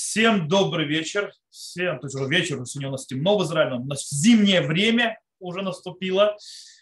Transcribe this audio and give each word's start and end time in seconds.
Всем 0.00 0.46
добрый 0.46 0.86
вечер. 0.86 1.32
Всем, 1.50 1.98
то 1.98 2.06
есть 2.06 2.14
уже 2.14 2.28
вечер, 2.28 2.64
сегодня 2.64 2.88
у 2.88 2.92
нас 2.92 3.04
темно 3.04 3.36
в 3.36 3.42
Израиле, 3.42 3.78
у 3.78 3.84
нас 3.84 4.08
зимнее 4.08 4.60
время 4.60 5.18
уже 5.40 5.62
наступило, 5.62 6.36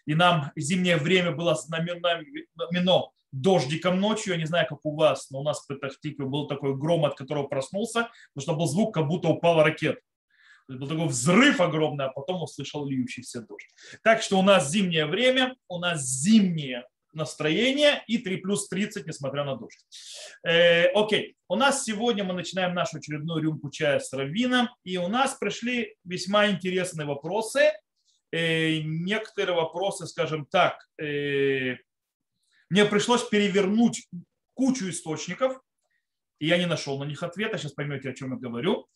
и 0.05 0.15
нам 0.15 0.53
зимнее 0.55 0.99
время 0.99 1.33
было 1.33 1.55
знамено 1.55 3.11
дождиком 3.33 4.01
ночью, 4.01 4.35
я 4.35 4.39
не 4.39 4.45
знаю, 4.45 4.67
как 4.69 4.85
у 4.85 4.95
вас, 4.95 5.31
но 5.31 5.41
у 5.41 5.43
нас 5.43 5.65
в 5.65 5.67
Петахтике 5.67 6.25
был 6.25 6.47
такой 6.47 6.77
гром, 6.77 7.07
от 7.07 7.17
которого 7.17 7.47
проснулся, 7.47 8.11
потому 8.35 8.43
что 8.43 8.55
был 8.55 8.67
звук, 8.67 8.93
как 8.93 9.09
будто 9.09 9.29
упала 9.29 9.65
ракета. 9.65 10.01
Был 10.69 10.87
такой 10.87 11.07
взрыв 11.07 11.63
огромный, 11.63 12.05
а 12.05 12.11
потом 12.11 12.43
услышал 12.43 12.87
льющийся 12.87 13.41
дождь. 13.41 13.71
Так 14.03 14.21
что 14.21 14.39
у 14.39 14.43
нас 14.43 14.71
зимнее 14.71 15.07
время, 15.07 15.57
у 15.69 15.79
нас 15.79 16.03
зимнее 16.03 16.85
настроение 17.17 18.05
и 18.07 18.19
3 18.19 18.37
плюс 18.39 18.69
30, 18.69 19.07
несмотря 19.07 19.45
на 19.45 19.57
дождь. 19.57 19.85
Э, 20.47 20.87
окей, 20.95 21.37
у 21.49 21.57
нас 21.57 21.85
сегодня 21.85 22.25
мы 22.25 22.35
начинаем 22.35 22.75
нашу 22.75 22.99
очередную 22.99 23.43
рюмку 23.43 23.71
чая 23.71 23.99
с 23.99 24.13
раввином, 24.13 24.69
и 24.85 24.97
у 24.99 25.09
нас 25.09 25.35
пришли 25.35 25.97
весьма 26.05 26.49
интересные 26.49 27.07
вопросы. 27.07 27.73
Э, 28.33 28.79
некоторые 28.81 29.57
вопросы, 29.57 30.07
скажем 30.07 30.47
так, 30.47 30.87
э, 30.99 31.77
мне 32.69 32.85
пришлось 32.85 33.29
перевернуть 33.29 34.09
кучу 34.55 34.91
источников, 34.91 35.61
и 36.39 36.47
я 36.47 36.59
не 36.59 36.67
нашел 36.67 36.99
на 36.99 37.05
них 37.05 37.23
ответа, 37.23 37.59
сейчас 37.59 37.73
поймете, 37.73 38.11
о 38.11 38.15
чем 38.15 38.33
я 38.33 38.39
говорю. 38.39 38.89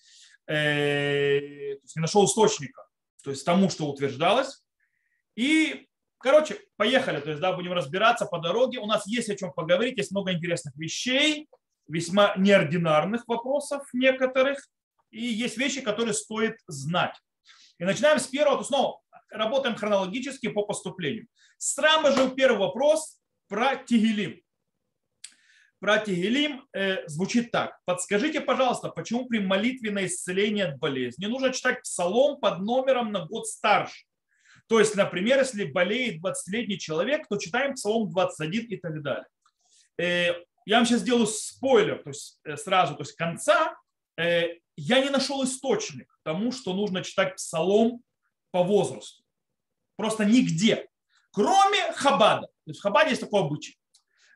Э, 0.46 1.38
не 1.40 2.00
нашел 2.00 2.24
источника, 2.24 2.82
то 3.22 3.30
есть 3.30 3.44
тому, 3.44 3.70
что 3.70 3.88
утверждалось. 3.88 4.64
И 5.36 5.88
Короче, 6.20 6.58
поехали, 6.76 7.18
то 7.18 7.30
есть, 7.30 7.40
да, 7.40 7.52
будем 7.52 7.72
разбираться 7.72 8.26
по 8.26 8.38
дороге. 8.38 8.78
У 8.78 8.86
нас 8.86 9.06
есть 9.06 9.30
о 9.30 9.36
чем 9.36 9.52
поговорить, 9.52 9.96
есть 9.96 10.10
много 10.10 10.32
интересных 10.32 10.76
вещей, 10.76 11.48
весьма 11.88 12.34
неординарных 12.36 13.26
вопросов 13.26 13.88
некоторых, 13.94 14.58
и 15.10 15.24
есть 15.24 15.56
вещи, 15.56 15.80
которые 15.80 16.12
стоит 16.12 16.56
знать. 16.66 17.16
И 17.78 17.84
начинаем 17.84 18.18
с 18.18 18.26
первого, 18.26 18.58
то 18.58 18.64
снова 18.64 19.00
работаем 19.30 19.76
хронологически 19.76 20.48
по 20.48 20.62
поступлению. 20.62 21.26
Сразу 21.56 22.12
же 22.14 22.30
первый 22.30 22.58
вопрос 22.58 23.18
про 23.48 23.76
Тигелим. 23.76 24.42
Про 25.78 26.00
Тигелим 26.00 26.66
э, 26.74 27.08
звучит 27.08 27.50
так. 27.50 27.80
Подскажите, 27.86 28.42
пожалуйста, 28.42 28.90
почему 28.90 29.24
при 29.24 29.38
молитве 29.38 29.90
на 29.90 30.04
исцеление 30.04 30.66
от 30.66 30.78
болезни 30.78 31.24
нужно 31.24 31.50
читать 31.50 31.80
псалом 31.80 32.38
под 32.38 32.58
номером 32.58 33.10
на 33.10 33.24
год 33.24 33.46
старше? 33.46 34.04
То 34.70 34.78
есть, 34.78 34.94
например, 34.94 35.40
если 35.40 35.64
болеет 35.64 36.22
20-летний 36.22 36.78
человек, 36.78 37.26
то 37.26 37.38
читаем 37.38 37.74
Псалом 37.74 38.08
21 38.08 38.66
и 38.66 38.76
так 38.76 39.02
далее. 39.02 39.26
Э, 39.98 40.44
я 40.64 40.76
вам 40.76 40.86
сейчас 40.86 41.00
сделаю 41.00 41.26
спойлер, 41.26 42.00
то 42.04 42.10
есть 42.10 42.38
э, 42.44 42.56
сразу, 42.56 42.94
то 42.94 43.02
есть 43.02 43.16
конца. 43.16 43.74
Э, 44.16 44.44
я 44.76 45.00
не 45.00 45.10
нашел 45.10 45.42
источник 45.42 46.16
тому, 46.22 46.52
что 46.52 46.72
нужно 46.72 47.02
читать 47.02 47.34
Псалом 47.34 48.00
по 48.52 48.62
возрасту. 48.62 49.24
Просто 49.96 50.24
нигде. 50.24 50.86
Кроме 51.32 51.92
Хабада. 51.94 52.46
То 52.46 52.70
есть 52.70 52.78
в 52.78 52.82
Хабаде 52.84 53.10
есть 53.10 53.22
такой 53.22 53.40
обычай. 53.40 53.76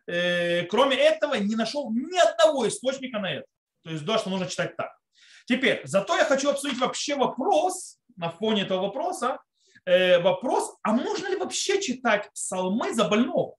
Кроме 0.05 0.97
этого, 0.97 1.35
не 1.35 1.55
нашел 1.55 1.93
ни 1.93 2.19
одного 2.19 2.67
источника 2.67 3.21
на 3.21 3.35
это. 3.35 3.47
То 3.85 3.91
есть, 3.91 4.05
да, 4.05 4.19
что 4.19 4.31
нужно 4.31 4.49
читать 4.49 4.77
так. 4.77 4.99
Теперь, 5.47 5.81
зато 5.85 6.17
я 6.17 6.25
хочу 6.25 6.51
обсудить 6.51 6.79
вообще 6.79 7.15
вопрос, 7.15 8.01
на 8.17 8.31
фоне 8.31 8.63
этого 8.63 8.83
вопроса, 8.83 9.39
вопрос, 9.87 10.77
а 10.83 10.93
можно 10.93 11.29
ли 11.29 11.37
вообще 11.37 11.81
читать 11.81 12.31
псалмы 12.33 12.95
за 12.95 13.09
больного? 13.09 13.57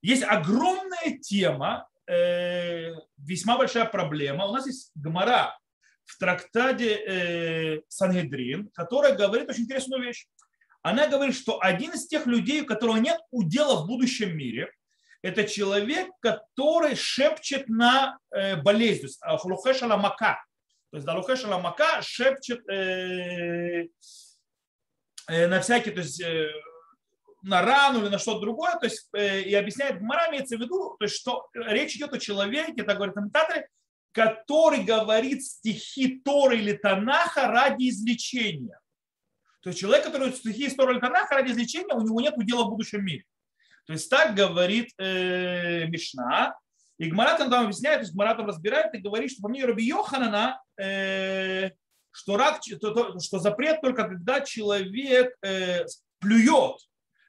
Есть 0.00 0.22
огромная 0.22 1.18
тема, 1.20 1.88
э, 2.06 2.92
весьма 3.18 3.58
большая 3.58 3.84
проблема. 3.84 4.46
У 4.46 4.52
нас 4.52 4.66
есть 4.66 4.90
гмара 4.94 5.58
в 6.04 6.18
трактаде 6.18 6.94
э, 6.94 7.80
Сангедрин, 7.88 8.70
которая 8.72 9.14
говорит 9.14 9.50
очень 9.50 9.64
интересную 9.64 10.02
вещь. 10.02 10.26
Она 10.82 11.08
говорит, 11.08 11.34
что 11.34 11.60
один 11.60 11.92
из 11.92 12.06
тех 12.06 12.26
людей, 12.26 12.62
у 12.62 12.66
которого 12.66 12.96
нет 12.96 13.18
удела 13.30 13.82
в 13.82 13.86
будущем 13.86 14.36
мире, 14.36 14.72
это 15.20 15.44
человек, 15.44 16.10
который 16.20 16.94
шепчет 16.94 17.68
на 17.68 18.18
болезнь, 18.62 19.00
то 19.00 19.06
есть 19.06 19.82
ламака. 19.82 20.40
То 20.90 20.96
есть 20.96 21.06
далухеша 21.06 21.48
ламака 21.48 22.00
шепчет 22.02 22.60
Э, 22.70 23.88
на 25.28 25.60
всякий, 25.60 25.90
то 25.90 26.00
есть 26.00 26.20
э, 26.20 26.50
на 27.42 27.62
рану 27.62 28.00
или 28.00 28.08
на 28.08 28.18
что-то 28.18 28.40
другое, 28.40 28.72
то 28.78 28.86
есть 28.86 29.08
э, 29.14 29.42
и 29.42 29.54
объясняет, 29.54 30.00
Гмара 30.00 30.30
имеется 30.30 30.56
в 30.56 30.60
виду, 30.60 30.96
то 30.98 31.04
есть 31.04 31.16
что 31.16 31.48
речь 31.54 31.96
идет 31.96 32.12
о 32.12 32.18
человеке, 32.18 32.82
так 32.82 32.96
говорят 32.96 33.14
комментаторы, 33.14 33.68
который 34.12 34.84
говорит 34.84 35.44
стихи 35.44 36.20
Торы 36.24 36.58
или 36.58 36.72
Танаха 36.72 37.48
ради 37.48 37.90
излечения. 37.90 38.80
То 39.60 39.70
есть 39.70 39.80
человек, 39.80 40.04
который 40.04 40.32
стихи 40.32 40.68
Торы 40.70 40.94
или 40.94 41.00
Танаха 41.00 41.36
ради 41.36 41.52
излечения, 41.52 41.94
у 41.94 42.02
него 42.02 42.20
нет 42.20 42.34
дела 42.38 42.64
в 42.64 42.70
будущем 42.70 43.04
мире. 43.04 43.24
То 43.86 43.92
есть 43.92 44.10
так 44.10 44.34
говорит 44.34 44.90
э, 44.98 45.86
Мишна. 45.86 46.56
И 46.98 47.08
Гмара 47.08 47.38
там 47.38 47.52
объясняет, 47.52 47.98
то 47.98 48.02
есть 48.02 48.14
Гмара 48.14 48.34
там 48.34 48.46
разбирает 48.46 48.92
и 48.92 48.98
говорит, 48.98 49.30
что 49.30 49.40
по 49.40 49.48
мнению 49.48 49.68
Раби 49.68 49.84
Йоханана, 49.84 50.60
э, 50.76 51.70
что, 52.18 52.36
рак, 52.36 52.60
что 52.64 53.38
запрет 53.38 53.80
только 53.80 54.02
когда 54.02 54.40
человек 54.40 55.36
э, 55.40 55.84
плюет 56.18 56.76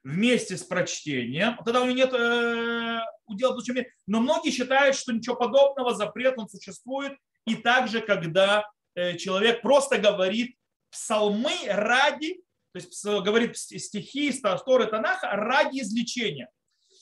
вместе 0.04 0.58
с 0.58 0.64
прочтением, 0.64 1.58
тогда 1.64 1.82
у 1.82 1.86
него 1.86 1.96
нет 1.96 2.12
э, 2.12 3.00
удела 3.28 3.56
в 3.56 3.68
мире. 3.70 3.94
Но 4.08 4.20
многие 4.20 4.50
считают, 4.50 4.96
что 4.96 5.14
ничего 5.14 5.36
подобного, 5.36 5.94
запрет 5.94 6.40
он 6.40 6.50
существует 6.50 7.14
и 7.46 7.54
также, 7.54 8.02
когда 8.02 8.66
э, 8.96 9.16
человек 9.18 9.62
просто 9.62 10.00
говорит 10.00 10.56
псалмы 10.90 11.54
ради, 11.68 12.42
то 12.74 12.80
есть 12.80 13.06
говорит 13.06 13.58
стихи, 13.58 14.34
Торы 14.66 14.88
Танаха 14.88 15.30
ради 15.34 15.82
излечения. 15.82 16.50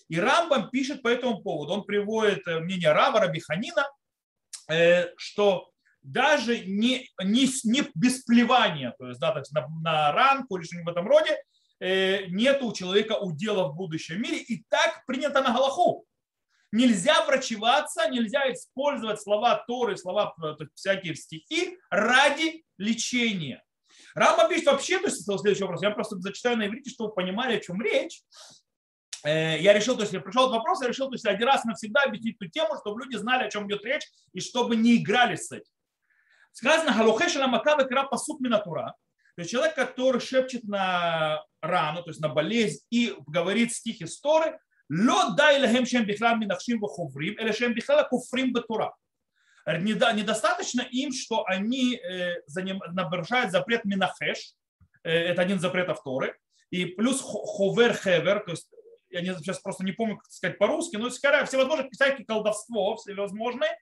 И 0.09 0.19
Рамбам 0.19 0.69
пишет 0.72 1.02
по 1.02 1.08
этому 1.08 1.42
поводу, 1.42 1.72
он 1.72 1.84
приводит 1.86 2.46
мнение 2.46 2.92
Рава 2.92 3.22
Рабиханина, 3.22 3.90
что 5.16 5.72
даже 6.07 6.59
не, 6.66 7.09
не, 7.22 7.47
не 7.66 7.84
без 7.94 8.23
плевания, 8.23 8.95
то 8.97 9.07
есть, 9.07 9.19
да, 9.19 9.34
так, 9.34 9.44
на, 9.51 9.68
на 9.81 10.12
ранку 10.13 10.57
или 10.57 10.63
что-нибудь 10.63 10.88
в 10.88 10.91
этом 10.91 11.07
роде, 11.07 11.38
э, 11.79 12.28
нет 12.28 12.62
у 12.62 12.72
человека 12.72 13.13
удела 13.13 13.68
в 13.68 13.75
будущем 13.75 14.22
мире, 14.22 14.38
и 14.38 14.63
так 14.69 15.06
принято 15.06 15.41
на 15.41 15.51
Галаху. 15.51 16.06
Нельзя 16.72 17.25
врачеваться, 17.25 18.09
нельзя 18.09 18.51
использовать 18.51 19.22
слова 19.22 19.63
Торы, 19.68 19.97
слова 19.97 20.34
э, 20.41 20.66
всякие 20.75 21.16
стихи 21.16 21.78
ради 21.90 22.63
лечения. 22.78 23.63
Рама 24.16 24.47
пишет 24.47 24.68
вообще, 24.68 25.00
то 25.00 25.07
есть 25.07 25.24
следующий 25.25 25.63
вопрос, 25.63 25.81
я 25.84 25.91
просто 25.91 26.18
зачитаю 26.19 26.57
на 26.57 26.68
иврите, 26.68 26.89
чтобы 26.89 27.09
вы 27.09 27.16
понимали, 27.16 27.57
о 27.57 27.59
чем 27.59 27.81
речь. 27.81 28.22
Э, 29.25 29.59
я 29.59 29.74
решил, 29.74 29.95
то 29.95 30.03
есть 30.03 30.13
я 30.13 30.22
пришел 30.22 30.44
этот 30.44 30.56
вопрос, 30.56 30.81
я 30.81 30.88
решил 30.88 31.07
то 31.07 31.16
есть, 31.16 31.25
один 31.25 31.47
раз 31.47 31.66
навсегда 31.66 32.03
объяснить 32.03 32.38
эту 32.39 32.50
тему, 32.50 32.78
чтобы 32.79 33.03
люди 33.03 33.18
знали, 33.18 33.44
о 33.44 33.50
чем 33.50 33.68
идет 33.68 33.84
речь, 33.84 34.07
и 34.31 34.39
чтобы 34.39 34.78
не 34.78 34.95
играли 34.95 35.35
с 35.35 35.51
этим. 35.51 35.76
Сказано, 36.52 36.94
галухешина 36.94 37.47
макава 37.47 37.84
кра 37.84 38.03
пасук 38.03 38.40
минатура. 38.40 38.96
То 39.35 39.41
есть 39.41 39.52
человек, 39.52 39.75
который 39.75 40.19
шепчет 40.19 40.63
на 40.63 41.44
рану, 41.62 42.02
то 42.02 42.09
есть 42.09 42.19
на 42.19 42.30
болезнь 42.30 42.84
и 42.90 43.16
говорит 43.28 43.72
стихи 43.72 44.06
с 44.06 44.19
Торы, 44.19 44.59
ло 44.90 45.36
дай 45.36 45.62
лахем 45.62 45.86
шем 45.86 46.06
бихлам 46.06 46.40
минахшим 46.40 46.80
вахуврим, 46.80 47.36
или 47.36 47.52
шем 47.52 47.74
бихлала 47.74 48.03
куфрим 48.03 48.53
бетура. 48.53 48.96
Недостаточно 49.68 50.81
им, 50.81 51.12
что 51.12 51.44
они 51.46 51.97
э, 51.97 52.38
нарушают 52.94 53.52
запрет 53.52 53.84
минахеш, 53.86 54.53
э, 55.03 55.12
это 55.12 55.41
один 55.41 55.57
из 55.57 55.62
запретов 55.62 56.02
Торы, 56.03 56.38
и 56.72 56.86
плюс 56.86 57.22
ховер 57.22 57.94
хевер, 57.96 58.40
то 58.40 58.52
есть 58.52 58.69
я 59.09 59.36
сейчас 59.36 59.59
просто 59.59 59.84
не 59.84 59.91
помню, 59.91 60.18
как 60.18 60.31
сказать 60.31 60.57
по-русски, 60.57 60.97
но 60.97 61.09
скорее 61.09 61.46
всевозможные 61.46 61.90
всякие 61.91 62.25
колдовство, 62.25 62.96
всевозможные, 62.96 63.78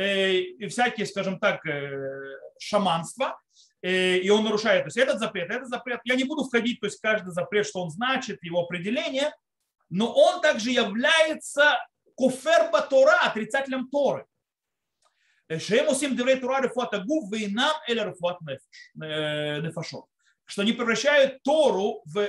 и 0.00 0.66
всякие, 0.68 1.06
скажем 1.06 1.38
так, 1.38 1.66
э, 1.66 2.38
шаманства, 2.58 3.40
э, 3.82 4.18
и 4.18 4.30
он 4.30 4.44
нарушает. 4.44 4.84
То 4.84 4.86
есть 4.88 4.96
этот 4.96 5.18
запрет, 5.18 5.50
этот 5.50 5.68
запрет. 5.68 6.00
Я 6.04 6.14
не 6.14 6.24
буду 6.24 6.44
входить, 6.44 6.80
то 6.80 6.86
есть 6.86 7.00
каждый 7.00 7.32
запрет, 7.32 7.66
что 7.66 7.82
он 7.82 7.90
значит, 7.90 8.42
его 8.42 8.60
определение, 8.60 9.34
но 9.88 10.12
он 10.12 10.40
также 10.40 10.70
является 10.70 11.78
куфер 12.14 12.70
Тора, 12.88 13.18
отрицателем 13.24 13.88
Торы. 13.88 14.24
Что 20.44 20.62
они 20.62 20.72
превращают 20.72 21.42
Тору 21.42 22.02
в 22.06 22.28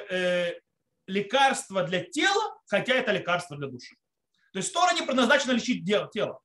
лекарство 1.08 1.84
для 1.84 2.04
тела, 2.04 2.58
хотя 2.66 2.96
это 2.96 3.12
лекарство 3.12 3.58
для 3.58 3.68
души. 3.68 3.96
То 4.54 4.58
есть 4.58 4.74
Тора 4.74 4.94
не 4.94 5.04
предназначена 5.04 5.52
лечить 5.52 5.86
тело. 5.86 6.42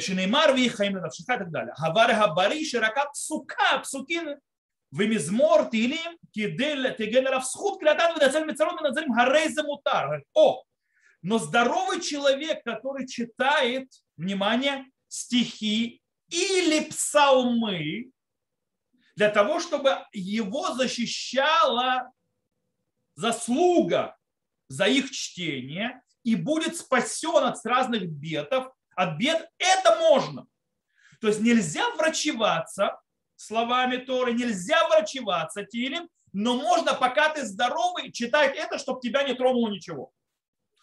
שנאמר 0.00 0.44
ויהי 0.54 0.70
חיים 0.70 0.96
לנפשך 0.96 1.24
и 1.24 1.38
так 1.38 1.50
далее. 1.50 1.72
הבר 1.78 2.06
הבריא 2.10 2.64
שרקה 2.64 3.02
פסוקה, 3.12 3.80
פסוקים 3.82 4.24
ומזמור 4.92 5.64
תהילים 5.70 6.10
כדי 6.32 6.74
תגן 6.98 7.26
עליו 7.26 7.40
זכות 7.40 7.80
קריאתן 7.80 8.04
ונצל 8.16 8.44
מצרות 8.44 8.80
ונצלים 8.80 9.08
הרי 9.18 9.48
זה 9.52 9.62
мутар. 9.62 10.20
О, 10.34 10.62
но 11.22 11.38
здоровый 11.38 12.00
человек, 12.00 12.62
который 12.64 13.06
читает, 13.06 13.88
внимание, 14.16 14.84
стихи 15.08 16.00
или 16.28 16.88
псалмы 16.88 18.10
для 19.16 19.30
того, 19.30 19.60
чтобы 19.60 20.04
его 20.12 20.72
защищала 20.74 22.12
заслуга 23.16 24.16
за 24.68 24.86
их 24.86 25.10
чтение 25.10 26.00
и 26.22 26.36
будет 26.36 26.76
спасен 26.76 27.44
от 27.44 27.64
разных 27.64 28.08
бедов, 28.08 28.72
от 28.95 29.17
бед, 29.17 29.49
это 29.57 29.97
можно. 29.99 30.47
То 31.19 31.27
есть 31.27 31.41
нельзя 31.41 31.89
врачеваться 31.95 32.99
словами 33.35 33.97
Торы, 33.97 34.33
нельзя 34.33 34.87
врачеваться 34.87 35.63
Тилем, 35.63 36.09
но 36.33 36.55
можно, 36.55 36.93
пока 36.93 37.29
ты 37.29 37.45
здоровый, 37.45 38.11
читать 38.11 38.55
это, 38.55 38.77
чтобы 38.77 39.01
тебя 39.01 39.23
не 39.23 39.33
тронуло 39.33 39.69
ничего. 39.69 40.11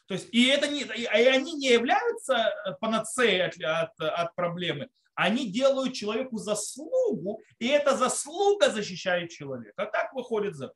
То 0.06 0.14
есть, 0.14 0.28
и, 0.32 0.46
это 0.46 0.68
не, 0.68 0.82
и 0.82 1.04
они 1.04 1.52
не 1.52 1.68
являются 1.68 2.34
э, 2.34 2.72
панацеей 2.80 3.44
от, 3.44 3.60
от, 3.60 4.00
от 4.00 4.34
проблемы. 4.34 4.88
Они 5.14 5.50
делают 5.50 5.94
человеку 5.94 6.38
заслугу, 6.38 7.42
и 7.58 7.66
эта 7.66 7.96
заслуга 7.96 8.70
защищает 8.70 9.30
человека. 9.30 9.82
А 9.82 9.86
так 9.86 10.12
выходит 10.14 10.54
за. 10.54 10.72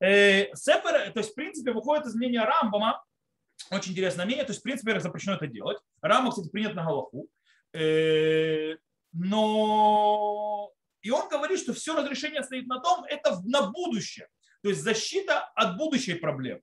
Э, 0.00 0.54
Сепер, 0.54 1.12
то 1.12 1.18
есть, 1.18 1.32
в 1.32 1.34
принципе, 1.34 1.72
выходит 1.72 2.06
из 2.06 2.14
мнения 2.14 2.42
Рамбама, 2.42 3.04
очень 3.70 3.92
интересное 3.92 4.24
мнение, 4.24 4.44
то 4.44 4.50
есть, 4.50 4.60
в 4.60 4.62
принципе, 4.62 4.98
запрещено 5.00 5.36
это 5.36 5.46
делать. 5.46 5.78
Рамбам, 6.00 6.30
кстати, 6.30 6.48
принят 6.48 6.74
на 6.74 6.84
Галаху. 6.84 7.28
Э, 7.72 8.76
но 9.12 10.72
и 11.02 11.10
он 11.10 11.28
говорит, 11.28 11.60
что 11.60 11.72
все 11.72 11.96
разрешение 11.96 12.42
стоит 12.42 12.66
на 12.66 12.80
том, 12.80 13.04
это 13.04 13.40
на 13.44 13.70
будущее. 13.70 14.28
То 14.62 14.70
есть 14.70 14.82
защита 14.82 15.40
от 15.54 15.76
будущей 15.76 16.14
проблемы. 16.14 16.62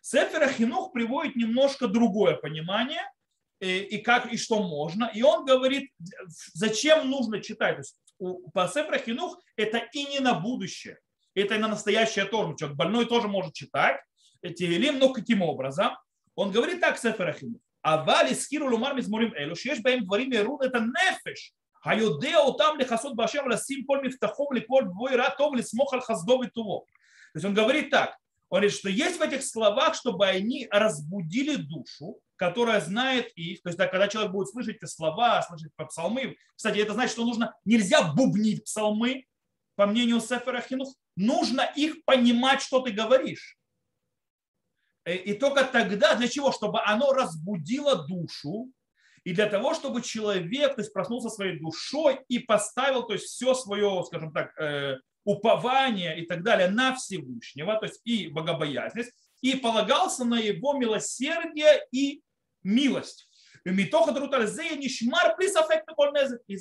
Сефера 0.00 0.48
Хинух 0.48 0.92
приводит 0.92 1.34
немножко 1.34 1.88
другое 1.88 2.36
понимание 2.36 3.02
э, 3.60 3.78
и 3.78 3.98
как 3.98 4.32
и 4.32 4.36
что 4.36 4.62
можно. 4.62 5.10
И 5.14 5.22
он 5.22 5.44
говорит, 5.44 5.90
зачем 6.52 7.10
нужно 7.10 7.40
читать. 7.40 7.76
То 7.76 7.80
есть 7.80 7.98
по 8.52 8.68
Сефера 8.68 8.98
Хинух 8.98 9.40
это 9.56 9.78
и 9.78 10.04
не 10.04 10.20
на 10.20 10.34
будущее, 10.34 10.98
это 11.34 11.54
и 11.54 11.58
на 11.58 11.68
настоящее 11.68 12.26
тоже. 12.26 12.56
Человек 12.56 12.76
больной 12.76 13.06
тоже 13.06 13.28
может 13.28 13.54
читать 13.54 14.00
эти 14.42 14.64
илим, 14.64 14.98
но 14.98 15.12
каким 15.12 15.42
образом? 15.42 15.96
Он 16.35 16.51
говорит 16.51 16.81
так, 16.81 16.97
Сефера 16.97 17.33
Хинух. 17.33 17.61
אבל 17.85 18.25
הזכירו 18.29 18.69
לומר 18.69 18.93
מזמורים 18.93 19.31
אלו 19.37 19.55
שיש 19.55 19.79
בהם 19.81 19.99
דברים 20.03 20.33
ירוד 20.33 20.63
את 20.63 20.75
הנפש 20.75 21.53
היודע 21.85 22.37
אותם 22.37 22.73
לכסות 22.79 23.15
באשר 23.15 23.39
ולשים 23.45 23.83
כל 23.87 24.01
מבטחו 24.03 24.47
ולכל 24.51 24.83
בו 24.93 25.09
יראה 25.09 25.29
טוב 25.37 25.53
ולסמוך 25.53 25.93
על 25.93 26.01
חסדו 26.01 26.41
וטובו. 26.45 26.85
То 27.33 27.37
есть 27.37 27.45
он 27.45 27.53
говорит 27.53 27.89
так, 27.89 28.09
он 28.49 28.59
говорит, 28.59 28.73
что 28.73 28.89
есть 28.89 29.19
в 29.19 29.21
этих 29.21 29.43
словах, 29.43 29.95
чтобы 29.95 30.25
они 30.25 30.67
разбудили 30.71 31.55
душу, 31.55 32.19
которая 32.35 32.81
знает 32.81 33.31
их. 33.35 33.61
То 33.61 33.69
есть, 33.69 33.77
да, 33.77 33.87
когда 33.87 34.07
человек 34.07 34.31
будет 34.31 34.49
слышать 34.49 34.77
эти 34.77 34.85
слова, 34.85 35.41
слышать 35.43 35.71
псалмы, 35.75 36.35
кстати, 36.55 36.79
это 36.79 36.93
значит, 36.93 37.11
что 37.11 37.25
нужно, 37.25 37.53
нельзя 37.65 38.01
бубнить 38.01 38.63
псалмы, 38.63 39.25
по 39.75 39.85
мнению 39.85 40.19
Сефера 40.19 40.61
Хинух, 40.61 40.95
нужно 41.15 41.61
их 41.75 42.03
понимать, 42.03 42.61
что 42.61 42.79
ты 42.81 42.91
говоришь. 42.91 43.57
Э, 45.04 45.14
и 45.14 45.34
только 45.34 45.64
тогда, 45.64 46.14
для 46.14 46.28
чего? 46.28 46.52
Чтобы 46.52 46.80
оно 46.84 47.12
разбудило 47.12 48.06
душу, 48.06 48.72
и 49.24 49.32
для 49.32 49.46
того, 49.46 49.74
чтобы 49.74 50.02
человек 50.02 50.74
то 50.74 50.82
есть, 50.82 50.92
проснулся 50.92 51.30
своей 51.30 51.58
душой 51.58 52.20
и 52.28 52.38
поставил 52.38 53.04
то 53.04 53.14
есть, 53.14 53.24
все 53.24 53.54
свое, 53.54 54.04
скажем 54.06 54.32
так, 54.32 54.56
э, 54.58 54.98
упование 55.24 56.20
и 56.20 56.26
так 56.26 56.42
далее 56.42 56.68
на 56.68 56.94
Всевышнего, 56.94 57.76
то 57.76 57.86
есть 57.86 58.00
и 58.04 58.28
богобоязненность, 58.28 59.12
и 59.40 59.56
полагался 59.56 60.24
на 60.24 60.38
его 60.38 60.74
милосердие 60.74 61.86
и 61.90 62.22
милость. 62.62 63.28
Из-за 63.64 63.90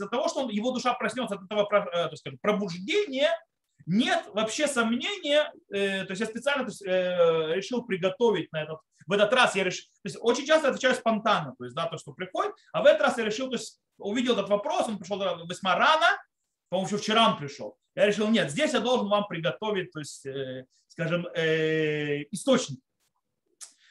того, 0.07 0.29
что 0.29 0.43
он, 0.43 0.49
его 0.49 0.71
душа 0.71 0.93
проснется 0.93 1.35
от 1.35 1.43
этого 1.43 1.67
э, 1.69 2.09
так 2.09 2.17
сказать, 2.17 2.39
пробуждения, 2.39 3.29
нет 3.85 4.25
вообще 4.33 4.67
сомнения, 4.67 5.51
э, 5.71 6.05
то 6.05 6.11
есть 6.11 6.21
я 6.21 6.27
специально 6.27 6.65
есть, 6.65 6.81
э, 6.81 7.53
решил 7.55 7.83
приготовить 7.83 8.51
на 8.51 8.63
этот, 8.63 8.79
в 9.05 9.11
этот 9.11 9.33
раз 9.33 9.55
я 9.55 9.63
решил, 9.63 9.85
то 10.01 10.09
есть 10.09 10.17
очень 10.21 10.45
часто 10.45 10.69
отвечаю 10.69 10.95
спонтанно, 10.95 11.55
то 11.57 11.63
есть 11.65 11.75
да, 11.75 11.87
то, 11.87 11.97
что 11.97 12.13
приходит, 12.13 12.53
а 12.71 12.81
в 12.81 12.85
этот 12.85 13.01
раз 13.01 13.17
я 13.17 13.25
решил, 13.25 13.49
то 13.49 13.55
есть 13.55 13.79
увидел 13.97 14.33
этот 14.33 14.49
вопрос, 14.49 14.87
он 14.87 14.97
пришел 14.97 15.19
весьма 15.47 15.75
рано, 15.75 16.07
по-моему, 16.69 16.87
еще 16.87 16.97
вчера 16.97 17.29
он 17.29 17.37
пришел. 17.37 17.77
Я 17.95 18.07
решил, 18.07 18.27
нет, 18.29 18.49
здесь 18.49 18.73
я 18.73 18.79
должен 18.79 19.07
вам 19.07 19.27
приготовить, 19.27 19.91
то 19.91 19.99
есть, 19.99 20.25
э, 20.25 20.65
скажем, 20.87 21.27
э, 21.35 22.23
источник, 22.31 22.79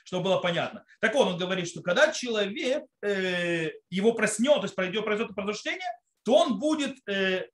чтобы 0.04 0.24
было 0.24 0.38
понятно. 0.38 0.84
Так 1.00 1.14
вот, 1.14 1.28
он 1.28 1.38
говорит, 1.38 1.68
что 1.68 1.80
когда 1.82 2.10
человек 2.10 2.84
э, 3.02 3.70
его 3.88 4.14
проснет, 4.14 4.56
то 4.56 4.62
есть 4.62 4.74
пройдет, 4.74 5.04
произойдет 5.04 5.36
пробуждение, 5.36 5.86
то 6.24 6.34
он 6.34 6.58
будет 6.58 6.96
э, 7.08 7.48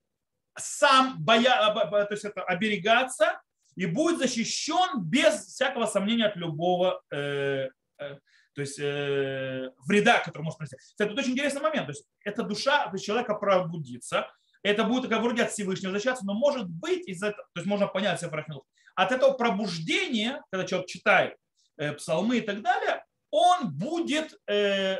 сам 0.58 1.16
боя, 1.19 2.05
то 2.05 2.08
есть 2.10 2.25
это 2.25 2.43
оберегаться 2.43 3.40
и 3.76 3.87
будет 3.87 4.19
защищен 4.19 5.02
без 5.02 5.46
всякого 5.46 5.87
сомнения 5.87 6.26
от 6.26 6.37
любого 6.37 7.00
э, 7.10 7.69
э, 7.99 8.16
то 8.58 8.62
есть 8.62 8.78
э, 8.81 9.70
вреда, 9.87 10.19
который 10.19 10.43
может 10.43 10.58
принести. 10.58 10.76
Кстати, 10.78 11.08
тут 11.08 11.19
очень 11.20 11.32
интересный 11.32 11.62
момент. 11.62 11.87
То 11.87 11.93
есть 11.93 12.05
эта 12.25 12.43
душа 12.43 12.93
человека 12.99 13.34
пробудится, 13.34 14.28
это 14.64 14.82
будет 14.82 15.08
как 15.08 15.22
вроде 15.22 15.44
от 15.44 15.52
Всевышнего 15.52 15.93
защищаться, 15.93 16.26
но 16.26 16.34
может 16.34 16.69
быть 16.69 17.06
из 17.06 17.22
этого, 17.22 17.44
то 17.55 17.60
есть 17.60 17.69
можно 17.69 17.87
понять 17.87 18.20
Сефрахилух, 18.20 18.64
от 18.96 19.12
этого 19.12 19.34
пробуждения, 19.34 20.43
когда 20.50 20.66
человек 20.66 20.88
читает 20.88 21.37
э, 21.76 21.93
псалмы 21.93 22.38
и 22.38 22.40
так 22.40 22.62
далее, 22.62 23.05
он 23.31 23.70
будет 23.70 24.37
э, 24.49 24.99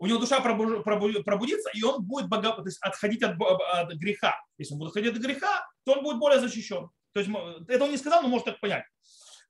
у 0.00 0.06
него 0.06 0.18
душа 0.18 0.40
пробудится, 0.40 1.70
и 1.74 1.82
он 1.82 2.02
будет 2.02 2.28
бога, 2.28 2.52
то 2.52 2.64
есть 2.64 2.78
отходить 2.80 3.22
от, 3.22 3.36
от 3.38 3.92
греха. 3.92 4.34
Если 4.56 4.72
он 4.72 4.78
будет 4.78 4.88
отходить 4.88 5.14
от 5.14 5.22
греха, 5.22 5.68
то 5.84 5.92
он 5.92 6.02
будет 6.02 6.18
более 6.18 6.40
защищен. 6.40 6.88
То 7.12 7.20
есть 7.20 7.30
это 7.68 7.84
он 7.84 7.90
не 7.90 7.98
сказал, 7.98 8.22
но 8.22 8.28
может 8.28 8.46
так 8.46 8.60
понять. 8.60 8.84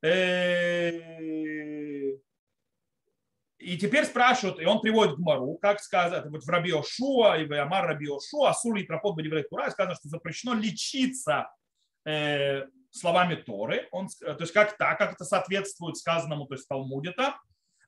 Э, 0.02 0.90
и 3.58 3.78
теперь 3.78 4.04
спрашивают, 4.06 4.58
и 4.60 4.64
он 4.64 4.80
приводит 4.80 5.18
Мару, 5.18 5.56
как 5.62 5.78
сказано, 5.80 6.28
вот 6.30 6.42
в 6.42 6.48
Раби 6.48 6.72
Ошуа 6.72 7.38
и 7.38 7.46
в 7.46 7.52
Амар 7.52 7.86
Раби 7.86 8.08
Ошуа, 8.08 8.50
Асули 8.50 8.82
и 8.82 8.86
Тропот 8.86 9.14
Бадиврей 9.14 9.44
Тура, 9.44 9.70
сказано, 9.70 9.94
что 9.94 10.08
запрещено 10.08 10.54
лечиться 10.54 11.48
э, 12.04 12.64
словами 12.90 13.36
Торы, 13.36 13.86
он, 13.92 14.08
то 14.08 14.36
есть 14.40 14.52
как 14.52 14.76
так, 14.76 14.98
как 14.98 15.12
это 15.12 15.24
соответствует 15.24 15.96
сказанному, 15.96 16.46
то 16.46 16.54
есть 16.54 16.66
Талмуде 16.66 17.12
там, 17.12 17.36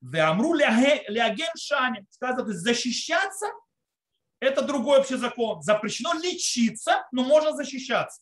Веамру 0.03 0.55
леаген 0.55 1.57
шани. 1.57 2.05
Сказано, 2.11 2.45
то 2.45 2.51
есть 2.51 2.63
защищаться– 2.63 3.47
это 4.41 4.63
другой 4.63 4.99
вообще 4.99 5.17
закон. 5.17 5.63
Запрещено 5.63 6.15
лечиться, 6.15 7.07
но 7.13 7.23
можно 7.23 7.53
защищаться. 7.53 8.21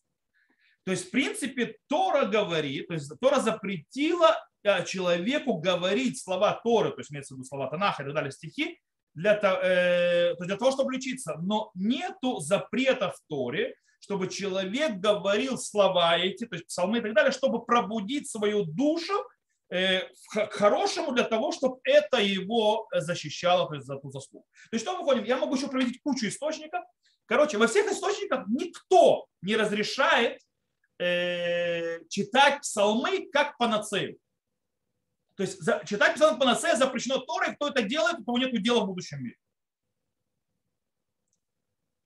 То 0.85 0.91
есть, 0.91 1.09
в 1.09 1.11
принципе, 1.11 1.77
Тора 1.89 2.27
говорит, 2.27 2.89
то 2.89 2.95
есть 2.95 3.11
Тора 3.21 3.41
запретила 3.41 4.37
э, 4.63 4.85
человеку 4.85 5.55
говорить 5.59 6.23
слова 6.23 6.61
Торы, 6.63 6.91
то 6.91 6.99
есть 6.99 7.11
имеется 7.11 7.35
в 7.35 7.39
виду 7.39 7.45
слова 7.45 7.69
Танаха 7.71 8.03
и 8.03 8.07
так 8.07 8.15
далее, 8.15 8.33
стихи, 8.33 8.79
для, 9.15 9.35
э, 9.35 10.35
для 10.37 10.57
того, 10.57 10.73
чтобы 10.73 10.93
лечиться. 10.93 11.37
Но 11.41 11.71
нету 11.75 12.39
запрета 12.41 13.13
в 13.13 13.21
Торе, 13.29 13.75
чтобы 14.01 14.29
человек 14.29 14.97
говорил 14.97 15.57
слова 15.57 16.19
эти, 16.19 16.47
то 16.47 16.57
есть 16.57 16.67
псалмы 16.67 16.99
и 16.99 17.03
так 17.03 17.15
далее, 17.15 17.33
чтобы 17.33 17.65
пробудить 17.65 18.29
свою 18.29 18.65
душу 18.65 19.15
к 19.71 20.53
хорошему 20.53 21.13
для 21.13 21.25
того, 21.25 21.53
чтобы 21.53 21.79
это 21.85 22.19
его 22.19 22.89
защищало 22.93 23.69
то 23.69 23.75
есть, 23.75 23.87
за 23.87 23.97
ту 23.97 24.11
заслугу. 24.11 24.47
То 24.71 24.75
есть 24.75 24.85
что 24.85 24.97
мы 24.97 25.05
выходим? 25.05 25.25
Я 25.25 25.37
могу 25.37 25.55
еще 25.55 25.69
провести 25.69 26.01
кучу 26.03 26.27
источников. 26.27 26.85
Короче, 27.27 27.59
во 27.59 27.69
всех 27.69 27.91
источниках 27.91 28.47
никто 28.49 29.27
не 29.43 29.57
разрешает 29.57 30.41
э, 30.99 32.05
читать 32.09 32.61
псалмы 32.63 33.29
как 33.33 33.57
панацею. 33.57 34.19
То 35.37 35.45
есть 35.45 35.61
читать 35.87 36.17
псалмы 36.17 36.39
панацея 36.39 36.75
запрещено 36.75 37.19
Торой, 37.19 37.55
кто 37.55 37.69
это 37.69 37.83
делает, 37.83 38.19
у 38.19 38.25
кого 38.25 38.39
нет 38.39 38.53
дела 38.63 38.81
в 38.81 38.87
будущем 38.87 39.23
мире. 39.23 39.37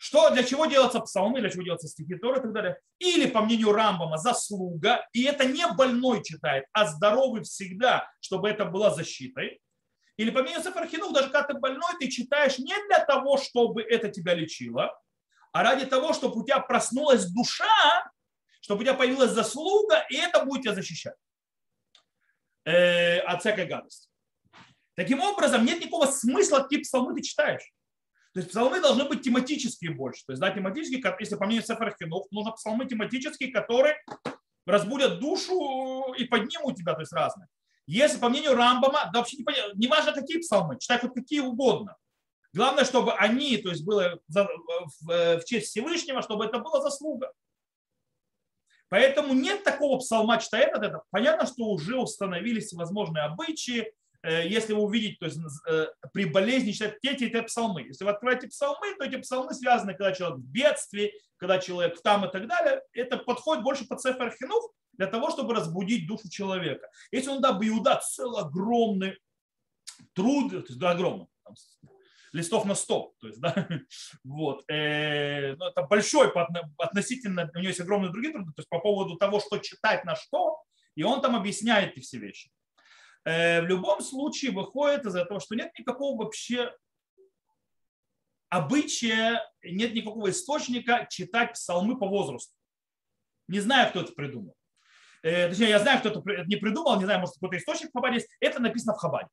Что, 0.04 0.28
для 0.28 0.44
чего 0.44 0.66
делаются 0.66 1.00
псалмы, 1.00 1.40
для 1.40 1.48
чего 1.48 1.62
делаются 1.62 1.88
стихи 1.88 2.16
Торы 2.16 2.38
и 2.38 2.42
так 2.42 2.52
далее. 2.52 2.78
Или, 2.98 3.26
по 3.26 3.40
мнению 3.40 3.72
Рамбама, 3.72 4.18
заслуга. 4.18 5.08
И 5.14 5.22
это 5.22 5.46
не 5.46 5.66
больной 5.66 6.22
читает, 6.22 6.66
а 6.74 6.86
здоровый 6.86 7.42
всегда, 7.42 8.06
чтобы 8.20 8.50
это 8.50 8.66
была 8.66 8.90
защитой. 8.90 9.62
Или, 10.18 10.28
по 10.28 10.42
мнению 10.42 10.62
Сефархинух, 10.62 11.14
даже 11.14 11.30
когда 11.30 11.44
ты 11.44 11.54
больной, 11.54 11.90
ты 11.98 12.08
читаешь 12.08 12.58
не 12.58 12.74
для 12.86 13.02
того, 13.02 13.38
чтобы 13.38 13.82
это 13.82 14.10
тебя 14.10 14.34
лечило, 14.34 14.94
а 15.52 15.62
ради 15.62 15.86
того, 15.86 16.12
чтобы 16.12 16.42
у 16.42 16.44
тебя 16.44 16.60
проснулась 16.60 17.24
душа, 17.32 18.12
чтобы 18.60 18.82
у 18.82 18.84
тебя 18.84 18.92
появилась 18.92 19.30
заслуга, 19.30 20.04
и 20.10 20.16
это 20.16 20.44
будет 20.44 20.64
тебя 20.64 20.74
защищать 20.74 21.16
э, 22.66 23.20
от 23.20 23.40
всякой 23.40 23.64
гадости. 23.64 24.10
Таким 24.96 25.22
образом, 25.22 25.64
нет 25.64 25.80
никакого 25.80 26.04
смысла, 26.04 26.58
какие 26.58 26.82
псалмы 26.82 27.14
ты 27.14 27.22
читаешь. 27.22 27.72
То 28.34 28.40
есть 28.40 28.50
псалмы 28.50 28.80
должны 28.80 29.04
быть 29.04 29.22
тематические 29.22 29.92
больше. 29.92 30.24
То 30.26 30.32
есть, 30.32 30.40
да, 30.40 30.50
тематические, 30.50 31.00
если 31.20 31.36
по 31.36 31.46
мнению 31.46 31.64
Сефер 31.64 31.96
Хинух, 31.96 32.26
нужно 32.32 32.50
псалмы 32.50 32.84
тематические, 32.84 33.52
которые 33.52 33.96
разбудят 34.66 35.20
душу 35.20 36.12
и 36.14 36.24
поднимут 36.24 36.76
тебя, 36.76 36.94
то 36.94 37.00
есть 37.00 37.12
разные. 37.12 37.46
Если 37.86 38.18
по 38.18 38.28
мнению 38.28 38.56
Рамбама, 38.56 39.08
да 39.12 39.20
вообще 39.20 39.36
не, 39.36 39.44
не 39.74 39.86
важно 39.86 40.12
какие 40.12 40.40
псалмы, 40.40 40.78
читай 40.80 40.98
хоть 40.98 41.14
какие 41.14 41.40
угодно. 41.40 41.96
Главное, 42.52 42.84
чтобы 42.84 43.12
они, 43.14 43.56
то 43.58 43.68
есть 43.68 43.84
было 43.84 44.18
в 44.28 45.44
честь 45.44 45.68
Всевышнего, 45.68 46.20
чтобы 46.20 46.44
это 46.44 46.58
была 46.58 46.80
заслуга. 46.80 47.32
Поэтому 48.88 49.32
нет 49.32 49.62
такого 49.64 49.98
псалма 49.98 50.40
читает 50.40 50.72
это. 50.74 51.02
Понятно, 51.10 51.46
что 51.46 51.66
уже 51.66 51.96
установились 51.96 52.72
возможные 52.72 53.24
обычаи. 53.24 53.92
Э, 54.24 54.48
если 54.48 54.72
вы 54.72 54.80
увидите, 54.80 55.16
то 55.20 55.26
есть 55.26 55.38
э, 55.68 55.86
при 56.14 56.24
болезни 56.24 56.72
читать 56.72 56.98
те, 57.02 57.14
те, 57.14 57.28
те 57.28 57.42
псалмы. 57.42 57.82
Если 57.82 58.04
вы 58.04 58.10
откроете 58.10 58.48
псалмы, 58.48 58.94
то 58.96 59.04
эти 59.04 59.16
псалмы 59.16 59.52
связаны, 59.52 59.92
когда 59.92 60.12
человек 60.12 60.38
в 60.38 60.50
бедствии, 60.50 61.12
когда 61.36 61.58
человек 61.58 62.00
там 62.02 62.24
и 62.24 62.32
так 62.32 62.48
далее. 62.48 62.80
Это 62.94 63.18
подходит 63.18 63.62
больше 63.62 63.86
под 63.86 64.00
Сефер 64.00 64.34
Хинух 64.34 64.72
для 64.94 65.08
того, 65.08 65.30
чтобы 65.30 65.54
разбудить 65.54 66.06
душу 66.06 66.30
человека. 66.30 66.88
Если 67.12 67.28
он 67.28 67.42
даст 67.42 67.62
Иуда 67.62 68.00
целый 68.02 68.40
огромный 68.40 69.18
труд, 70.14 70.50
то 70.50 70.56
есть 70.56 70.78
да, 70.78 70.92
огромный, 70.92 71.26
там, 71.44 71.54
листов 72.32 72.64
на 72.64 72.74
100. 72.74 73.14
То 73.20 73.26
есть, 73.26 73.40
да, 73.42 73.68
вот. 74.24 74.64
Э, 74.70 75.54
ну, 75.56 75.66
это 75.66 75.82
большой 75.82 76.32
по, 76.32 76.48
относительно, 76.78 77.50
у 77.54 77.58
него 77.58 77.68
есть 77.68 77.80
огромные 77.80 78.10
другие 78.10 78.32
труды, 78.32 78.52
то 78.52 78.60
есть 78.60 78.70
по 78.70 78.80
поводу 78.80 79.16
того, 79.16 79.38
что 79.38 79.58
читать 79.58 80.06
на 80.06 80.16
что, 80.16 80.62
и 80.94 81.02
он 81.02 81.20
там 81.20 81.36
объясняет 81.36 81.92
эти 81.92 82.00
все 82.00 82.16
вещи. 82.16 82.50
Э, 83.24 83.62
в 83.62 83.66
любом 83.66 84.00
случае 84.00 84.52
выходит 84.52 85.06
из 85.06 85.14
этого, 85.14 85.40
что 85.40 85.54
нет 85.54 85.70
никакого 85.78 86.22
вообще 86.22 86.74
обычая, 88.48 89.42
нет 89.62 89.94
никакого 89.94 90.30
источника 90.30 91.06
читать 91.10 91.52
псалмы 91.54 91.98
по 91.98 92.06
возрасту. 92.06 92.54
Не 93.48 93.60
знаю, 93.60 93.90
кто 93.90 94.02
это 94.02 94.12
придумал. 94.12 94.54
Э, 95.22 95.48
точнее, 95.48 95.70
я 95.70 95.78
знаю, 95.78 96.00
кто 96.00 96.10
это 96.10 96.44
не 96.46 96.56
придумал, 96.56 96.98
не 96.98 97.04
знаю, 97.04 97.20
может, 97.20 97.34
какой-то 97.34 97.56
источник 97.56 97.90
в 97.90 97.92
Хабаде 97.92 98.16
есть. 98.16 98.28
Это 98.40 98.60
написано 98.60 98.94
в 98.94 98.98
Хабаде 98.98 99.28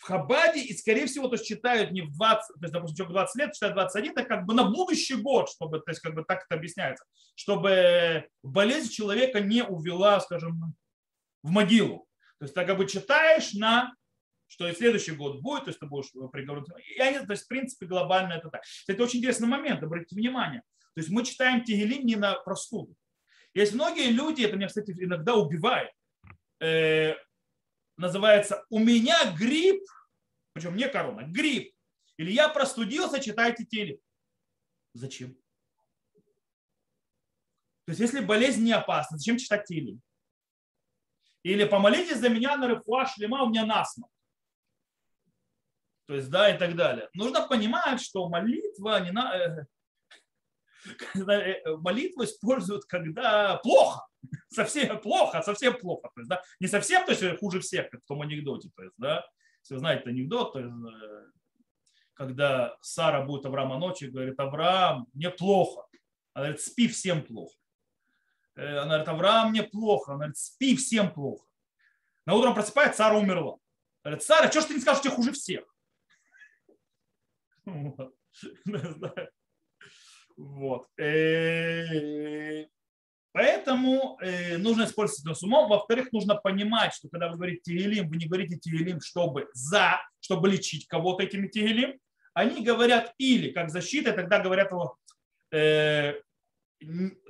в 0.00 0.04
Хабаде, 0.04 0.60
и, 0.60 0.74
скорее 0.74 1.04
всего, 1.06 1.28
то 1.28 1.34
есть 1.34 1.46
читают 1.46 1.90
не 1.90 2.00
в 2.00 2.16
20, 2.16 2.54
то 2.54 2.60
есть, 2.62 2.72
допустим, 2.72 2.96
человек 2.96 3.12
20 3.12 3.36
лет, 3.36 3.52
читает 3.52 3.74
21, 3.74 4.12
это 4.12 4.24
как 4.24 4.46
бы 4.46 4.54
на 4.54 4.64
будущий 4.64 5.16
год, 5.16 5.50
чтобы, 5.50 5.78
то 5.80 5.90
есть, 5.90 6.00
как 6.00 6.14
бы 6.14 6.24
так 6.24 6.46
это 6.46 6.54
объясняется, 6.54 7.04
чтобы 7.34 8.26
болезнь 8.42 8.90
человека 8.90 9.40
не 9.40 9.62
увела, 9.62 10.18
скажем, 10.20 10.74
в 11.42 11.50
могилу. 11.50 12.06
То 12.40 12.44
есть, 12.46 12.54
ты 12.54 12.64
как 12.64 12.76
бы 12.76 12.88
читаешь 12.88 13.52
на 13.52 13.94
что 14.50 14.68
и 14.68 14.74
следующий 14.74 15.12
год 15.12 15.40
будет, 15.40 15.64
то 15.64 15.70
есть 15.70 15.78
ты 15.78 15.86
будешь 15.86 16.10
приговорен. 16.32 16.64
И 16.96 16.98
они, 16.98 17.24
то 17.24 17.32
есть, 17.32 17.44
в 17.44 17.48
принципе, 17.48 17.86
глобально 17.86 18.32
это 18.32 18.50
так. 18.50 18.62
Это 18.88 19.04
очень 19.04 19.20
интересный 19.20 19.46
момент, 19.46 19.80
обратите 19.80 20.16
внимание. 20.16 20.62
То 20.94 21.00
есть 21.00 21.08
мы 21.08 21.24
читаем 21.24 21.62
Тегелим 21.62 22.04
не 22.04 22.16
на 22.16 22.34
простуду. 22.34 22.96
Есть 23.54 23.74
многие 23.74 24.10
люди, 24.10 24.42
это 24.42 24.56
меня, 24.56 24.66
кстати, 24.66 24.90
иногда 24.90 25.36
убивает, 25.36 25.92
э, 26.60 27.14
называется 27.96 28.64
«У 28.70 28.80
меня 28.80 29.32
грипп», 29.38 29.84
причем 30.52 30.76
не 30.76 30.88
корона, 30.88 31.22
грипп, 31.22 31.72
или 32.16 32.32
«Я 32.32 32.48
простудился, 32.48 33.20
читайте 33.20 33.64
теле». 33.64 34.00
Зачем? 34.94 35.34
То 37.84 37.92
есть 37.92 38.00
если 38.00 38.18
болезнь 38.18 38.64
не 38.64 38.72
опасна, 38.72 39.16
зачем 39.16 39.38
читать 39.38 39.64
теле? 39.66 39.98
Или 41.42 41.64
помолитесь 41.64 42.18
за 42.18 42.28
меня 42.28 42.56
на 42.56 42.68
рыфуа 42.68 43.06
шлема, 43.06 43.42
у 43.42 43.48
меня 43.48 43.64
насморк. 43.64 44.12
То 46.06 46.14
есть, 46.14 46.28
да, 46.28 46.54
и 46.54 46.58
так 46.58 46.74
далее. 46.74 47.08
Нужно 47.14 47.46
понимать, 47.46 48.00
что 48.02 48.28
молитва 48.28 49.00
не 49.00 49.12
на... 49.12 49.32
Э, 49.32 49.64
э, 51.14 51.76
молитву 51.76 52.24
используют, 52.24 52.84
когда 52.84 53.58
плохо 53.58 54.06
совсем 54.48 54.98
плохо, 55.00 55.40
совсем 55.42 55.78
плохо. 55.78 56.10
То 56.14 56.20
есть, 56.20 56.28
да, 56.28 56.42
не 56.58 56.66
совсем, 56.66 57.06
то 57.06 57.12
есть 57.12 57.38
хуже 57.38 57.60
всех, 57.60 57.90
как 57.90 58.02
в 58.02 58.06
том 58.06 58.22
анекдоте. 58.22 58.70
То 58.74 58.82
есть, 58.82 58.94
да, 58.98 59.24
если 59.62 59.74
вы 59.74 59.80
знаете 59.80 60.10
анекдот, 60.10 60.52
то 60.52 60.58
есть, 60.58 60.72
э, 60.72 61.26
когда 62.14 62.76
Сара 62.82 63.24
будет 63.24 63.46
Авраама 63.46 63.78
ночью, 63.78 64.12
говорит, 64.12 64.38
Авраам, 64.38 65.06
мне 65.14 65.30
плохо. 65.30 65.86
Она 66.34 66.46
говорит, 66.46 66.60
спи, 66.60 66.88
всем 66.88 67.24
плохо. 67.24 67.54
Э, 68.60 68.78
она 68.80 68.98
говорит, 68.98 69.08
Авраам, 69.08 69.50
мне 69.50 69.62
плохо. 69.62 70.12
Она 70.12 70.18
говорит, 70.18 70.36
спи, 70.36 70.76
всем 70.76 71.12
плохо. 71.12 71.46
На 72.26 72.34
утром 72.34 72.54
просыпается, 72.54 72.98
Сара 72.98 73.16
умерла. 73.16 73.56
Говорит, 74.04 74.22
Сара, 74.22 74.50
что 74.50 74.60
ж 74.60 74.64
ты 74.66 74.74
не 74.74 74.80
скажешь, 74.80 75.02
тебе 75.02 75.14
хуже 75.14 75.32
всех? 75.32 75.64
Вот. 80.36 80.88
Э, 80.98 82.64
Поэтому 83.32 84.18
э, 84.22 84.56
нужно 84.56 84.84
использовать 84.84 85.20
это 85.26 85.34
с 85.34 85.42
умом. 85.42 85.68
Во-вторых, 85.68 86.12
нужно 86.12 86.34
понимать, 86.34 86.94
что 86.94 87.10
когда 87.10 87.28
вы 87.28 87.34
говорите 87.36 87.60
тигелим, 87.62 88.08
вы 88.08 88.16
не 88.16 88.24
говорите 88.26 88.56
тигелим, 88.56 89.02
чтобы 89.02 89.50
за, 89.52 90.00
чтобы 90.20 90.48
лечить 90.48 90.86
кого-то 90.86 91.24
этими 91.24 91.46
тигелим. 91.46 92.00
Они 92.32 92.64
говорят 92.64 93.12
или 93.18 93.50
как 93.50 93.68
защита, 93.68 94.12
тогда 94.12 94.38
говорят 94.38 94.70
его, 94.70 94.96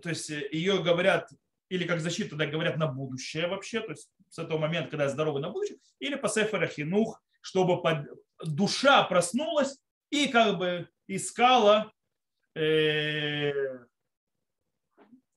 то 0.02 0.08
есть 0.08 0.30
э, 0.30 0.48
ее 0.52 0.82
говорят 0.82 1.30
или 1.68 1.86
как 1.86 2.00
защита, 2.00 2.30
тогда 2.30 2.46
говорят 2.46 2.76
на 2.76 2.86
будущее 2.88 3.46
вообще, 3.46 3.80
то 3.80 3.92
есть 3.92 4.10
с 4.28 4.38
этого 4.38 4.58
момента, 4.58 4.90
когда 4.90 5.04
я 5.04 5.10
здоровый 5.10 5.40
на 5.40 5.50
будущее, 5.50 5.78
или 6.00 6.16
по 6.16 6.28
сефера 6.28 6.66
хинух, 6.66 7.22
чтобы 7.40 7.80
под, 7.80 8.06
душа 8.44 9.02
проснулась 9.04 9.78
и 10.10 10.28
как 10.28 10.58
бы 10.58 10.88
искала 11.06 11.92
э, 12.56 13.52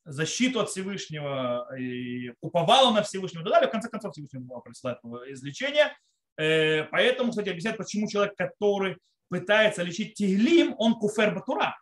защиту 0.06 0.60
от 0.60 0.70
Всевышнего, 0.70 1.68
и 1.78 2.34
уповала 2.42 2.94
на 2.94 3.04
Всевышнего 3.04 3.42
и 3.42 3.44
так 3.46 3.54
далее. 3.54 3.70
В 3.70 3.72
конце 3.72 3.90
концов, 3.90 4.14
Всевышний 4.14 4.42
присылает 4.66 5.00
излечение. 5.30 5.96
Э, 6.38 6.84
поэтому, 6.86 7.30
кстати, 7.30 7.50
объясняет, 7.50 7.78
почему 7.78 8.10
человек, 8.10 8.36
который 8.36 8.98
пытается 9.30 9.84
лечить 9.84 10.16
тиглим, 10.16 10.76
он 10.78 10.96
куфер 10.96 11.34
батура. 11.34 11.76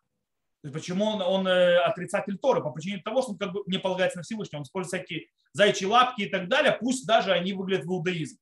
Есть 0.64 0.74
почему 0.74 1.06
он, 1.06 1.22
он 1.22 1.48
э, 1.48 1.78
отрицатель 1.80 2.38
Торы? 2.38 2.62
По 2.62 2.72
причине 2.72 3.02
того, 3.04 3.22
что 3.22 3.32
он 3.32 3.38
как 3.38 3.52
бы 3.52 3.64
не 3.66 3.80
полагается 3.80 4.20
на 4.20 4.24
Всевышнего. 4.24 4.60
Он 4.60 4.64
использует 4.64 5.04
всякие 5.04 5.28
зайчьи 5.54 5.88
лапки 5.88 6.22
и 6.22 6.30
так 6.30 6.48
далее, 6.48 6.78
пусть 6.80 7.08
даже 7.08 7.32
они 7.32 7.54
выглядят 7.54 7.86
в 7.86 7.90
иудаизм. 7.90 8.38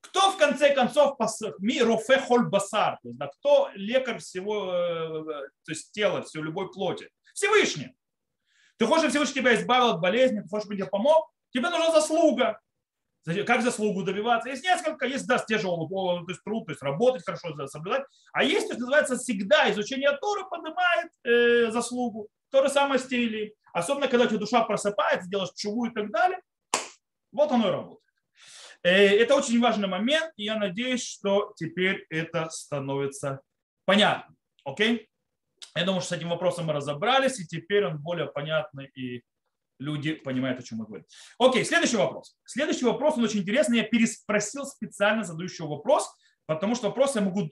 Кто 0.00 0.32
в 0.32 0.36
конце 0.36 0.74
концов 0.74 1.16
рофе 1.18 2.18
холь 2.18 2.48
басар, 2.48 2.98
то 3.02 3.08
есть, 3.08 3.18
да, 3.18 3.28
кто 3.28 3.70
лекарь 3.74 4.18
всего, 4.18 4.72
э, 4.74 5.24
то 5.64 5.72
есть 5.72 5.92
тела, 5.92 6.22
всей 6.22 6.42
любой 6.42 6.72
плоти? 6.72 7.08
Всевышний. 7.34 7.94
Ты 8.78 8.86
хочешь, 8.86 9.10
чтобы 9.10 9.10
Всевышний 9.10 9.42
тебя 9.42 9.54
избавил 9.54 9.90
от 9.90 10.00
болезни, 10.00 10.40
ты 10.40 10.48
хочешь, 10.48 10.64
чтобы 10.64 10.76
тебе 10.76 10.88
помог, 10.88 11.30
тебе 11.50 11.70
нужна 11.70 11.92
заслуга. 11.92 12.60
Как 13.46 13.62
заслугу 13.62 14.02
добиваться? 14.02 14.48
Есть 14.48 14.64
несколько, 14.64 15.06
есть 15.06 15.26
да, 15.26 15.38
те 15.38 15.56
же 15.56 15.68
то 15.68 16.24
есть 16.28 16.42
труд, 16.42 16.66
то 16.66 16.72
есть 16.72 16.82
работать 16.82 17.24
хорошо, 17.24 17.54
соблюдать. 17.66 18.04
А 18.32 18.42
есть, 18.42 18.66
то 18.66 18.72
есть 18.72 18.80
называется 18.80 19.16
всегда 19.16 19.70
изучение 19.70 20.10
Торы 20.20 20.44
поднимает 20.50 21.10
э, 21.24 21.70
заслугу. 21.70 22.28
То 22.50 22.62
же 22.62 22.68
самое 22.68 22.98
с 22.98 23.04
стили. 23.04 23.54
Особенно, 23.72 24.08
когда 24.08 24.26
у 24.26 24.28
тебя 24.28 24.38
душа 24.38 24.62
просыпается, 24.64 25.30
делаешь 25.30 25.52
чуву 25.56 25.86
и 25.86 25.90
так 25.90 26.10
далее. 26.10 26.40
Вот 27.30 27.50
оно 27.52 27.68
и 27.68 27.70
работает. 27.70 28.02
Э, 28.82 28.90
это 28.90 29.36
очень 29.36 29.60
важный 29.60 29.88
момент, 29.88 30.32
и 30.36 30.44
я 30.44 30.56
надеюсь, 30.56 31.06
что 31.06 31.52
теперь 31.56 32.04
это 32.10 32.50
становится 32.50 33.40
понятно. 33.84 34.34
Окей? 34.64 35.08
Я 35.74 35.84
думаю, 35.84 36.00
что 36.00 36.10
с 36.10 36.18
этим 36.18 36.30
вопросом 36.30 36.66
мы 36.66 36.72
разобрались, 36.72 37.40
и 37.40 37.46
теперь 37.46 37.86
он 37.86 37.98
более 37.98 38.26
понятный, 38.26 38.90
и 38.94 39.22
люди 39.82 40.14
понимают, 40.14 40.60
о 40.60 40.62
чем 40.62 40.78
мы 40.78 40.86
говорим. 40.86 41.06
Окей, 41.38 41.64
следующий 41.64 41.96
вопрос. 41.96 42.36
Следующий 42.44 42.84
вопрос, 42.84 43.16
он 43.16 43.24
очень 43.24 43.40
интересный. 43.40 43.78
Я 43.78 43.84
переспросил 43.84 44.64
специально 44.64 45.24
задающего 45.24 45.66
вопрос, 45.66 46.08
потому 46.46 46.74
что 46.74 46.88
вопрос 46.88 47.14
я 47.16 47.22
могу... 47.22 47.48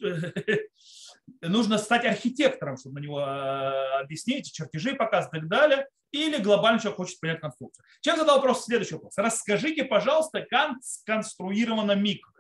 Нужно 1.42 1.78
стать 1.78 2.04
архитектором, 2.04 2.76
чтобы 2.76 3.00
на 3.00 3.04
него 3.04 3.20
э, 3.20 4.00
объяснить, 4.00 4.52
чертежи 4.52 4.94
показывать 4.94 5.36
и 5.36 5.40
так 5.40 5.48
далее. 5.48 5.86
Или 6.10 6.42
глобально 6.42 6.80
человек 6.80 6.96
хочет 6.96 7.20
понять 7.20 7.40
конструкцию. 7.40 7.84
Чем 8.00 8.16
задал 8.16 8.36
вопрос? 8.36 8.64
Следующий 8.64 8.94
вопрос. 8.94 9.16
Расскажите, 9.16 9.84
пожалуйста, 9.84 10.44
как 10.48 10.72
сконструирована 10.82 11.92
микро. 11.92 12.32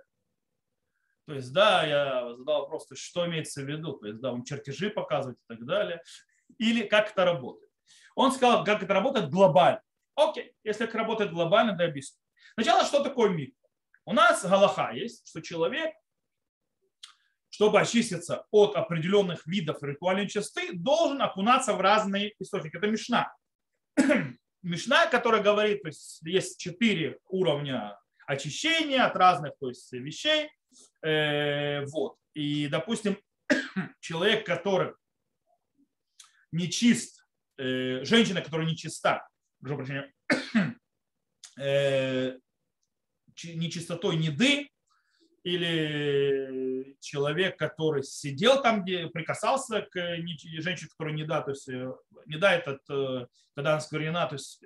То 1.26 1.34
есть, 1.34 1.52
да, 1.52 1.84
я 1.86 2.34
задал 2.36 2.62
вопрос, 2.62 2.88
что 2.94 3.24
имеется 3.26 3.62
в 3.62 3.68
виду, 3.68 3.92
то 3.92 4.08
есть, 4.08 4.20
да, 4.20 4.32
он 4.32 4.42
чертежи 4.42 4.90
показывает 4.90 5.38
и 5.38 5.54
так 5.54 5.64
далее, 5.64 6.02
или 6.58 6.82
как 6.82 7.12
это 7.12 7.24
работает. 7.24 7.69
Он 8.20 8.32
сказал, 8.32 8.64
как 8.64 8.82
это 8.82 8.92
работает 8.92 9.30
глобально. 9.30 9.80
Окей, 10.14 10.52
если 10.62 10.86
это 10.86 10.98
работает 10.98 11.32
глобально, 11.32 11.72
да 11.72 11.86
объясню. 11.86 12.20
Сначала, 12.52 12.84
что 12.84 13.02
такое 13.02 13.30
мир? 13.30 13.48
У 14.04 14.12
нас 14.12 14.44
галаха 14.44 14.90
есть, 14.92 15.26
что 15.26 15.40
человек, 15.40 15.94
чтобы 17.48 17.80
очиститься 17.80 18.44
от 18.50 18.76
определенных 18.76 19.46
видов 19.46 19.82
ритуальной 19.82 20.28
чистоты, 20.28 20.74
должен 20.74 21.22
окунаться 21.22 21.72
в 21.72 21.80
разные 21.80 22.34
источники. 22.38 22.76
Это 22.76 22.88
Мишна. 22.88 23.32
Мишна, 24.62 25.06
которая 25.06 25.42
говорит, 25.42 25.80
то 25.80 25.88
есть 25.88 26.20
есть 26.20 26.60
четыре 26.60 27.18
уровня 27.30 27.98
очищения 28.26 29.02
от 29.02 29.16
разных 29.16 29.54
то 29.58 29.68
есть, 29.68 29.90
вещей. 29.92 30.50
Э, 31.02 31.86
вот. 31.86 32.16
И, 32.34 32.68
допустим, 32.68 33.16
человек, 34.00 34.44
который 34.44 34.92
не 36.52 36.70
чист, 36.70 37.19
э, 37.60 38.04
женщина, 38.04 38.40
которая 38.40 38.66
не 38.66 38.76
чиста, 38.76 39.28
прошу 39.60 39.76
прощения, 39.76 40.12
э, 41.58 42.38
нечистотой 43.44 44.16
неды, 44.16 44.68
или 45.42 46.96
человек, 47.00 47.58
который 47.58 48.02
сидел 48.02 48.62
там, 48.62 48.82
где 48.82 49.06
прикасался 49.08 49.82
к 49.82 49.94
женщине, 49.96 50.90
которая 50.90 51.14
не 51.14 51.24
да, 51.24 51.40
то 51.40 51.50
есть 51.50 51.68
э, 51.68 51.92
не 52.26 52.36
да, 52.36 52.54
этот, 52.54 52.80
э, 52.90 53.26
когда 53.54 53.72
она 53.72 53.80
сквернена, 53.80 54.26
то 54.26 54.34
есть 54.34 54.62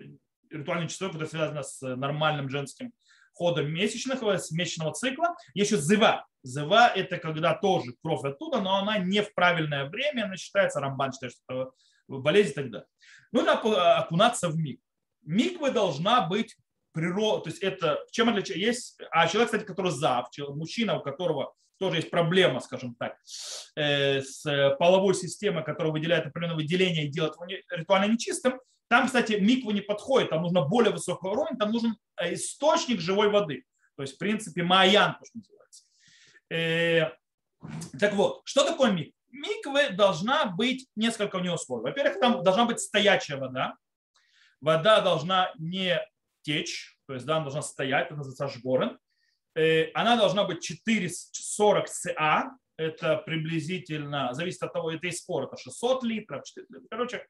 ритуальный 0.50 0.88
часов, 0.88 1.14
это 1.14 1.26
связано 1.26 1.62
с 1.62 1.80
нормальным 1.80 2.48
женским 2.48 2.92
ходом 3.32 3.72
месячных, 3.72 4.22
с 4.22 4.50
месячного 4.50 4.92
цикла. 4.92 5.36
Еще 5.54 5.76
зыва. 5.76 6.26
Зыва– 6.42 6.88
это 6.94 7.18
когда 7.18 7.54
тоже 7.54 7.94
кровь 8.02 8.24
оттуда, 8.24 8.60
но 8.60 8.76
она 8.76 8.98
не 8.98 9.22
в 9.22 9.32
правильное 9.34 9.88
время, 9.88 10.24
она 10.24 10.36
считается, 10.36 10.80
рамбан 10.80 11.12
считает, 11.12 11.32
что 11.32 11.74
болезнь 12.08 12.50
и 12.50 12.54
так 12.54 12.70
далее. 12.70 12.88
Нужно 13.32 13.52
окунаться 13.98 14.48
в 14.48 14.56
миг. 14.56 14.80
Миква 15.22 15.70
должна 15.70 16.26
быть 16.26 16.56
природа, 16.92 17.44
то 17.44 17.50
есть 17.50 17.62
это 17.62 17.98
чем 18.12 18.28
отличается, 18.28 18.58
есть, 18.58 18.98
а 19.10 19.26
человек, 19.26 19.50
кстати, 19.50 19.64
который 19.64 19.90
зав, 19.90 20.28
мужчина, 20.50 20.98
у 20.98 21.02
которого 21.02 21.54
тоже 21.78 21.96
есть 21.96 22.10
проблема, 22.10 22.60
скажем 22.60 22.94
так, 22.94 23.16
э, 23.74 24.20
с 24.20 24.44
половой 24.78 25.14
системой, 25.14 25.64
которая 25.64 25.92
выделяет 25.92 26.26
определенное 26.26 26.56
выделение 26.56 27.06
и 27.06 27.08
делает 27.08 27.34
его 27.34 27.46
ритуально 27.70 28.12
нечистым, 28.12 28.60
там, 28.88 29.06
кстати, 29.06 29.32
миква 29.32 29.72
не 29.72 29.80
подходит, 29.80 30.30
там 30.30 30.42
нужно 30.42 30.62
более 30.62 30.92
высокий 30.92 31.26
уровень, 31.26 31.56
там 31.56 31.72
нужен 31.72 31.96
э, 32.16 32.34
источник 32.34 33.00
живой 33.00 33.28
воды. 33.28 33.64
То 33.96 34.02
есть, 34.02 34.14
в 34.14 34.18
принципе, 34.18 34.62
майян, 34.62 35.16
то, 35.18 35.24
что 35.24 35.38
называется. 35.38 35.84
Э, 36.50 37.98
так 37.98 38.14
вот, 38.14 38.42
что 38.44 38.64
такое 38.64 38.92
миква? 38.92 39.13
Миквы 39.34 39.90
должна 39.90 40.46
быть 40.46 40.86
несколько 40.94 41.36
у 41.36 41.40
нее 41.40 41.54
условий. 41.54 41.82
Во-первых, 41.82 42.20
там 42.20 42.42
должна 42.44 42.66
быть 42.66 42.78
стоячая 42.78 43.36
вода. 43.36 43.76
Вода 44.60 45.00
должна 45.00 45.52
не 45.58 46.00
течь, 46.42 46.96
то 47.06 47.14
есть 47.14 47.26
да, 47.26 47.36
она 47.36 47.44
должна 47.44 47.62
стоять, 47.62 48.06
это 48.06 48.16
называется 48.16 48.48
шгорен. 48.48 48.98
Э, 49.56 49.90
она 49.92 50.16
должна 50.16 50.44
быть 50.44 50.62
440 50.62 51.88
СА, 51.88 52.50
это 52.76 53.16
приблизительно, 53.18 54.32
зависит 54.34 54.62
от 54.62 54.72
того, 54.72 54.92
это 54.92 55.08
и 55.08 55.10
спор, 55.10 55.44
это 55.44 55.56
600 55.56 56.04
литров, 56.04 56.44
4 56.44 56.66
литров. 56.68 56.88
Короче, 56.90 57.26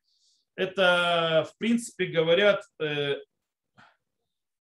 это, 0.56 1.48
в 1.50 1.56
принципе, 1.56 2.06
говорят, 2.06 2.62
э, 2.80 3.16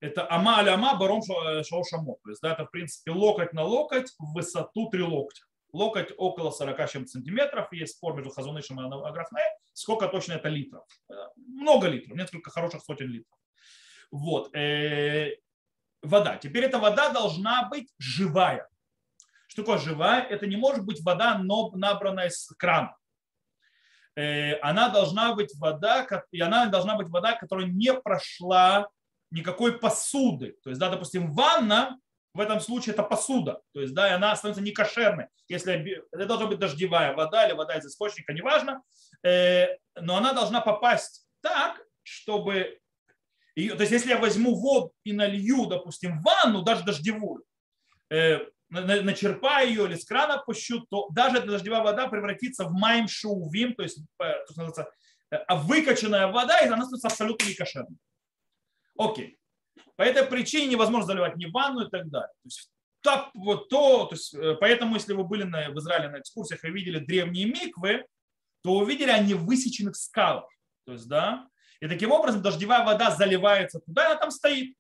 это 0.01 0.27
ама 0.31 0.59
аля 0.59 0.75
ама 0.75 0.97
баром 0.97 1.23
шаошамо. 1.23 2.17
То 2.25 2.31
есть, 2.31 2.41
да, 2.41 2.55
это, 2.55 2.65
в 2.65 2.71
принципе, 2.71 3.11
локоть 3.11 3.53
на 3.53 3.63
локоть 3.63 4.11
в 4.19 4.33
высоту 4.33 4.89
3 4.89 5.03
локтя. 5.03 5.45
Локоть 5.77 6.13
около 6.17 6.51
40 6.51 6.91
чем 6.91 7.07
сантиметров. 7.07 7.71
Есть 7.71 7.97
спор 7.97 8.15
между 8.15 8.31
Хазунышем 8.31 8.81
и 8.81 9.09
Аграфней, 9.09 9.45
сколько 9.75 10.09
точно 10.09 10.35
это 10.35 10.49
литров. 10.49 10.85
Э, 11.11 11.15
много 11.37 11.89
литров, 11.89 12.17
несколько 12.17 12.51
хороших 12.51 12.83
сотен 12.83 13.09
литров. 13.09 13.39
Вот. 14.11 14.55
Э, 14.57 15.37
вода. 16.03 16.39
Теперь 16.39 16.65
эта 16.65 16.79
вода 16.79 17.11
должна 17.11 17.69
быть 17.69 17.93
живая. 17.99 18.67
Что 19.49 19.63
такое 19.63 19.79
живая? 19.79 20.23
Это 20.23 20.47
не 20.47 20.57
может 20.57 20.85
быть 20.85 21.03
вода, 21.05 21.37
но 21.37 21.71
набранная 21.73 22.31
с 22.31 22.47
крана. 22.57 22.97
Э, 24.17 24.59
она 24.61 24.89
должна 24.89 25.35
быть 25.35 25.55
вода, 25.59 26.07
и 26.31 26.41
она 26.41 26.67
должна 26.67 26.97
быть 26.97 27.11
вода, 27.11 27.37
которая 27.37 27.67
не 27.67 27.93
прошла 27.93 28.89
никакой 29.31 29.79
посуды. 29.79 30.57
То 30.63 30.71
есть, 30.71 30.81
да, 30.81 30.89
допустим, 30.89 31.33
ванна 31.33 31.99
в 32.37 32.41
этом 32.41 32.61
случае 32.61 32.93
это 32.93 33.03
посуда. 33.03 33.61
То 33.73 33.81
есть, 33.81 33.95
да, 33.95 34.09
и 34.09 34.13
она 34.13 34.37
становится 34.37 34.63
не 34.63 34.73
кошерной. 34.73 35.27
Если 35.49 36.03
это 36.13 36.27
должна 36.27 36.47
быть 36.47 36.59
дождевая 36.59 37.15
вода 37.15 37.47
или 37.47 37.55
вода 37.55 37.77
из 37.77 37.87
источника, 37.87 38.33
неважно, 38.33 38.83
э, 39.23 39.69
но 40.01 40.17
она 40.17 40.33
должна 40.33 40.61
попасть 40.61 41.27
так, 41.41 41.81
чтобы 42.03 42.79
ее, 43.57 43.75
то 43.75 43.81
есть, 43.81 43.93
если 43.93 44.11
я 44.11 44.19
возьму 44.19 44.55
воду 44.55 44.93
и 45.03 45.15
налью, 45.15 45.67
допустим, 45.67 46.21
в 46.21 46.23
ванну, 46.23 46.63
даже 46.63 46.85
дождевую, 46.85 47.43
э, 48.11 48.41
начерпаю 48.69 49.69
ее 49.69 49.85
или 49.87 49.95
с 49.95 50.05
крана 50.05 50.39
пущу, 50.39 50.81
то 50.91 51.09
даже 51.11 51.39
эта 51.39 51.47
дождевая 51.47 51.83
вода 51.83 52.07
превратится 52.09 52.65
в 52.65 52.73
майм 52.73 53.09
шоувим, 53.09 53.75
то 53.75 53.83
есть, 53.83 53.99
э, 53.99 54.03
то, 54.19 54.53
что 54.53 54.63
называется, 54.63 54.93
э, 55.31 55.39
выкачанная 55.55 56.27
вода, 56.27 56.61
и 56.61 56.67
она 56.67 56.83
становится 56.83 57.09
абсолютно 57.09 57.47
некошерной. 57.49 57.97
Окей. 58.99 59.39
По 59.97 60.03
этой 60.03 60.25
причине 60.25 60.67
невозможно 60.69 61.07
заливать 61.07 61.37
ни 61.37 61.47
ванну 61.47 61.87
и 61.87 61.91
так 61.91 62.09
далее. 62.09 62.33
То 62.43 62.47
есть, 62.47 62.71
вот 63.35 63.69
то, 63.69 64.07
то 64.07 64.15
есть, 64.15 64.35
э, 64.35 64.57
поэтому, 64.61 64.95
если 64.95 65.13
вы 65.13 65.25
были 65.25 65.45
на, 65.45 65.71
в 65.71 65.79
Израиле 65.79 66.09
на 66.09 66.21
экскурсиях 66.21 66.65
и 66.65 66.71
видели 66.71 66.99
древние 66.99 67.47
миквы, 67.47 68.05
то 68.63 68.73
увидели 68.73 69.11
они 69.11 69.35
высеченных 69.35 69.97
скалах. 69.97 70.49
То 70.85 70.93
есть, 70.93 71.09
да, 71.09 71.49
и 71.81 71.89
таким 71.89 72.13
образом 72.13 72.43
дождевая 72.43 72.85
вода 72.85 73.11
заливается 73.11 73.81
туда, 73.81 74.05
и 74.05 74.07
она 74.07 74.17
там 74.17 74.31
стоит. 74.31 74.77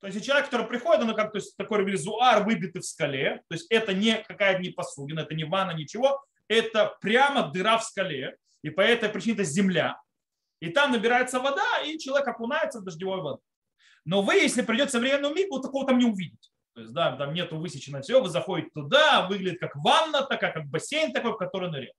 То 0.00 0.06
есть 0.06 0.24
человек, 0.24 0.46
который 0.46 0.66
приходит, 0.66 1.02
он 1.02 1.14
как 1.14 1.32
то 1.32 1.38
есть, 1.38 1.56
такой 1.56 1.84
резуар, 1.84 2.42
выбитый 2.44 2.80
в 2.80 2.86
скале. 2.86 3.42
То 3.48 3.54
есть 3.54 3.66
это 3.70 3.92
не 3.92 4.16
какая-то 4.16 4.60
не 4.60 4.70
посудина, 4.70 5.20
это 5.20 5.34
не 5.34 5.44
ванна, 5.44 5.72
ничего. 5.72 6.24
Это 6.48 6.96
прямо 7.00 7.50
дыра 7.50 7.76
в 7.76 7.84
скале. 7.84 8.36
И 8.62 8.70
по 8.70 8.80
этой 8.80 9.10
причине 9.10 9.34
это 9.34 9.44
земля. 9.44 10.00
И 10.60 10.70
там 10.70 10.92
набирается 10.92 11.38
вода, 11.38 11.80
и 11.84 11.98
человек 11.98 12.26
окунается 12.28 12.80
в 12.80 12.84
дождевую 12.84 13.22
воду. 13.22 13.42
Но 14.04 14.22
вы, 14.22 14.34
если 14.34 14.62
придет 14.62 14.90
современный 14.90 15.32
миг, 15.32 15.50
вы 15.50 15.60
такого 15.60 15.86
там 15.86 15.98
не 15.98 16.06
увидите. 16.06 16.50
То 16.74 16.80
есть, 16.80 16.92
да, 16.92 17.16
там 17.16 17.34
нету 17.34 17.58
высечено 17.58 18.00
все, 18.00 18.22
вы 18.22 18.28
заходите 18.28 18.70
туда, 18.72 19.26
выглядит 19.26 19.60
как 19.60 19.76
ванна 19.76 20.22
такая, 20.22 20.52
как 20.52 20.66
бассейн 20.66 21.12
такой, 21.12 21.32
в 21.32 21.36
который 21.36 21.70
ныряет. 21.70 21.94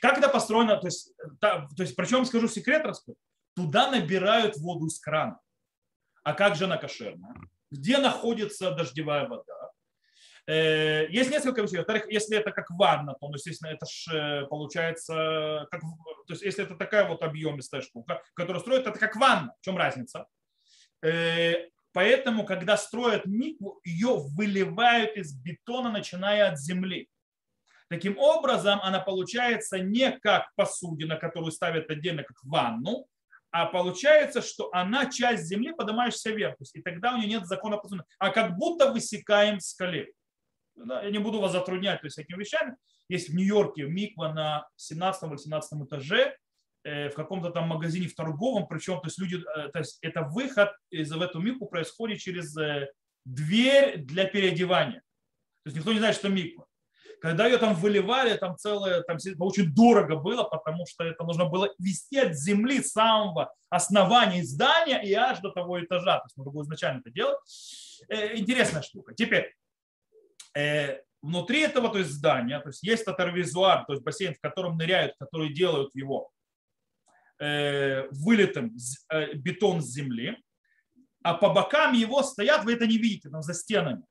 Как 0.00 0.18
это 0.18 0.28
построено? 0.28 0.76
То 0.76 0.88
есть, 0.88 1.12
та, 1.40 1.68
то 1.76 1.82
есть 1.82 1.94
причем 1.94 2.24
скажу 2.24 2.48
секрет, 2.48 2.84
расскажу. 2.84 3.16
Туда 3.54 3.90
набирают 3.90 4.56
воду 4.56 4.86
из 4.86 4.98
крана. 4.98 5.38
А 6.24 6.32
как 6.32 6.56
же 6.56 6.64
она 6.64 6.78
кошерная? 6.78 7.34
Где 7.70 7.98
находится 7.98 8.72
дождевая 8.72 9.28
вода? 9.28 9.70
Э, 10.46 11.06
есть 11.08 11.30
несколько 11.30 11.62
вещей. 11.62 11.78
Во-вторых, 11.78 12.10
если 12.10 12.36
это 12.36 12.50
как 12.50 12.70
ванна, 12.70 13.14
то, 13.14 13.28
ну, 13.28 13.34
естественно, 13.34 13.70
это 13.70 13.86
ж 13.86 14.08
э, 14.12 14.46
получается, 14.46 15.68
как, 15.70 15.80
то 15.80 16.32
есть 16.32 16.42
если 16.42 16.64
это 16.64 16.74
такая 16.74 17.06
вот 17.06 17.22
объемистая 17.22 17.80
штука, 17.80 18.22
которую 18.34 18.60
строят, 18.60 18.86
это 18.86 18.98
как 18.98 19.14
ванна. 19.16 19.54
В 19.60 19.64
чем 19.64 19.76
разница? 19.76 20.26
Э, 21.02 21.68
поэтому, 21.92 22.44
когда 22.44 22.76
строят 22.76 23.26
микву, 23.26 23.80
ее 23.84 24.16
выливают 24.36 25.16
из 25.16 25.34
бетона, 25.34 25.90
начиная 25.90 26.50
от 26.50 26.58
земли. 26.58 27.08
Таким 27.88 28.18
образом, 28.18 28.80
она 28.82 29.00
получается 29.00 29.78
не 29.78 30.12
как 30.18 30.48
посудина, 30.56 31.16
которую 31.16 31.52
ставят 31.52 31.90
отдельно, 31.90 32.22
как 32.22 32.42
ванну, 32.42 33.06
а 33.50 33.66
получается, 33.66 34.40
что 34.40 34.70
она 34.72 35.10
часть 35.10 35.44
земли, 35.44 35.74
поднимаешься 35.74 36.30
вверх. 36.30 36.56
И 36.72 36.80
тогда 36.80 37.12
у 37.12 37.18
нее 37.18 37.28
нет 37.28 37.46
закона 37.46 37.76
посудины, 37.76 38.04
а 38.18 38.30
как 38.30 38.56
будто 38.56 38.90
высекаем 38.90 39.60
скале. 39.60 40.10
Я 40.74 41.10
не 41.10 41.18
буду 41.18 41.38
вас 41.38 41.52
затруднять 41.52 42.00
то 42.00 42.06
есть, 42.06 42.18
этими 42.18 42.38
вещами. 42.38 42.76
Есть 43.08 43.28
в 43.28 43.34
Нью-Йорке 43.34 43.82
миква 43.82 44.32
на 44.32 44.66
17 44.76 45.30
или 45.30 45.36
17 45.36 45.82
этаже, 45.86 46.34
в 46.84 47.14
каком-то 47.14 47.50
там 47.50 47.68
магазине 47.68 48.08
в 48.08 48.14
торговом, 48.14 48.66
причем 48.66 49.00
то 49.00 49.06
есть 49.06 49.18
люди, 49.18 49.36
э, 49.36 49.68
то 49.68 49.78
есть 49.78 49.98
это 50.02 50.22
выход 50.22 50.70
из 50.90 51.12
в 51.12 51.20
эту 51.20 51.40
микву 51.40 51.66
происходит 51.66 52.18
через 52.18 52.56
э, 52.56 52.88
дверь 53.24 53.98
для 53.98 54.24
переодевания. 54.24 55.02
То 55.64 55.68
есть 55.68 55.76
никто 55.76 55.92
не 55.92 55.98
знает, 55.98 56.16
что 56.16 56.28
миква. 56.28 56.66
Когда 57.20 57.46
ее 57.46 57.58
там 57.58 57.74
выливали, 57.74 58.36
там 58.36 58.56
целое, 58.56 59.02
там 59.02 59.16
очень 59.38 59.72
дорого 59.72 60.16
было, 60.16 60.42
потому 60.42 60.86
что 60.86 61.04
это 61.04 61.22
нужно 61.22 61.44
было 61.44 61.72
вести 61.78 62.18
от 62.18 62.34
земли 62.34 62.82
самого 62.82 63.54
основания 63.70 64.42
здания 64.42 65.00
и 65.04 65.12
аж 65.12 65.38
до 65.38 65.50
того 65.50 65.84
этажа. 65.84 66.18
То 66.18 66.24
есть 66.26 66.36
нужно 66.36 66.52
было 66.52 66.64
изначально 66.64 66.98
это 66.98 67.10
делать. 67.10 67.38
Э, 68.08 68.36
интересная 68.36 68.82
штука. 68.82 69.14
Теперь, 69.14 69.54
э, 70.56 70.98
внутри 71.22 71.60
этого 71.60 71.90
то 71.90 71.98
есть 71.98 72.10
здания, 72.10 72.58
то 72.58 72.70
есть 72.70 72.82
есть 72.82 73.04
татарвизуар, 73.04 73.84
то 73.86 73.92
есть 73.92 74.04
бассейн, 74.04 74.34
в 74.34 74.40
котором 74.40 74.76
ныряют, 74.76 75.14
которые 75.18 75.54
делают 75.54 75.94
его 75.94 76.28
э, 76.28 76.41
вылитым 77.42 78.76
бетон 79.34 79.82
с 79.82 79.92
земли, 79.92 80.38
а 81.22 81.34
по 81.34 81.50
бокам 81.50 81.92
его 81.92 82.22
стоят, 82.22 82.64
вы 82.64 82.74
это 82.74 82.86
не 82.86 82.98
видите, 82.98 83.30
там 83.30 83.42
за 83.42 83.54
стенами, 83.54 84.04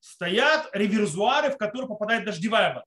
стоят 0.00 0.68
реверзуары, 0.72 1.50
в 1.50 1.56
которые 1.56 1.88
попадает 1.88 2.24
дождевая 2.24 2.74
вода. 2.74 2.84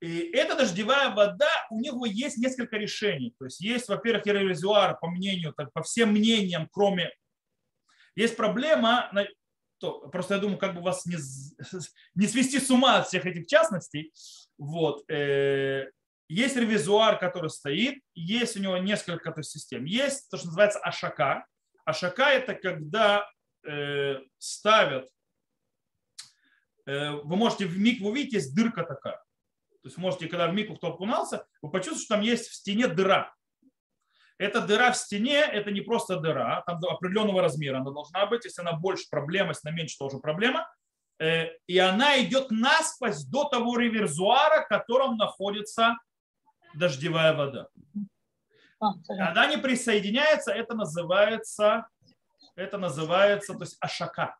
И 0.00 0.18
эта 0.32 0.56
дождевая 0.56 1.14
вода, 1.14 1.50
у 1.70 1.78
него 1.78 2.06
есть 2.06 2.36
несколько 2.36 2.76
решений. 2.76 3.34
То 3.38 3.44
есть 3.44 3.60
есть, 3.60 3.88
во-первых, 3.88 4.26
реверзуар, 4.26 4.98
по 4.98 5.08
мнению, 5.08 5.52
так, 5.52 5.72
по 5.72 5.82
всем 5.82 6.10
мнениям, 6.10 6.68
кроме... 6.72 7.12
Есть 8.16 8.36
проблема, 8.36 9.10
то, 9.78 10.08
просто 10.08 10.34
я 10.34 10.40
думаю, 10.40 10.58
как 10.58 10.74
бы 10.74 10.80
вас 10.80 11.06
не, 11.06 11.16
не 12.16 12.26
свести 12.26 12.58
с 12.58 12.68
ума 12.70 12.98
от 12.98 13.06
всех 13.06 13.26
этих 13.26 13.46
частностей. 13.46 14.12
Вот. 14.58 15.08
Э, 15.08 15.86
есть 16.32 16.56
ревизуар, 16.56 17.18
который 17.18 17.50
стоит, 17.50 18.02
есть 18.14 18.56
у 18.56 18.60
него 18.60 18.76
несколько 18.78 19.32
то, 19.32 19.42
систем. 19.42 19.84
Есть 19.84 20.30
то, 20.30 20.36
что 20.36 20.46
называется 20.46 20.78
ашака. 20.78 21.46
Ашака– 21.84 22.30
это 22.32 22.54
когда 22.54 23.26
Э, 23.64 24.18
ставят, 24.38 25.08
э, 26.86 27.10
вы 27.10 27.36
можете 27.36 27.64
в 27.64 27.78
миг 27.78 28.02
увидеть, 28.04 28.32
есть 28.32 28.56
дырка 28.56 28.82
такая. 28.82 29.18
То 29.82 29.88
есть 29.88 29.96
можете, 29.98 30.26
когда 30.26 30.48
в 30.48 30.54
мику 30.54 30.74
кто 30.74 30.88
окунался, 30.88 31.46
вы 31.60 31.70
почувствуете, 31.70 32.04
что 32.04 32.14
там 32.16 32.24
есть 32.24 32.48
в 32.48 32.54
стене 32.54 32.88
дыра. 32.88 33.32
Эта 34.36 34.60
дыра 34.60 34.90
в 34.90 34.96
стене, 34.96 35.36
это 35.36 35.70
не 35.70 35.80
просто 35.80 36.16
дыра, 36.16 36.62
там 36.66 36.80
определенного 36.84 37.40
размера 37.40 37.76
она 37.76 37.92
должна 37.92 38.26
быть. 38.26 38.44
Если 38.44 38.62
она 38.62 38.72
больше 38.72 39.04
проблема, 39.08 39.50
если 39.50 39.68
она 39.68 39.76
меньше, 39.76 39.96
тоже 39.96 40.18
проблема. 40.18 40.68
Э, 41.20 41.50
и 41.68 41.78
она 41.78 42.20
идет 42.20 42.50
насквозь 42.50 43.22
до 43.24 43.44
того 43.44 43.78
реверзуара, 43.78 44.62
в 44.62 44.68
котором 44.68 45.16
находится 45.18 45.96
дождевая 46.74 47.34
вода. 47.34 47.68
А, 48.80 48.94
Когда 49.06 49.42
они 49.42 49.56
присоединяются, 49.56 50.52
это 50.52 50.74
называется, 50.74 51.86
это 52.56 52.78
называется 52.78 53.54
то 53.54 53.60
есть 53.60 53.76
ашака. 53.80 54.36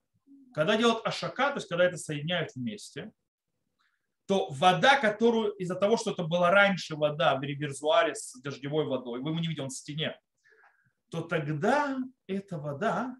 Когда 0.53 0.77
делают 0.77 1.07
ашака, 1.07 1.51
то 1.51 1.57
есть 1.57 1.69
когда 1.69 1.85
это 1.85 1.97
соединяют 1.97 2.51
вместе, 2.55 3.13
то 4.27 4.49
вода, 4.51 4.99
которую 4.99 5.53
из-за 5.53 5.75
того, 5.75 5.97
что 5.97 6.13
это 6.13 6.25
была 6.25 6.51
раньше 6.51 6.97
вода 6.97 7.37
в 7.37 7.43
реверзуаре 7.43 8.15
с 8.15 8.39
дождевой 8.41 8.87
водой, 8.87 9.21
вы 9.21 9.31
его 9.31 9.41
не 9.41 9.47
видите, 9.47 9.63
он 9.63 9.69
в 9.69 9.75
стене, 9.75 10.19
то 11.11 11.23
тогда 11.23 11.99
эта 12.27 12.59
вода, 12.59 13.17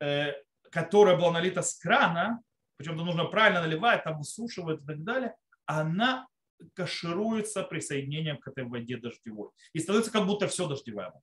э, 0.00 0.32
которая 0.70 1.16
была 1.16 1.32
налита 1.32 1.62
с 1.62 1.74
крана, 1.74 2.40
причем 2.76 2.94
это 2.94 3.04
нужно 3.04 3.24
правильно 3.26 3.60
наливать, 3.60 4.04
там 4.04 4.18
высушивают 4.18 4.82
и 4.82 4.86
так 4.86 5.02
далее, 5.02 5.36
она 5.66 6.26
кашируется 6.74 7.62
присоединением 7.62 8.38
к 8.38 8.48
этой 8.48 8.64
воде 8.64 8.96
дождевой. 8.96 9.50
И 9.72 9.78
становится 9.78 10.12
как 10.12 10.26
будто 10.26 10.46
все 10.48 10.66
дождевая 10.68 11.08
вода. 11.08 11.20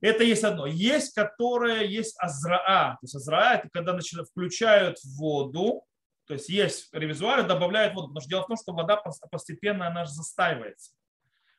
Это 0.00 0.24
есть 0.24 0.44
одно. 0.44 0.66
Есть, 0.66 1.14
которое 1.14 1.84
есть 1.84 2.16
азраа. 2.18 2.92
То 2.92 2.98
есть 3.02 3.14
азраа 3.14 3.54
это 3.54 3.68
когда 3.70 3.94
начинают, 3.94 4.28
включают 4.28 4.98
воду, 5.16 5.84
то 6.26 6.34
есть 6.34 6.48
есть 6.48 6.92
ревизуары, 6.92 7.44
добавляют 7.44 7.94
воду. 7.94 8.08
Потому 8.08 8.20
что 8.20 8.30
дело 8.30 8.42
в 8.42 8.46
том, 8.48 8.56
что 8.56 8.72
вода 8.72 9.02
постепенно 9.30 9.86
она 9.86 10.04
же 10.04 10.12
застаивается. 10.12 10.92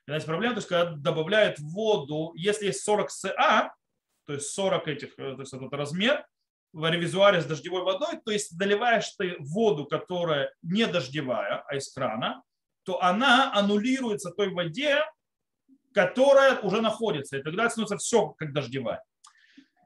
И 0.07 0.11
есть 0.11 0.25
проблема, 0.25 0.53
то 0.53 0.59
есть 0.59 0.69
когда 0.69 0.91
добавляют 0.91 1.59
воду, 1.59 2.33
если 2.35 2.67
есть 2.67 2.83
40 2.83 3.11
СА, 3.11 3.73
то 4.25 4.33
есть 4.33 4.47
40 4.51 4.87
этих, 4.87 5.19
э, 5.19 5.35
то 5.35 5.39
есть 5.41 5.53
этот 5.53 5.73
размер, 5.73 6.25
в 6.73 6.89
ревизуаре 6.89 7.41
с 7.41 7.45
дождевой 7.45 7.83
водой, 7.83 8.19
то 8.23 8.31
есть 8.31 8.57
доливаешь 8.57 9.09
ты 9.17 9.35
воду, 9.39 9.85
которая 9.85 10.53
не 10.61 10.85
дождевая, 10.85 11.63
а 11.67 11.75
из 11.75 11.91
крана, 11.91 12.43
то 12.83 13.01
она 13.01 13.53
аннулируется 13.53 14.31
той 14.31 14.49
воде, 14.49 15.01
которая 15.93 16.59
уже 16.59 16.81
находится. 16.81 17.37
И 17.37 17.41
тогда 17.41 17.69
становится 17.69 17.97
все 17.97 18.29
как 18.37 18.53
дождевая. 18.53 19.03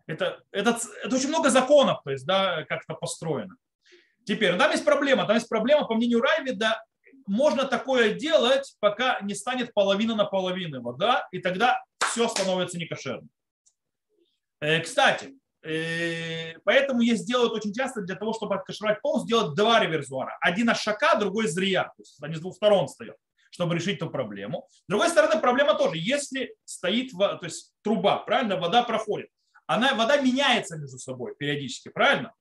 Это, 0.08 0.44
это, 0.52 0.78
это 1.04 1.16
очень 1.16 1.30
много 1.30 1.50
законов, 1.50 2.02
то 2.04 2.12
есть, 2.12 2.26
да, 2.26 2.66
как-то 2.66 2.96
построено. 2.96 3.56
Теперь, 4.26 4.58
там 4.58 4.72
есть 4.72 4.86
проблема. 4.86 5.26
Там 5.26 5.36
есть 5.36 5.50
проблема, 5.50 5.88
по 5.88 5.96
мнению 5.96 6.22
Райвида, 6.22 6.84
можно 7.28 7.66
такое 7.66 8.14
делать, 8.14 8.76
пока 8.80 9.20
не 9.22 9.36
станет 9.36 9.74
половина 9.74 10.16
на 10.16 10.26
половину 10.26 10.82
вода, 10.82 11.28
и 11.32 11.40
тогда 11.40 11.82
все 12.12 12.28
становится 12.28 12.78
некошерным. 12.78 13.30
Э, 14.60 14.80
кстати, 14.82 15.34
э, 15.64 16.58
поэтому 16.64 17.02
есть 17.02 17.28
делают 17.28 17.54
очень 17.54 17.74
часто 17.74 18.02
для 18.02 18.16
того, 18.16 18.34
чтобы 18.34 18.56
откашировать 18.56 19.02
пол, 19.02 19.22
сделать 19.22 19.56
два 19.56 19.80
реверзуара. 19.80 20.38
Один 20.42 20.70
ашака, 20.70 21.16
другой 21.16 21.48
зрия. 21.48 21.84
То 21.84 22.02
есть 22.02 22.18
они 22.22 22.36
с 22.36 22.40
двух 22.40 22.56
сторон 22.56 22.88
стоят, 22.88 23.16
чтобы 23.52 23.76
решить 23.76 23.98
эту 23.98 24.10
проблему. 24.10 24.68
С 24.72 24.84
другой 24.88 25.10
стороны, 25.10 25.40
проблема 25.40 25.76
тоже. 25.76 25.98
Если 25.98 26.56
стоит 26.66 27.12
то 27.12 27.40
есть 27.42 27.74
труба, 27.84 28.18
правильно, 28.18 28.58
вода 28.58 28.84
проходит, 28.84 29.30
она, 29.68 29.96
вода 29.96 30.18
меняется 30.18 30.78
между 30.78 30.98
собой 30.98 31.36
периодически, 31.38 31.90
правильно? 31.90 32.34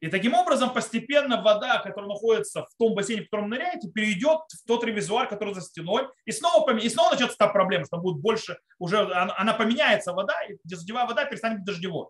И 0.00 0.08
таким 0.08 0.34
образом 0.34 0.72
постепенно 0.72 1.42
вода, 1.42 1.78
которая 1.78 2.08
находится 2.08 2.62
в 2.62 2.68
том 2.78 2.94
бассейне, 2.94 3.22
в 3.22 3.30
котором 3.30 3.50
ныряете, 3.50 3.90
перейдет 3.90 4.40
в 4.48 4.66
тот 4.66 4.84
ревизуар, 4.84 5.28
который 5.28 5.54
за 5.54 5.60
стеной, 5.60 6.08
и 6.24 6.30
снова, 6.30 6.76
и 6.76 6.88
снова 6.88 7.10
начнется 7.10 7.36
та 7.36 7.48
проблема, 7.48 7.84
что 7.84 7.98
будет 7.98 8.20
больше, 8.20 8.58
уже 8.78 9.00
она 9.00 9.54
поменяется 9.54 10.12
вода, 10.12 10.40
и 10.44 10.56
дождевая 10.62 11.06
вода 11.06 11.24
перестанет 11.24 11.58
быть 11.58 11.66
дождевой. 11.66 12.06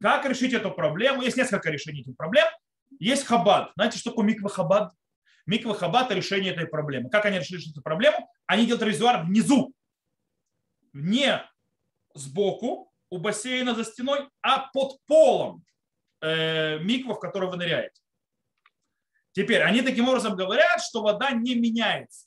Как 0.00 0.26
решить 0.26 0.52
эту 0.52 0.70
проблему? 0.70 1.22
Есть 1.22 1.36
несколько 1.36 1.70
решений 1.70 2.02
этих 2.02 2.16
проблем. 2.16 2.46
Есть 2.98 3.24
хабад. 3.24 3.72
Знаете, 3.74 3.98
что 3.98 4.10
такое 4.10 4.26
миква 4.26 4.50
хабад? 4.50 4.92
Миква 5.46 5.74
хабад– 5.74 6.06
это 6.06 6.14
решение 6.14 6.52
этой 6.52 6.66
проблемы. 6.66 7.08
Как 7.08 7.24
они 7.24 7.38
решили 7.38 7.70
эту 7.70 7.80
проблему? 7.80 8.30
Они 8.46 8.66
делают 8.66 8.82
резервуар 8.82 9.24
внизу, 9.24 9.72
не 10.92 11.42
сбоку 12.14 12.92
у 13.10 13.18
бассейна 13.18 13.74
за 13.74 13.84
стеной, 13.84 14.28
а 14.42 14.68
под 14.72 14.98
полом 15.06 15.64
миква, 16.22 17.14
в 17.14 17.20
которой 17.20 17.50
вы 17.50 17.56
ныряете. 17.56 18.00
Теперь, 19.32 19.62
они 19.62 19.82
таким 19.82 20.08
образом 20.08 20.34
говорят, 20.34 20.82
что 20.82 21.02
вода 21.02 21.30
не 21.30 21.54
меняется. 21.54 22.26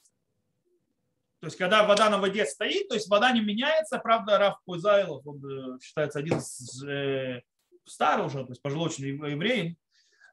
То 1.42 1.48
есть, 1.48 1.58
когда 1.58 1.84
вода 1.84 2.10
на 2.10 2.20
воде 2.20 2.46
стоит, 2.46 2.88
то 2.88 2.94
есть 2.94 3.10
вода 3.10 3.32
не 3.32 3.42
меняется. 3.42 3.98
Правда, 3.98 4.38
Раф 4.38 4.64
Пузайлов, 4.64 5.26
он 5.26 5.44
э, 5.44 5.80
считается 5.82 6.20
один 6.20 6.38
из 6.38 6.84
э, 6.84 7.42
старый 7.84 8.28
уже, 8.28 8.44
то 8.44 8.52
есть 8.52 8.62
пожилой 8.62 8.90
очень 8.90 9.06
еврей, 9.06 9.76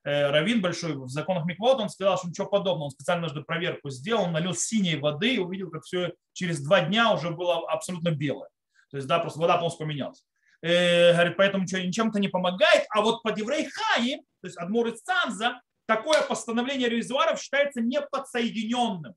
э, 0.05 0.31
Равин 0.31 0.61
большой 0.61 0.95
в 0.95 1.09
законах 1.09 1.47
Миквод, 1.47 1.81
он 1.81 1.89
сказал, 1.89 2.19
что 2.19 2.29
ничего 2.29 2.47
подобного. 2.47 2.85
Он 2.85 2.91
специально 2.91 3.27
даже 3.27 3.43
проверку 3.43 3.89
сделал, 3.89 4.25
он 4.25 4.33
налил 4.33 4.55
синей 4.55 4.97
воды 4.97 5.37
и 5.37 5.39
увидел, 5.39 5.71
как 5.71 5.85
все 5.85 6.13
через 6.35 6.61
два 6.61 6.83
дня 6.83 7.15
уже 7.15 7.31
было 7.31 7.67
абсолютно 7.71 8.11
белое. 8.11 8.51
То 8.91 8.99
есть, 8.99 9.09
да, 9.09 9.19
просто 9.19 9.41
вода 9.41 9.57
полностью 9.57 9.87
поменялась 9.87 10.23
э, 10.23 10.28
говорит, 10.63 11.37
поэтому 11.37 11.65
ничем-то 11.65 12.19
не 12.19 12.29
помогает. 12.29 12.87
А 12.91 13.01
вот 13.01 13.23
под 13.23 13.39
еврей 13.39 13.69
то 13.69 14.47
есть 14.47 14.57
Адмур 14.59 14.89
из 14.89 15.01
Цанза, 15.03 15.61
такое 15.87 16.23
постановление 16.23 16.89
ревизуаров 16.89 17.41
считается 17.41 17.81
неподсоединенным. 17.81 19.15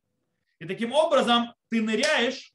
И 0.60 0.66
таким 0.66 0.94
образом 0.94 1.54
ты 1.70 1.82
ныряешь 1.82 2.54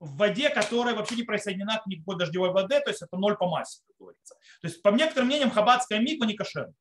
в 0.00 0.16
воде, 0.16 0.48
которая 0.48 0.94
вообще 0.94 1.16
не 1.16 1.22
присоединена 1.24 1.78
к 1.78 1.86
никакой 1.86 2.16
дождевой 2.16 2.52
воде, 2.52 2.80
то 2.80 2.90
есть 2.90 3.02
это 3.02 3.16
ноль 3.16 3.36
по 3.36 3.48
массе, 3.48 3.82
как 3.86 3.96
говорится. 3.98 4.34
То 4.60 4.68
есть 4.68 4.82
по 4.82 4.90
некоторым 4.90 5.26
мнениям 5.26 5.50
хабатская 5.50 5.98
миква 5.98 6.24
не 6.24 6.34
кошерна. 6.34 6.72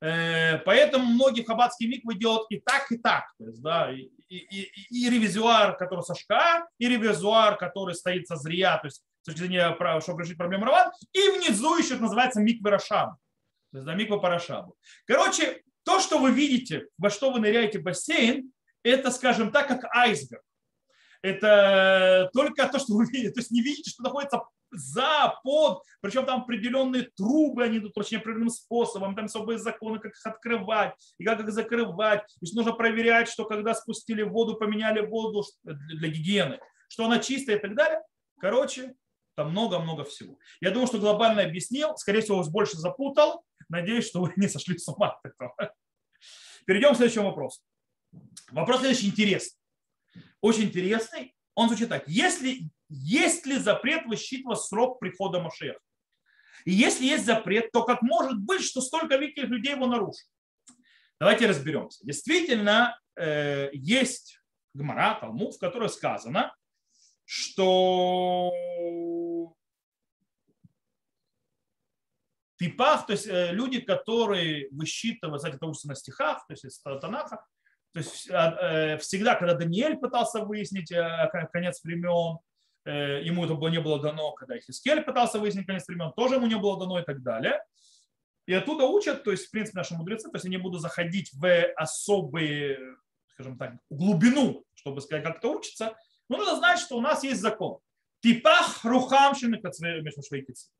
Э, 0.00 0.58
поэтому 0.58 1.06
многие 1.06 1.42
хабатские 1.42 1.88
миквы 1.88 2.14
делают 2.14 2.46
и 2.50 2.60
так, 2.60 2.90
и 2.92 2.98
так. 2.98 3.32
То 3.38 3.46
есть, 3.46 3.62
да, 3.62 3.92
и, 3.92 4.08
и, 4.28 4.36
и, 4.36 5.06
и 5.06 5.10
ревизуар, 5.10 5.76
который 5.76 6.02
со 6.02 6.14
шка, 6.14 6.68
и 6.78 6.88
ревизуар, 6.88 7.56
который 7.56 7.94
стоит 7.94 8.26
со 8.26 8.36
зрия, 8.36 8.76
то 8.78 8.86
есть 8.86 9.02
точки 9.28 9.46
зрения, 9.46 10.00
чтобы 10.00 10.22
решить 10.22 10.36
проблему 10.36 10.66
Раван, 10.66 10.90
и 11.12 11.38
внизу 11.38 11.76
еще 11.76 11.96
называется 11.96 12.40
миквы. 12.40 12.70
То 13.70 13.78
есть 13.78 13.86
да, 13.86 13.94
миква 13.94 14.18
по 14.18 14.28
Рашабу. 14.28 14.76
Короче, 15.06 15.62
то, 15.84 16.00
что 16.00 16.18
вы 16.18 16.32
видите, 16.32 16.86
во 16.96 17.10
что 17.10 17.30
вы 17.30 17.40
ныряете 17.40 17.78
в 17.78 17.82
бассейн, 17.82 18.52
это, 18.82 19.10
скажем 19.10 19.52
так, 19.52 19.68
как 19.68 19.84
айсберг. 19.94 20.42
Это 21.22 22.30
только 22.32 22.66
то, 22.68 22.78
что 22.78 22.94
вы 22.94 23.04
видите. 23.12 23.32
То 23.32 23.40
есть 23.40 23.50
не 23.50 23.62
видите, 23.62 23.90
что 23.90 24.02
находится 24.02 24.42
за, 24.70 25.34
под, 25.42 25.82
причем 26.00 26.26
там 26.26 26.42
определенные 26.42 27.04
трубы, 27.16 27.64
они 27.64 27.78
идут 27.78 27.96
очень 27.96 28.18
определенным 28.18 28.50
способом, 28.50 29.14
там 29.14 29.24
особые 29.24 29.58
законы, 29.58 29.98
как 29.98 30.12
их 30.12 30.26
открывать 30.26 30.94
и 31.18 31.24
как 31.24 31.40
их 31.40 31.50
закрывать. 31.50 32.20
То 32.20 32.42
есть 32.42 32.54
нужно 32.54 32.72
проверять, 32.72 33.28
что 33.28 33.46
когда 33.46 33.74
спустили 33.74 34.22
воду, 34.22 34.56
поменяли 34.56 35.00
воду 35.00 35.44
для 35.64 36.08
гигиены, 36.08 36.60
что 36.88 37.06
она 37.06 37.18
чистая 37.18 37.56
и 37.56 37.60
так 37.60 37.74
далее. 37.74 38.00
Короче, 38.40 38.94
там 39.38 39.52
много-много 39.52 40.02
всего. 40.02 40.36
Я 40.60 40.72
думаю, 40.72 40.88
что 40.88 40.98
глобально 40.98 41.42
объяснил. 41.42 41.96
Скорее 41.96 42.22
всего, 42.22 42.38
вас 42.38 42.48
больше 42.48 42.76
запутал. 42.76 43.44
Надеюсь, 43.68 44.08
что 44.08 44.20
вы 44.20 44.32
не 44.36 44.48
сошли 44.48 44.76
с 44.76 44.88
ума 44.88 45.10
от 45.10 45.30
этого. 45.30 45.54
Перейдем 46.66 46.92
к 46.92 46.96
следующему 46.96 47.26
вопросу. 47.26 47.62
Вопрос 48.50 48.80
следующий 48.80 49.06
интересный. 49.06 49.56
Очень 50.40 50.64
интересный. 50.64 51.36
Он 51.54 51.68
звучит 51.68 51.88
так. 51.88 52.08
Если, 52.08 52.68
есть 52.88 53.46
ли 53.46 53.58
запрет 53.58 54.06
высчитывать 54.06 54.58
срок 54.58 54.98
прихода 54.98 55.40
Машеха? 55.40 55.78
И 56.64 56.72
если 56.72 57.06
есть 57.06 57.24
запрет, 57.24 57.70
то 57.70 57.84
как 57.84 58.02
может 58.02 58.40
быть, 58.40 58.64
что 58.64 58.80
столько 58.80 59.18
великих 59.18 59.44
людей 59.44 59.76
его 59.76 59.86
нарушат? 59.86 60.26
Давайте 61.20 61.46
разберемся. 61.46 62.04
Действительно, 62.04 62.98
э, 63.16 63.70
есть 63.72 64.40
Гмара, 64.74 65.16
Талмуд, 65.20 65.54
в 65.54 65.58
которой 65.60 65.90
сказано, 65.90 66.52
что 67.30 68.50
типах, 72.58 73.06
то 73.06 73.12
есть 73.12 73.26
э, 73.26 73.52
люди, 73.52 73.80
которые 73.80 74.68
высчитывают, 74.70 75.38
кстати, 75.38 75.56
это 75.56 75.66
учатся 75.66 75.88
на 75.88 75.94
стихах, 75.94 76.46
то 76.46 76.52
есть 76.52 76.64
из 76.64 76.80
Танаха, 76.80 77.44
то 77.92 78.00
есть 78.00 78.30
а, 78.30 78.56
э, 78.60 78.98
всегда, 78.98 79.34
когда 79.34 79.54
Даниэль 79.54 79.96
пытался 79.96 80.40
выяснить 80.40 80.90
э, 80.92 81.30
конец 81.52 81.82
времен, 81.82 82.38
ему 82.84 83.44
это 83.44 83.54
не 83.68 83.80
было 83.80 84.00
дано, 84.00 84.32
когда 84.32 84.58
Хискель 84.58 85.02
пытался 85.02 85.38
выяснить 85.38 85.66
конец 85.66 85.86
времен, 85.86 86.10
тоже 86.16 86.36
ему 86.36 86.46
не 86.46 86.56
было 86.56 86.78
дано 86.78 86.98
и 86.98 87.04
так 87.04 87.22
далее. 87.22 87.62
И 88.46 88.54
оттуда 88.54 88.84
учат, 88.84 89.24
то 89.24 89.30
есть, 89.30 89.48
в 89.48 89.50
принципе, 89.50 89.76
наши 89.76 89.94
мудрецы, 89.94 90.30
то 90.30 90.36
есть, 90.36 90.46
я 90.46 90.50
не 90.50 90.56
буду 90.56 90.78
заходить 90.78 91.30
в 91.34 91.72
особые, 91.76 92.78
скажем 93.34 93.58
так, 93.58 93.74
глубину, 93.90 94.64
чтобы 94.74 95.02
сказать, 95.02 95.22
как 95.22 95.36
это 95.36 95.48
учится, 95.48 95.98
но 96.30 96.38
нужно 96.38 96.56
знать, 96.56 96.78
что 96.78 96.96
у 96.96 97.02
нас 97.02 97.22
есть 97.24 97.42
закон. 97.42 97.78
Типах 98.20 98.82
рухамшины 98.84 99.60
швейкицы. 100.22 100.70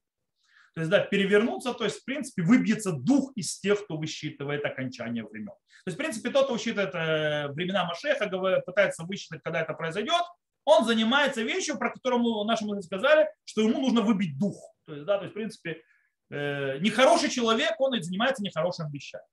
То 0.75 0.81
есть, 0.81 0.91
да, 0.91 1.01
перевернуться, 1.01 1.75
то 1.75 1.85
есть, 1.85 2.01
в 2.01 2.05
принципе, 2.05 2.43
выбьется 2.43 2.93
дух 2.93 3.33
из 3.35 3.59
тех, 3.59 3.85
кто 3.85 3.97
высчитывает 3.97 4.65
окончание 4.65 5.25
времен. 5.25 5.47
То 5.49 5.91
есть, 5.91 5.97
в 5.97 5.99
принципе, 5.99 6.31
тот, 6.31 6.45
кто 6.45 6.55
высчитывает 6.55 6.95
э, 6.95 7.49
времена 7.49 7.85
Машеха, 7.85 8.29
пытается 8.65 9.05
высчитать, 9.05 9.41
когда 9.43 9.61
это 9.61 9.75
произойдет, 9.75 10.23
он 10.65 10.85
занимается 10.85 11.43
вещью, 11.43 11.79
про 11.79 11.91
которую 11.91 12.45
наши 12.45 12.65
мужи 12.65 12.83
сказали, 12.83 13.29
что 13.45 13.63
ему 13.63 13.81
нужно 13.81 14.03
выбить 14.03 14.39
дух. 14.39 14.57
То 14.85 14.95
есть, 14.95 15.07
да, 15.07 15.17
то 15.17 15.25
есть, 15.25 15.33
в 15.33 15.35
принципе, 15.35 15.83
э, 16.31 16.79
нехороший 16.79 17.31
человек, 17.31 17.75
он 17.79 18.01
занимается 18.03 18.43
нехорошим 18.43 18.91
вещами. 18.91 19.25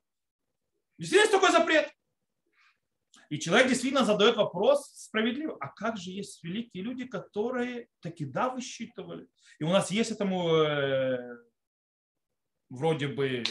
Здесь 0.98 1.22
есть 1.22 1.32
такой 1.32 1.52
запрет. 1.52 1.92
И 3.30 3.40
человек 3.40 3.68
действительно 3.68 4.06
задает 4.06 4.36
вопрос 4.36 4.92
справедливо. 4.94 5.58
А 5.60 5.68
как 5.70 5.98
же 5.98 6.12
есть 6.12 6.44
великие 6.44 6.84
люди, 6.84 7.06
которые 7.06 7.88
таки 8.02 8.26
да 8.26 8.50
высчитывали? 8.50 9.28
И 9.60 9.64
у 9.64 9.70
нас 9.70 9.92
есть 9.92 10.12
этому 10.12 10.56
э, 10.56 11.38
вроде 12.70 13.08
бы 13.08 13.44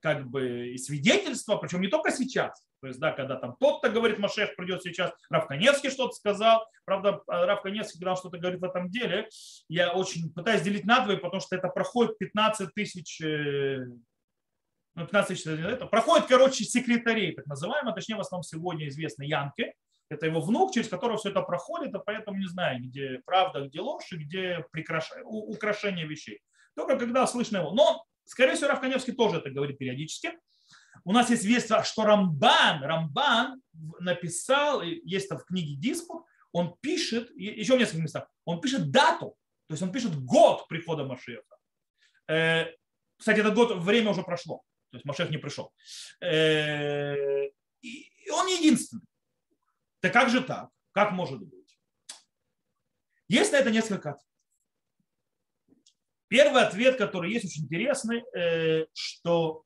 как 0.00 0.28
бы 0.28 0.68
и 0.68 0.76
свидетельство, 0.76 1.56
причем 1.56 1.80
не 1.80 1.88
только 1.88 2.10
сейчас. 2.10 2.62
То 2.82 2.88
есть, 2.88 3.00
да, 3.00 3.12
когда 3.12 3.36
там 3.36 3.56
тот-то 3.58 3.88
говорит, 3.88 4.18
Машех 4.18 4.54
придет 4.56 4.82
сейчас, 4.82 5.10
Рав 5.30 5.46
Каневский 5.46 5.88
что-то 5.88 6.12
сказал. 6.12 6.66
Правда, 6.84 7.22
Рав 7.26 7.62
Каневский, 7.62 7.98
когда 7.98 8.14
что-то 8.14 8.36
говорит 8.36 8.60
в 8.60 8.64
этом 8.64 8.90
деле, 8.90 9.26
я 9.68 9.94
очень 9.94 10.30
пытаюсь 10.30 10.60
делить 10.60 10.84
на 10.84 11.00
двое, 11.00 11.16
потому 11.16 11.40
что 11.40 11.56
это 11.56 11.68
проходит 11.68 12.18
15 12.18 12.74
тысяч 12.74 13.22
э, 13.22 13.86
ну, 14.94 15.04
15 15.04 15.28
тысяч, 15.28 15.46
это 15.46 15.86
проходит, 15.86 16.26
короче, 16.26 16.64
секретарей, 16.64 17.32
так 17.34 17.46
называемый, 17.46 17.94
точнее, 17.94 18.16
в 18.16 18.20
основном 18.20 18.44
сегодня 18.44 18.88
известный 18.88 19.26
Янке, 19.26 19.74
это 20.08 20.26
его 20.26 20.40
внук, 20.40 20.72
через 20.72 20.88
которого 20.88 21.18
все 21.18 21.30
это 21.30 21.42
проходит, 21.42 21.94
а 21.94 21.98
поэтому 21.98 22.38
не 22.38 22.46
знаю, 22.46 22.80
где 22.80 23.20
правда, 23.24 23.66
где 23.66 23.80
ложь, 23.80 24.12
где 24.12 24.64
украшение 25.24 26.06
вещей. 26.06 26.40
Только 26.76 26.98
когда 26.98 27.26
слышно 27.26 27.58
его. 27.58 27.72
Но, 27.72 28.04
скорее 28.24 28.54
всего, 28.54 28.68
Равканевский 28.68 29.14
тоже 29.14 29.38
это 29.38 29.50
говорит 29.50 29.78
периодически. 29.78 30.38
У 31.04 31.12
нас 31.12 31.30
есть 31.30 31.44
весть, 31.44 31.70
что 31.84 32.04
Рамбан, 32.04 32.82
Рамбан 32.82 33.60
написал, 34.00 34.82
есть 34.82 35.28
там 35.28 35.38
в 35.38 35.44
книге 35.44 35.74
Диспут, 35.76 36.24
он 36.52 36.76
пишет, 36.80 37.30
еще 37.34 37.76
в 37.76 37.78
нескольких 37.78 38.04
местах, 38.04 38.28
он 38.44 38.60
пишет 38.60 38.90
дату, 38.90 39.36
то 39.66 39.72
есть 39.72 39.82
он 39.82 39.90
пишет 39.90 40.14
год 40.16 40.68
прихода 40.68 41.04
Машеха. 41.04 41.56
Э, 42.28 42.66
кстати, 43.18 43.40
этот 43.40 43.54
год, 43.54 43.76
время 43.76 44.10
уже 44.10 44.22
прошло. 44.22 44.62
То 44.94 44.98
есть 44.98 45.06
Машех 45.06 45.30
не 45.30 45.38
пришел. 45.38 45.72
Э, 46.20 47.46
и 47.82 48.30
он 48.30 48.46
единственный. 48.46 49.02
Да 50.00 50.08
как 50.08 50.30
же 50.30 50.40
так? 50.40 50.68
Как 50.92 51.10
может 51.10 51.40
быть? 51.40 51.76
Есть 53.26 53.50
на 53.50 53.56
это 53.56 53.72
несколько 53.72 54.10
ответов. 54.10 54.30
Первый 56.28 56.62
ответ, 56.62 56.96
который 56.96 57.32
есть 57.32 57.44
очень 57.44 57.64
интересный, 57.64 58.22
э, 58.38 58.86
что 58.92 59.64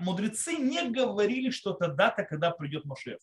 мудрецы 0.00 0.56
не 0.56 0.90
говорили, 0.90 1.50
что 1.50 1.74
это 1.74 1.86
дата, 1.86 2.24
когда 2.24 2.50
придет 2.50 2.86
Машех. 2.86 3.20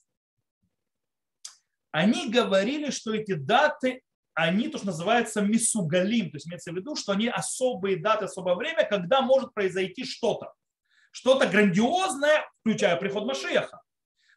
Они 1.92 2.32
говорили, 2.32 2.90
что 2.90 3.14
эти 3.14 3.34
даты, 3.34 4.02
они 4.34 4.70
то, 4.70 4.78
что 4.78 4.88
называется 4.88 5.42
мисугалим, 5.42 6.32
то 6.32 6.38
есть 6.38 6.48
имеется 6.48 6.72
в 6.72 6.76
виду, 6.78 6.96
что 6.96 7.12
они 7.12 7.28
особые 7.28 7.98
даты, 7.98 8.26
особое 8.26 8.56
время, 8.56 8.88
когда 8.88 9.22
может 9.22 9.54
произойти 9.54 10.06
что-то 10.06 10.54
что-то 11.16 11.48
грандиозное, 11.48 12.46
включая 12.60 12.98
приход 12.98 13.26
Машеха. 13.26 13.82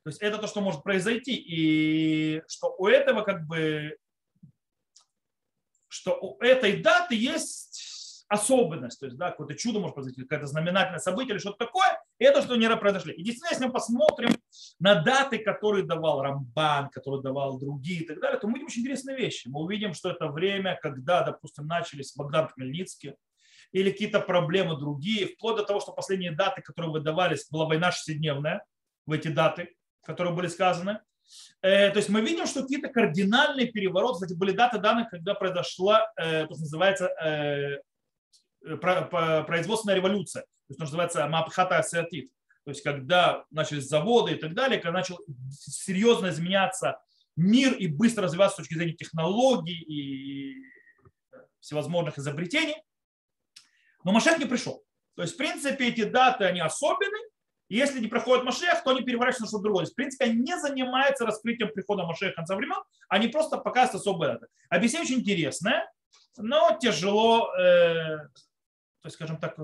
То 0.04 0.10
есть 0.10 0.22
это 0.22 0.38
то, 0.38 0.46
что 0.46 0.60
может 0.60 0.84
произойти. 0.84 1.34
И 1.34 2.40
что 2.46 2.72
у 2.78 2.86
этого 2.86 3.22
как 3.22 3.48
бы, 3.48 3.96
что 5.88 6.16
у 6.20 6.38
этой 6.40 6.80
даты 6.80 7.16
есть 7.16 8.24
особенность, 8.28 9.00
то 9.00 9.06
есть 9.06 9.18
да, 9.18 9.30
какое-то 9.30 9.56
чудо 9.56 9.80
может 9.80 9.94
произойти, 9.94 10.22
какое-то 10.22 10.46
знаменательное 10.46 11.00
событие 11.00 11.32
или 11.32 11.40
что-то 11.40 11.66
такое, 11.66 12.00
и 12.20 12.24
это 12.24 12.42
что 12.42 12.54
не 12.54 12.68
произошли. 12.76 13.12
И 13.12 13.24
действительно, 13.24 13.54
если 13.54 13.66
мы 13.66 13.72
посмотрим 13.72 14.30
на 14.78 15.02
даты, 15.02 15.38
которые 15.38 15.84
давал 15.84 16.22
Рамбан, 16.22 16.90
которые 16.90 17.22
давал 17.22 17.58
другие 17.58 18.02
и 18.02 18.06
так 18.06 18.20
далее, 18.20 18.38
то 18.38 18.46
мы 18.46 18.52
увидим 18.52 18.66
очень 18.66 18.82
интересные 18.82 19.16
вещи. 19.16 19.48
Мы 19.48 19.60
увидим, 19.60 19.94
что 19.94 20.10
это 20.10 20.28
время, 20.28 20.78
когда, 20.80 21.24
допустим, 21.24 21.66
начались 21.66 22.14
Богдан 22.14 22.46
Хмельницкий, 22.48 23.16
или 23.72 23.90
какие-то 23.90 24.20
проблемы 24.20 24.78
другие, 24.78 25.26
вплоть 25.26 25.56
до 25.56 25.64
того, 25.64 25.80
что 25.80 25.92
последние 25.92 26.32
даты, 26.32 26.62
которые 26.62 26.90
выдавались, 26.90 27.48
была 27.50 27.66
война 27.66 27.92
шестидневная 27.92 28.64
в 29.06 29.12
эти 29.12 29.28
даты, 29.28 29.74
которые 30.04 30.34
были 30.34 30.46
сказаны. 30.48 31.00
Э, 31.60 31.90
то 31.90 31.98
есть 31.98 32.08
мы 32.08 32.20
видим, 32.20 32.46
что 32.46 32.62
какие-то 32.62 32.88
кардинальные 32.88 33.70
перевороты, 33.70 34.14
кстати, 34.14 34.34
были 34.34 34.52
даты 34.52 34.78
данных, 34.78 35.10
когда 35.10 35.34
произошла, 35.34 36.10
э, 36.16 36.46
то, 36.46 36.54
что 36.54 36.62
называется, 36.62 37.06
э, 37.22 37.80
производственная 38.76 39.96
революция, 39.96 40.42
то 40.42 40.48
есть, 40.70 40.78
то, 40.78 40.86
что 40.86 40.96
называется 40.96 41.26
Мапхата 41.28 41.78
Асиатит. 41.78 42.30
То 42.64 42.70
есть 42.70 42.82
когда 42.82 43.44
начались 43.50 43.88
заводы 43.88 44.32
и 44.32 44.34
так 44.34 44.52
далее, 44.54 44.78
когда 44.78 44.98
начал 44.98 45.18
серьезно 45.50 46.28
изменяться 46.28 46.98
мир 47.36 47.72
и 47.72 47.86
быстро 47.86 48.24
развиваться 48.24 48.56
с 48.56 48.58
точки 48.58 48.74
зрения 48.74 48.92
технологий 48.92 49.80
и 49.80 50.56
всевозможных 51.60 52.18
изобретений, 52.18 52.74
но 54.04 54.12
Машех 54.12 54.38
не 54.38 54.44
пришел. 54.44 54.84
То 55.14 55.22
есть, 55.22 55.34
в 55.34 55.36
принципе, 55.36 55.88
эти 55.88 56.04
даты, 56.04 56.44
они 56.44 56.60
особенные. 56.60 57.24
И 57.68 57.76
если 57.76 58.00
не 58.00 58.08
проходит 58.08 58.44
Машех, 58.44 58.82
то 58.82 58.90
они 58.90 59.02
переворачиваются 59.02 59.42
на 59.42 59.48
что-то 59.48 59.64
другое. 59.64 59.84
То 59.84 59.88
есть, 59.88 59.92
в 59.92 59.96
принципе, 59.96 60.24
они 60.26 60.36
не 60.36 60.58
занимаются 60.58 61.26
раскрытием 61.26 61.70
прихода 61.72 62.04
Машеха 62.04 62.36
конца 62.36 62.56
времен, 62.56 62.82
они 63.08 63.28
просто 63.28 63.58
показывают 63.58 64.00
особые 64.00 64.32
даты. 64.34 64.46
Объяснение 64.70 65.06
очень 65.06 65.20
интересное, 65.20 65.90
но 66.36 66.78
тяжело, 66.80 67.52
э, 67.56 68.18
то 69.00 69.04
есть, 69.04 69.16
скажем 69.16 69.38
так, 69.38 69.58
э, 69.58 69.62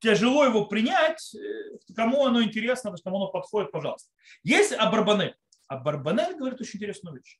тяжело 0.00 0.44
его 0.44 0.66
принять, 0.66 1.34
э, 1.34 1.94
кому 1.96 2.26
оно 2.26 2.42
интересно, 2.42 2.94
кому 3.02 3.16
оно 3.16 3.28
подходит, 3.28 3.72
пожалуйста. 3.72 4.10
Есть 4.44 4.72
Абарбанель. 4.72 5.34
Абарбанель 5.66 6.36
говорит 6.36 6.60
очень 6.60 6.76
интересную 6.76 7.16
вещь. 7.16 7.38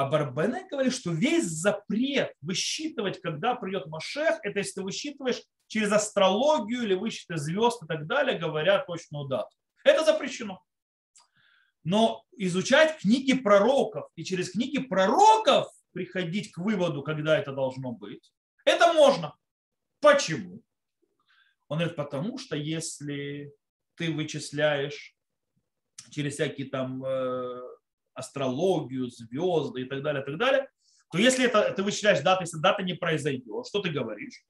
А 0.00 0.08
Барбене 0.08 0.66
говорит, 0.70 0.94
что 0.94 1.10
весь 1.10 1.44
запрет 1.44 2.32
высчитывать, 2.40 3.20
когда 3.20 3.54
придет 3.54 3.84
Машех, 3.84 4.38
это 4.42 4.60
если 4.60 4.76
ты 4.76 4.82
высчитываешь 4.82 5.42
через 5.66 5.92
астрологию 5.92 6.84
или 6.84 6.94
высчитываешь 6.94 7.42
звезд 7.42 7.82
и 7.82 7.86
так 7.86 8.06
далее, 8.06 8.38
говорят 8.38 8.86
точную 8.86 9.26
дату. 9.26 9.54
Это 9.84 10.02
запрещено. 10.02 10.64
Но 11.84 12.24
изучать 12.32 12.96
книги 12.96 13.34
пророков 13.34 14.08
и 14.16 14.24
через 14.24 14.52
книги 14.52 14.78
пророков 14.78 15.70
приходить 15.92 16.50
к 16.50 16.56
выводу, 16.56 17.02
когда 17.02 17.38
это 17.38 17.52
должно 17.52 17.92
быть, 17.92 18.32
это 18.64 18.94
можно. 18.94 19.36
Почему? 20.00 20.62
Он 21.68 21.76
говорит, 21.76 21.96
потому 21.96 22.38
что 22.38 22.56
если 22.56 23.52
ты 23.96 24.10
вычисляешь 24.10 25.14
через 26.08 26.34
всякие 26.34 26.70
там 26.70 27.04
э, 27.04 27.69
астрологию, 28.14 29.08
звезды 29.10 29.82
и 29.82 29.84
так 29.84 30.02
далее, 30.02 30.22
и 30.22 30.26
так 30.26 30.38
далее, 30.38 30.68
то 31.10 31.18
если 31.18 31.46
это, 31.46 31.72
ты 31.72 31.82
вычисляешь 31.82 32.20
дату, 32.20 32.42
если 32.42 32.58
дата 32.58 32.82
не 32.82 32.94
произойдет, 32.94 33.66
что 33.66 33.80
ты 33.80 33.90
говоришь? 33.90 34.44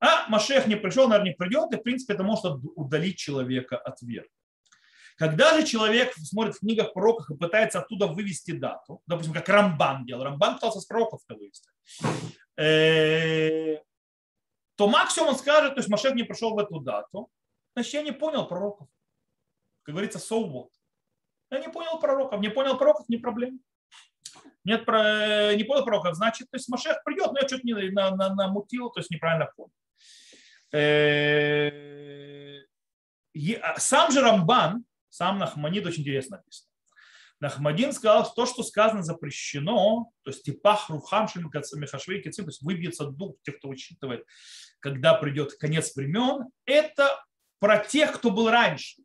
А 0.00 0.28
Машех 0.28 0.66
не 0.66 0.76
пришел, 0.76 1.08
наверное, 1.08 1.32
не 1.32 1.36
придет, 1.36 1.72
и 1.72 1.76
в 1.76 1.82
принципе 1.82 2.14
это 2.14 2.22
может 2.22 2.44
удалить 2.76 3.16
человека 3.18 3.76
от 3.76 4.00
веры. 4.02 4.28
Когда 5.16 5.58
же 5.58 5.66
человек 5.66 6.14
смотрит 6.14 6.54
в 6.54 6.60
книгах 6.60 6.92
пророков 6.92 7.28
и 7.28 7.36
пытается 7.36 7.80
оттуда 7.80 8.06
вывести 8.06 8.52
дату, 8.52 9.02
допустим, 9.06 9.34
как 9.34 9.48
Рамбан 9.48 10.06
делал, 10.06 10.22
Рамбан 10.22 10.54
пытался 10.54 10.80
с 10.80 10.86
пророков-то 10.86 11.34
вывести, 11.34 11.68
э, 12.56 13.78
то 14.76 14.86
максимум 14.86 15.30
он 15.30 15.36
скажет, 15.36 15.74
то 15.74 15.80
есть 15.80 15.88
Машех 15.88 16.14
не 16.14 16.22
пришел 16.22 16.54
в 16.54 16.58
эту 16.60 16.78
дату, 16.78 17.28
значит, 17.74 17.94
я 17.94 18.02
не 18.02 18.12
понял 18.12 18.46
пророков. 18.46 18.88
Как 19.82 19.94
говорится, 19.94 20.18
so 20.18 20.48
what. 20.48 20.68
Я 21.50 21.60
не 21.60 21.68
понял 21.68 21.98
пророков. 21.98 22.40
Не 22.40 22.50
понял 22.50 22.76
пророков, 22.76 23.08
не 23.08 23.16
проблема. 23.16 23.58
Нет, 24.64 24.84
про, 24.84 25.54
не 25.54 25.64
понял 25.64 25.84
пророков, 25.84 26.14
значит, 26.14 26.50
то 26.50 26.56
есть 26.56 26.68
Машех 26.68 27.02
придет, 27.02 27.32
но 27.32 27.38
я 27.40 27.46
что-то 27.46 27.62
не 27.64 27.72
на, 27.90 28.10
на, 28.14 28.34
намутил, 28.34 28.90
то 28.90 29.00
есть 29.00 29.10
неправильно 29.10 29.50
понял. 29.56 29.72
Э, 30.72 32.58
а 33.62 33.80
сам 33.80 34.12
же 34.12 34.20
Рамбан, 34.20 34.84
сам 35.08 35.38
Нахманид 35.38 35.86
очень 35.86 36.02
интересно 36.02 36.36
написано. 36.36 36.68
Нахмадин 37.40 37.92
сказал, 37.92 38.24
что 38.24 38.34
то, 38.34 38.46
что 38.46 38.62
сказано 38.62 39.02
запрещено, 39.02 40.10
то 40.22 40.30
есть 40.30 40.42
типах 40.42 40.90
рухам 40.90 41.28
мехашвей 41.76 42.20
то 42.20 42.28
есть 42.28 42.62
выбьется 42.62 43.06
дух 43.06 43.36
тех, 43.42 43.58
кто 43.58 43.68
учитывает, 43.68 44.26
когда 44.80 45.14
придет 45.14 45.54
конец 45.54 45.94
времен, 45.94 46.48
это 46.66 47.24
про 47.60 47.78
тех, 47.78 48.12
кто 48.12 48.30
был 48.30 48.50
раньше. 48.50 49.02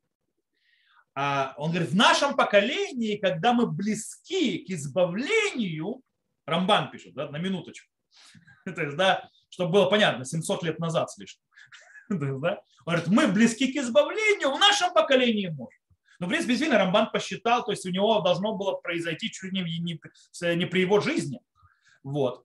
А 1.16 1.54
он 1.58 1.72
говорит, 1.72 1.90
в 1.90 1.96
нашем 1.96 2.36
поколении, 2.36 3.18
когда 3.18 3.54
мы 3.54 3.68
близки 3.68 4.60
к 4.60 4.70
избавлению, 4.72 6.02
Рамбан 6.46 6.90
пишет, 6.92 7.14
да, 7.14 7.30
на 7.30 7.38
минуточку, 7.38 7.90
то 8.66 8.82
есть, 8.82 8.98
да, 8.98 9.30
чтобы 9.50 9.74
было 9.74 9.86
понятно, 9.90 10.26
700 10.26 10.64
лет 10.64 10.80
назад 10.80 11.12
слишком. 11.12 11.44
да? 12.10 12.62
Он 12.86 12.96
говорит, 12.96 13.08
мы 13.08 13.28
близки 13.28 13.72
к 13.72 13.76
избавлению, 13.76 14.52
в 14.52 14.60
нашем 14.60 14.94
поколении 14.94 15.48
можно. 15.48 15.80
Но, 16.20 16.28
в 16.28 16.30
принципе, 16.30 16.54
действительно, 16.54 16.80
Рамбан 16.80 17.12
посчитал, 17.12 17.66
то 17.66 17.72
есть 17.72 17.86
у 17.86 17.90
него 17.90 18.22
должно 18.22 18.56
было 18.56 18.74
произойти 18.74 19.30
чуть 19.30 19.52
ли 19.52 19.62
не, 19.62 19.80
не, 19.80 20.00
не 20.56 20.66
при 20.66 20.82
его 20.82 21.00
жизни. 21.00 21.42
Вот. 22.04 22.44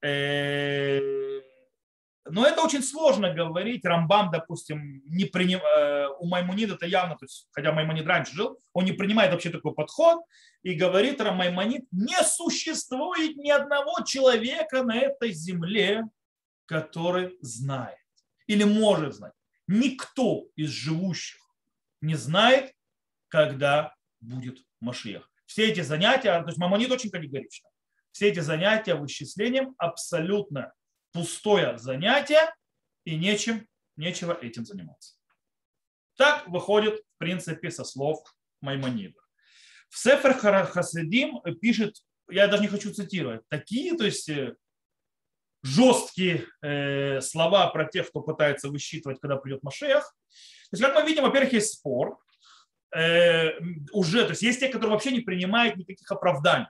Но 2.31 2.47
это 2.47 2.63
очень 2.63 2.83
сложно 2.83 3.33
говорить. 3.33 3.85
Рамбам, 3.85 4.31
допустим, 4.31 5.03
не 5.07 5.25
приним... 5.25 5.61
Э, 5.61 6.09
у 6.19 6.27
Маймонида 6.27 6.75
это 6.75 6.87
явно, 6.87 7.17
то 7.17 7.25
есть, 7.25 7.49
хотя 7.53 7.73
Маймонид 7.73 8.07
раньше 8.07 8.35
жил, 8.35 8.59
он 8.73 8.85
не 8.85 8.93
принимает 8.93 9.33
вообще 9.33 9.51
такой 9.51 9.75
подход 9.75 10.21
и 10.63 10.75
говорит, 10.75 11.21
Маймонид, 11.21 11.85
не 11.93 12.23
существует 12.25 13.37
ни 13.37 13.51
одного 13.51 14.03
человека 14.05 14.83
на 14.83 14.97
этой 14.97 15.33
земле, 15.33 16.05
который 16.67 17.37
знает 17.41 17.99
или 18.47 18.65
может 18.65 19.15
знать. 19.15 19.33
Никто 19.67 20.47
из 20.57 20.71
живущих 20.71 21.41
не 22.01 22.15
знает, 22.15 22.73
когда 23.29 23.95
будет 24.21 24.59
Машиях. 24.81 25.31
Все 25.47 25.69
эти 25.71 25.81
занятия, 25.81 26.41
то 26.41 26.49
есть 26.49 26.59
Маймонид 26.59 26.91
очень 26.91 27.11
категорично, 27.11 27.69
все 28.13 28.29
эти 28.29 28.41
занятия 28.41 28.95
вычислением 28.95 29.75
абсолютно 29.79 30.73
пустое 31.13 31.79
занятие 31.79 32.55
и 33.05 33.17
нечем, 33.17 33.67
нечего 33.97 34.37
этим 34.41 34.65
заниматься. 34.65 35.15
Так 36.17 36.49
выходит, 36.49 37.01
в 37.01 37.19
принципе, 37.19 37.71
со 37.71 37.85
слов 37.85 38.23
Маймонида. 38.61 39.19
В 39.89 39.99
Сефер 39.99 40.35
Хасидим 40.35 41.41
пишет, 41.61 41.97
я 42.29 42.49
даже 42.49 42.63
не 42.63 42.69
хочу 42.69 42.93
цитировать, 42.93 43.43
такие, 43.49 43.97
то 43.97 44.05
есть 44.05 44.29
э, 44.29 44.55
жесткие 45.63 46.47
э, 46.63 47.21
слова 47.21 47.69
про 47.69 47.87
тех, 47.87 48.09
кто 48.09 48.21
пытается 48.21 48.69
высчитывать, 48.69 49.21
когда 49.21 49.37
придет 49.37 49.63
Машех. 49.63 50.03
То 50.71 50.77
есть, 50.77 50.83
как 50.83 50.95
мы 50.95 51.09
видим, 51.09 51.23
во-первых, 51.23 51.53
есть 51.53 51.75
спор. 51.75 52.19
Э, 52.95 53.59
уже, 53.93 54.25
то 54.25 54.31
есть 54.31 54.43
есть 54.43 54.61
те, 54.61 54.69
которые 54.69 54.93
вообще 54.93 55.11
не 55.11 55.21
принимают 55.21 55.77
никаких 55.77 56.11
оправданий. 56.11 56.67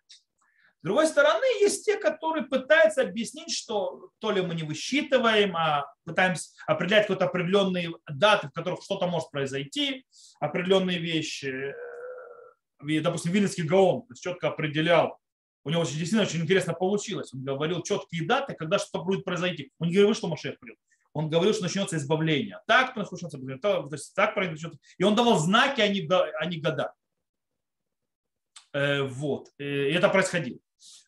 С 0.80 0.84
другой 0.84 1.08
стороны, 1.08 1.44
есть 1.60 1.84
те, 1.84 1.96
которые 1.96 2.44
пытаются 2.44 3.02
объяснить, 3.02 3.52
что 3.52 4.10
то 4.20 4.30
ли 4.30 4.40
мы 4.42 4.54
не 4.54 4.62
высчитываем, 4.62 5.56
а 5.56 5.92
пытаемся 6.04 6.50
определять 6.68 7.02
какие-то 7.02 7.24
определенные 7.24 7.90
даты, 8.08 8.48
в 8.48 8.52
которых 8.52 8.82
что-то 8.84 9.08
может 9.08 9.30
произойти, 9.30 10.06
определенные 10.38 10.98
вещи. 10.98 11.74
Допустим, 12.80 13.32
Вильнинский 13.32 13.64
Гаон 13.64 14.04
четко 14.14 14.48
определял, 14.48 15.18
у 15.64 15.70
него 15.70 15.82
действительно 15.82 16.22
очень 16.22 16.42
интересно 16.42 16.74
получилось. 16.74 17.34
Он 17.34 17.42
говорил 17.42 17.82
четкие 17.82 18.24
даты, 18.24 18.54
когда 18.54 18.78
что-то 18.78 19.04
будет 19.04 19.24
произойти. 19.24 19.72
Он 19.80 19.88
не 19.88 19.94
говорил, 19.94 20.14
что 20.14 20.28
Машех 20.28 20.60
придет. 20.60 20.78
Он 21.12 21.28
говорил, 21.28 21.52
что 21.52 21.64
начнется 21.64 21.96
избавление. 21.96 22.60
Так 22.68 22.94
начнется 22.94 23.36
избавление, 23.36 23.60
так 23.60 24.34
произойдет. 24.34 24.74
И 24.96 25.02
он 25.02 25.16
давал 25.16 25.38
знаки, 25.38 25.80
а 25.80 25.88
не, 25.88 26.06
а 26.06 26.46
года. 26.60 26.94
Э, 28.72 29.02
вот. 29.02 29.48
И 29.58 29.64
это 29.64 30.08
происходило. 30.08 30.60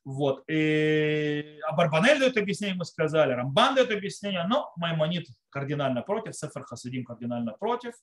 Вот. 0.04 0.44
И 0.48 1.58
Абарбанель 1.68 2.18
дает 2.18 2.36
объяснение, 2.36 2.76
мы 2.76 2.84
сказали, 2.84 3.32
Рамбан 3.32 3.74
дает 3.74 3.90
объяснение, 3.90 4.44
но 4.44 4.72
Маймонит 4.76 5.26
кардинально 5.50 6.02
против, 6.02 6.34
Сефер 6.34 6.64
Хасидим 6.64 7.04
кардинально 7.04 7.52
против. 7.52 7.94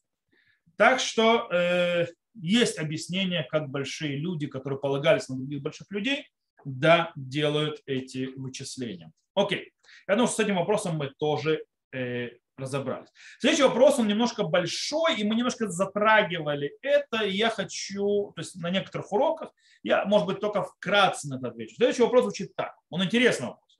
Так 0.75 0.99
что 0.99 1.49
э, 1.51 2.05
есть 2.35 2.77
объяснение, 2.77 3.43
как 3.49 3.69
большие 3.69 4.17
люди, 4.17 4.47
которые 4.47 4.79
полагались 4.79 5.27
на 5.27 5.35
других 5.35 5.61
больших 5.61 5.91
людей, 5.91 6.27
да, 6.65 7.11
делают 7.15 7.81
эти 7.85 8.25
вычисления. 8.35 9.11
Окей. 9.33 9.71
Я 10.07 10.15
думаю, 10.15 10.27
что 10.27 10.37
с 10.37 10.45
этим 10.45 10.55
вопросом 10.55 10.97
мы 10.97 11.11
тоже 11.17 11.63
э, 11.93 12.29
разобрались. 12.57 13.09
Следующий 13.39 13.63
вопрос, 13.63 13.99
он 13.99 14.07
немножко 14.07 14.43
большой, 14.43 15.15
и 15.15 15.23
мы 15.23 15.35
немножко 15.35 15.69
затрагивали 15.69 16.77
это, 16.81 17.23
и 17.23 17.31
я 17.31 17.49
хочу, 17.49 18.33
то 18.35 18.41
есть 18.41 18.55
на 18.55 18.69
некоторых 18.69 19.11
уроках, 19.11 19.51
я, 19.83 20.05
может 20.05 20.27
быть, 20.27 20.39
только 20.39 20.63
вкратце 20.63 21.29
на 21.29 21.35
это 21.35 21.49
отвечу. 21.49 21.75
Следующий 21.75 22.01
вопрос 22.01 22.23
звучит 22.23 22.55
так, 22.55 22.75
он 22.89 23.03
интересный 23.03 23.47
вопрос. 23.47 23.79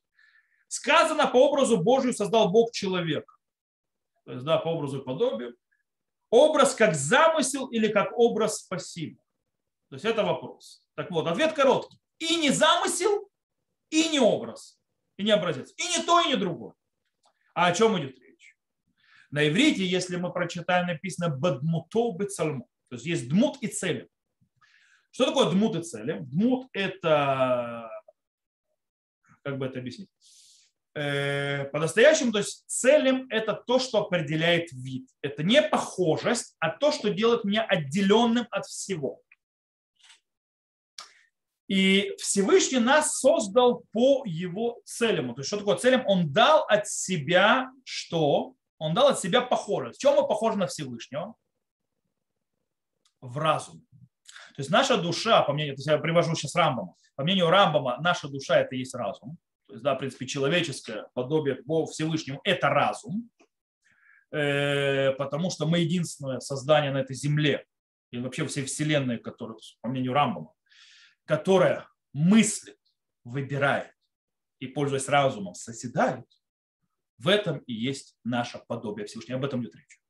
Сказано, 0.68 1.26
по 1.26 1.48
образу 1.48 1.78
Божию 1.78 2.12
создал 2.12 2.50
Бог 2.50 2.72
человека. 2.72 3.34
То 4.24 4.32
есть, 4.32 4.44
да, 4.44 4.58
по 4.58 4.68
образу 4.68 5.00
и 5.00 5.04
подобию. 5.04 5.56
Образ 6.30 6.74
как 6.74 6.94
замысел 6.94 7.68
или 7.68 7.88
как 7.88 8.16
образ 8.16 8.58
спасибо? 8.58 9.18
То 9.88 9.94
есть 9.94 10.04
это 10.04 10.22
вопрос. 10.22 10.82
Так 10.94 11.10
вот, 11.10 11.26
ответ 11.26 11.54
короткий. 11.54 11.98
И 12.18 12.36
не 12.36 12.50
замысел, 12.50 13.30
и 13.88 14.10
не 14.10 14.20
образ, 14.20 14.78
и 15.16 15.24
не 15.24 15.30
образец. 15.30 15.72
И 15.78 15.88
не 15.88 16.04
то, 16.04 16.20
и 16.20 16.28
не 16.28 16.36
другое. 16.36 16.74
А 17.54 17.68
о 17.68 17.72
чем 17.72 17.98
идет 17.98 18.18
речь? 18.18 18.27
На 19.30 19.46
иврите, 19.48 19.84
если 19.84 20.16
мы 20.16 20.32
прочитаем, 20.32 20.86
написано 20.86 21.28
«бадмуто 21.28 22.12
бецальмо». 22.12 22.66
То 22.88 22.96
есть 22.96 23.06
есть 23.06 23.28
дмут 23.28 23.58
и 23.60 23.68
цели. 23.68 24.08
Что 25.10 25.26
такое 25.26 25.50
дмут 25.50 25.76
и 25.76 25.82
цели? 25.82 26.18
Дмут– 26.20 26.68
это, 26.72 27.90
как 29.42 29.58
бы 29.58 29.66
это 29.66 29.80
объяснить? 29.80 30.08
Э, 30.94 31.64
по-настоящему, 31.66 32.32
то 32.32 32.38
есть 32.38 32.64
целям– 32.66 33.26
это 33.30 33.54
то, 33.54 33.78
что 33.78 33.98
определяет 33.98 34.72
вид. 34.72 35.08
Это 35.22 35.42
не 35.42 35.60
похожесть, 35.62 36.56
а 36.58 36.70
то, 36.70 36.90
что 36.90 37.10
делает 37.10 37.44
меня 37.44 37.64
отделенным 37.64 38.46
от 38.50 38.64
всего. 38.66 39.20
И 41.68 42.14
Всевышний 42.18 42.78
нас 42.78 43.18
создал 43.18 43.84
по 43.92 44.24
его 44.24 44.80
целям. 44.84 45.34
То 45.34 45.40
есть 45.40 45.48
что 45.48 45.58
такое 45.58 45.76
целям? 45.76 46.02
Он 46.06 46.32
дал 46.32 46.64
от 46.66 46.88
себя 46.88 47.70
что? 47.84 48.54
Он 48.78 48.94
дал 48.94 49.08
от 49.08 49.20
себя 49.20 49.40
похожесть. 49.40 49.98
В 49.98 50.00
чем 50.00 50.14
мы 50.14 50.26
похожи 50.26 50.56
на 50.56 50.66
Всевышнего? 50.66 51.34
В 53.20 53.38
разум. 53.38 53.84
То 54.54 54.60
есть 54.62 54.70
наша 54.70 54.96
душа, 54.96 55.42
по 55.42 55.52
мнению, 55.52 55.74
то 55.74 55.80
есть 55.80 55.88
я 55.88 55.98
привожу 55.98 56.34
сейчас 56.34 56.54
Рамбама, 56.54 56.94
по 57.14 57.22
мнению 57.22 57.50
Рамбама, 57.50 57.98
наша 58.00 58.28
душа 58.28 58.58
это 58.58 58.74
и 58.74 58.78
есть 58.78 58.94
разум. 58.94 59.38
То 59.66 59.74
есть, 59.74 59.84
да, 59.84 59.94
в 59.94 59.98
принципе, 59.98 60.26
человеческое 60.26 61.08
подобие 61.14 61.62
Богу 61.62 61.90
Всевышнему– 61.90 62.40
это 62.44 62.68
разум, 62.70 63.30
э, 64.32 65.12
потому 65.12 65.50
что 65.50 65.66
мы 65.66 65.80
единственное 65.80 66.40
создание 66.40 66.90
на 66.90 66.98
этой 66.98 67.14
земле, 67.14 67.66
и 68.10 68.18
вообще 68.18 68.46
всей 68.46 68.64
вселенной, 68.64 69.18
которая, 69.18 69.58
по 69.82 69.88
мнению 69.88 70.14
Рамбама, 70.14 70.52
которая 71.24 71.86
мыслит, 72.12 72.78
выбирает 73.24 73.92
и, 74.58 74.66
пользуясь 74.66 75.08
разумом, 75.08 75.54
созидает, 75.54 76.24
в 77.18 77.28
этом 77.28 77.58
и 77.58 77.72
есть 77.72 78.16
наше 78.24 78.60
подобие 78.66 79.06
Всевышнего. 79.06 79.38
Об 79.38 79.44
этом 79.44 79.62
идет 79.62 79.74
речь. 79.74 80.00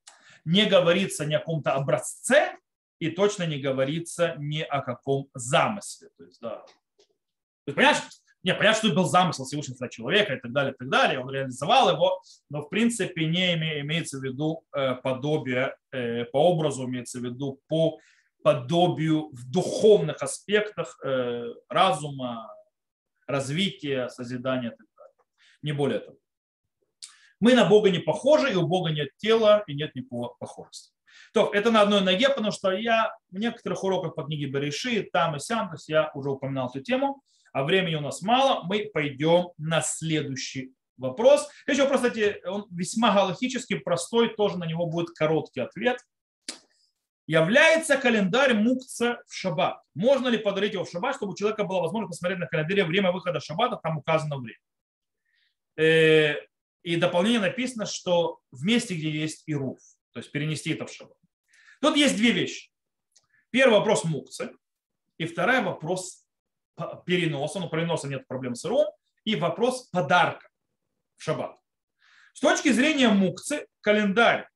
Не 0.44 0.66
говорится 0.66 1.24
ни 1.24 1.34
о 1.34 1.38
каком-то 1.38 1.72
образце 1.72 2.56
и 2.98 3.10
точно 3.10 3.44
не 3.44 3.58
говорится 3.58 4.34
ни 4.38 4.60
о 4.60 4.82
каком 4.82 5.28
замысле. 5.34 6.10
То 6.16 6.24
есть, 6.24 6.40
да. 6.40 6.58
То 6.58 7.02
есть, 7.66 7.76
понимаешь, 7.76 7.98
не, 8.42 8.54
понятно, 8.54 8.78
что 8.78 8.94
был 8.94 9.04
замысел 9.04 9.44
Всевышнего 9.44 9.88
человека 9.88 10.34
и 10.34 10.40
так 10.40 10.52
далее, 10.52 10.72
и 10.72 10.76
так 10.76 10.88
далее. 10.88 11.20
Он 11.20 11.30
реализовал 11.30 11.90
его, 11.90 12.20
но 12.50 12.62
в 12.62 12.68
принципе 12.68 13.26
не 13.26 13.54
имеется 13.54 14.18
в 14.18 14.24
виду 14.24 14.64
э, 14.74 14.94
подобие 14.94 15.76
э, 15.90 16.24
по 16.26 16.50
образу, 16.50 16.86
имеется 16.86 17.18
в 17.18 17.24
виду 17.24 17.60
по 17.68 17.98
подобию 18.42 19.30
в 19.32 19.50
духовных 19.50 20.22
аспектах 20.22 20.98
э, 21.04 21.52
разума, 21.68 22.48
развития, 23.26 24.08
созидания 24.08 24.68
и 24.68 24.76
так 24.76 24.86
далее. 24.96 25.14
Не 25.62 25.72
более 25.72 25.98
того. 25.98 26.18
Мы 27.40 27.55
на 27.55 27.64
Бога 27.64 27.90
не 27.90 27.98
похожи, 27.98 28.53
и 28.53 28.57
у 28.57 28.66
Бога 28.66 28.90
нет 28.90 29.11
тела, 29.16 29.62
и 29.66 29.74
нет 29.74 29.94
никакого 29.94 30.35
похожести. 30.38 30.92
То, 31.33 31.51
это 31.53 31.70
на 31.70 31.83
одной 31.83 32.01
ноге, 32.01 32.29
потому 32.29 32.51
что 32.51 32.70
я 32.72 33.14
в 33.31 33.38
некоторых 33.38 33.85
уроках 33.85 34.14
по 34.14 34.24
книге 34.24 34.46
Береши, 34.46 35.09
там 35.12 35.37
и 35.37 35.38
сям, 35.38 35.68
то 35.68 35.74
есть 35.74 35.88
я 35.88 36.11
уже 36.14 36.31
упоминал 36.31 36.68
эту 36.68 36.81
тему, 36.81 37.22
а 37.53 37.64
времени 37.64 37.94
у 37.94 38.01
нас 38.01 38.22
мало, 38.22 38.62
мы 38.64 38.90
пойдем 38.92 39.51
на 39.59 39.81
следующий 39.81 40.72
вопрос. 40.96 41.48
Следующий 41.64 41.83
вопрос, 41.83 42.03
кстати, 42.03 42.40
он 42.46 42.66
весьма 42.70 43.12
галактический, 43.12 43.79
простой, 43.79 44.35
тоже 44.35 44.59
на 44.59 44.64
него 44.64 44.87
будет 44.87 45.11
короткий 45.11 45.61
ответ. 45.61 45.98
Является 47.27 47.98
календарь 47.98 48.55
мукца 48.55 49.22
в 49.27 49.35
шаббат? 49.35 49.83
Можно 49.94 50.29
ли 50.29 50.38
подарить 50.38 50.72
его 50.72 50.85
в 50.85 50.90
шаббат, 50.90 51.16
чтобы 51.16 51.33
у 51.33 51.37
человека 51.37 51.64
была 51.64 51.83
возможность 51.83 52.18
посмотреть 52.18 52.40
на 52.40 52.46
календаре 52.46 52.85
время 52.85 53.12
выхода 53.12 53.38
шаббата, 53.38 53.79
там 53.83 53.98
указано 53.98 54.38
время? 54.38 54.59
И 56.82 56.96
дополнение 56.96 57.40
написано, 57.40 57.86
что 57.86 58.40
в 58.50 58.64
месте, 58.64 58.94
где 58.94 59.10
есть 59.10 59.42
ируф, 59.46 59.80
то 60.12 60.20
есть 60.20 60.30
перенести 60.32 60.72
это 60.72 60.86
в 60.86 60.92
шаббат. 60.92 61.18
Тут 61.80 61.96
есть 61.96 62.16
две 62.16 62.32
вещи. 62.32 62.70
Первый 63.50 63.78
вопрос 63.78 64.04
мукцы, 64.04 64.52
и 65.16 65.26
второй 65.26 65.62
вопрос 65.62 66.24
переноса, 67.07 67.61
ну 67.61 67.68
переноса 67.68 68.09
нет 68.09 68.26
проблем 68.26 68.55
с 68.55 68.64
иром, 68.64 68.86
и 69.24 69.36
вопрос 69.36 69.88
подарка 69.88 70.48
в 71.16 71.22
шаббат. 71.22 71.59
С 72.32 72.40
точки 72.40 72.70
зрения 72.70 73.09
мукцы, 73.09 73.66
календарь 73.80 74.48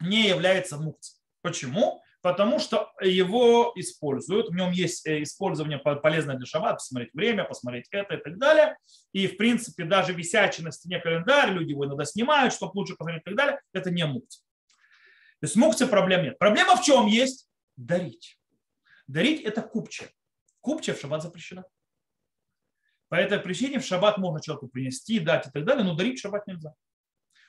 не 0.00 0.28
является 0.28 0.76
мукцией. 0.78 1.20
Почему? 1.42 2.02
Потому 2.24 2.58
что 2.58 2.90
его 3.02 3.72
используют, 3.76 4.48
в 4.48 4.54
нем 4.54 4.70
есть 4.70 5.06
э, 5.06 5.22
использование 5.24 5.76
полезное 5.76 6.36
для 6.36 6.46
шаббата, 6.46 6.76
посмотреть 6.76 7.12
время, 7.12 7.44
посмотреть 7.44 7.86
это 7.90 8.14
и 8.14 8.16
так 8.16 8.38
далее. 8.38 8.78
И, 9.12 9.26
в 9.26 9.36
принципе, 9.36 9.84
даже 9.84 10.14
висячий 10.14 10.64
на 10.64 10.72
стене 10.72 11.00
календарь, 11.00 11.50
люди 11.50 11.72
его 11.72 11.84
иногда 11.84 12.06
снимают, 12.06 12.54
чтобы 12.54 12.78
лучше 12.78 12.96
посмотреть 12.96 13.24
и 13.24 13.24
так 13.26 13.36
далее, 13.36 13.60
это 13.74 13.90
не 13.90 14.06
мукция. 14.06 14.42
То 15.40 15.44
есть 15.44 15.56
мукция 15.56 15.86
проблем 15.86 16.22
нет. 16.22 16.38
Проблема 16.38 16.76
в 16.76 16.82
чем 16.82 17.08
есть? 17.08 17.46
Дарить. 17.76 18.38
Дарить– 19.06 19.42
это 19.44 19.60
купче. 19.60 20.08
Купче 20.62 20.94
в 20.94 21.00
шаббат 21.00 21.22
запрещено. 21.22 21.64
По 23.10 23.16
этой 23.16 23.38
причине 23.38 23.80
в 23.80 23.84
шаббат 23.84 24.16
можно 24.16 24.40
человеку 24.40 24.68
принести, 24.68 25.20
дать 25.20 25.46
и 25.46 25.50
так 25.50 25.66
далее, 25.66 25.84
но 25.84 25.94
дарить 25.94 26.18
в 26.18 26.22
шаббат 26.22 26.46
нельзя. 26.46 26.72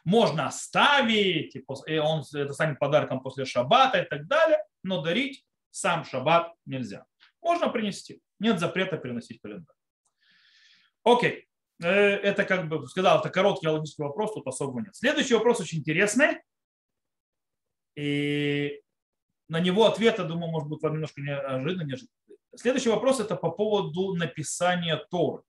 Можно 0.04 0.48
оставить, 0.48 1.56
и 1.56 1.98
он 1.98 2.24
это 2.34 2.54
станет 2.54 2.78
подарком 2.78 3.22
после 3.22 3.46
шаббата 3.46 4.02
и 4.02 4.06
так 4.06 4.28
далее, 4.28 4.60
но 4.86 5.02
дарить 5.02 5.46
сам 5.72 6.06
шаббат 6.06 6.54
нельзя. 6.66 7.06
Можно 7.42 7.70
принести. 7.70 8.22
Нет 8.40 8.60
запрета 8.60 8.98
переносить 8.98 9.42
календарь. 9.42 9.76
Окей. 11.04 11.48
Э, 11.84 11.88
это, 11.90 12.46
как 12.46 12.70
бы 12.70 12.88
сказал, 12.88 13.20
это 13.20 13.30
короткий 13.30 13.68
логический 13.68 14.04
вопрос, 14.04 14.34
тут 14.34 14.48
особого 14.48 14.80
нет. 14.80 14.96
Следующий 14.96 15.34
вопрос 15.34 15.60
очень 15.60 15.80
интересный. 15.80 16.42
И 17.96 18.82
на 19.48 19.60
него 19.60 19.86
ответа, 19.86 20.24
думаю, 20.24 20.52
может 20.52 20.70
быть, 20.70 20.82
вам 20.82 20.94
немножко 20.94 21.22
неожиданно. 21.22 21.84
неожиданно. 21.84 22.12
Следующий 22.56 22.90
вопрос 22.90 23.20
это 23.20 23.36
по 23.36 23.52
поводу 23.52 24.14
написания 24.14 24.98
Торы. 25.10 25.44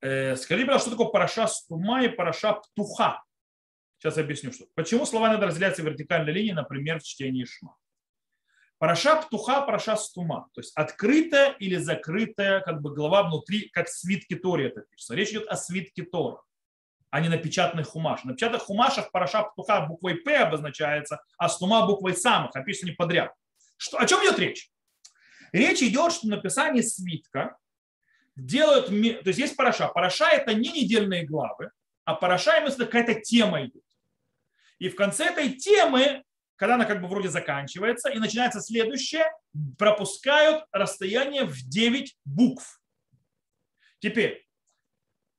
Э, 0.00 0.36
скажите, 0.36 0.66
пожалуйста, 0.66 0.90
что 0.90 0.98
такое 0.98 1.12
параша 1.12 1.46
стума 1.46 2.04
и 2.04 2.08
параша 2.08 2.52
птуха? 2.52 3.24
Сейчас 4.04 4.18
объясню, 4.18 4.52
что. 4.52 4.66
Почему 4.74 5.06
слова 5.06 5.30
надо 5.30 5.46
разделять 5.46 5.78
в 5.78 5.82
вертикальной 5.82 6.30
линии, 6.30 6.52
например, 6.52 7.00
в 7.00 7.04
чтении 7.04 7.46
шма. 7.46 7.74
Параша 8.76 9.16
птуха, 9.22 9.62
параша 9.62 9.96
стума. 9.96 10.50
То 10.52 10.60
есть 10.60 10.72
открытая 10.76 11.52
или 11.52 11.76
закрытая 11.76 12.60
как 12.60 12.82
бы 12.82 12.92
глава 12.92 13.22
внутри, 13.22 13.70
как 13.70 13.88
свитки 13.88 14.34
Тори 14.34 14.66
это 14.66 14.82
пишется. 14.82 15.14
Речь 15.14 15.30
идет 15.30 15.48
о 15.48 15.56
свитке 15.56 16.02
Тора, 16.02 16.42
а 17.08 17.20
не 17.22 17.30
на 17.30 17.38
печатных 17.38 17.86
хумашах. 17.86 18.26
На 18.26 18.34
печатных 18.34 18.60
хумашах 18.60 19.10
параша 19.10 19.42
птуха 19.42 19.80
буквой 19.86 20.16
П 20.16 20.36
обозначается, 20.36 21.24
а 21.38 21.48
стума 21.48 21.86
буквой 21.86 22.14
самых, 22.14 22.54
описано 22.54 22.90
не 22.90 22.96
подряд. 22.96 23.32
Что, 23.78 23.98
о 23.98 24.04
чем 24.04 24.20
идет 24.20 24.38
речь? 24.38 24.70
Речь 25.52 25.80
идет, 25.80 26.12
что 26.12 26.28
написание 26.28 26.82
свитка 26.82 27.56
делают, 28.36 28.88
то 28.88 29.28
есть 29.28 29.38
есть 29.38 29.56
параша. 29.56 29.88
Параша 29.88 30.28
это 30.28 30.52
не 30.52 30.68
недельные 30.72 31.24
главы, 31.24 31.70
а 32.04 32.14
параша 32.14 32.58
именно 32.58 32.84
какая-то 32.84 33.14
тема 33.14 33.64
идет. 33.64 33.82
И 34.84 34.90
в 34.90 34.96
конце 34.96 35.30
этой 35.30 35.54
темы, 35.54 36.22
когда 36.56 36.74
она 36.74 36.84
как 36.84 37.00
бы 37.00 37.08
вроде 37.08 37.30
заканчивается, 37.30 38.10
и 38.10 38.18
начинается 38.18 38.60
следующее, 38.60 39.24
пропускают 39.78 40.66
расстояние 40.72 41.44
в 41.44 41.56
9 41.56 42.14
букв. 42.26 42.82
Теперь, 43.98 44.46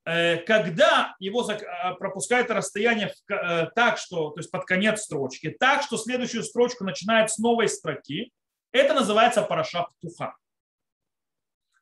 э, 0.06 0.38
когда 0.38 1.16
его 1.20 1.48
э, 1.48 1.60
пропускают 2.00 2.50
расстояние 2.50 3.14
э, 3.30 3.68
так, 3.76 4.00
что, 4.00 4.32
то 4.32 4.40
есть 4.40 4.50
под 4.50 4.66
конец 4.66 5.04
строчки, 5.04 5.52
так, 5.52 5.84
что 5.84 5.98
следующую 5.98 6.42
строчку 6.42 6.84
начинает 6.84 7.30
с 7.30 7.38
новой 7.38 7.70
строки, 7.70 8.32
это 8.72 8.96
называется 8.96 9.44
параша 9.44 9.84
птуха. 9.84 10.36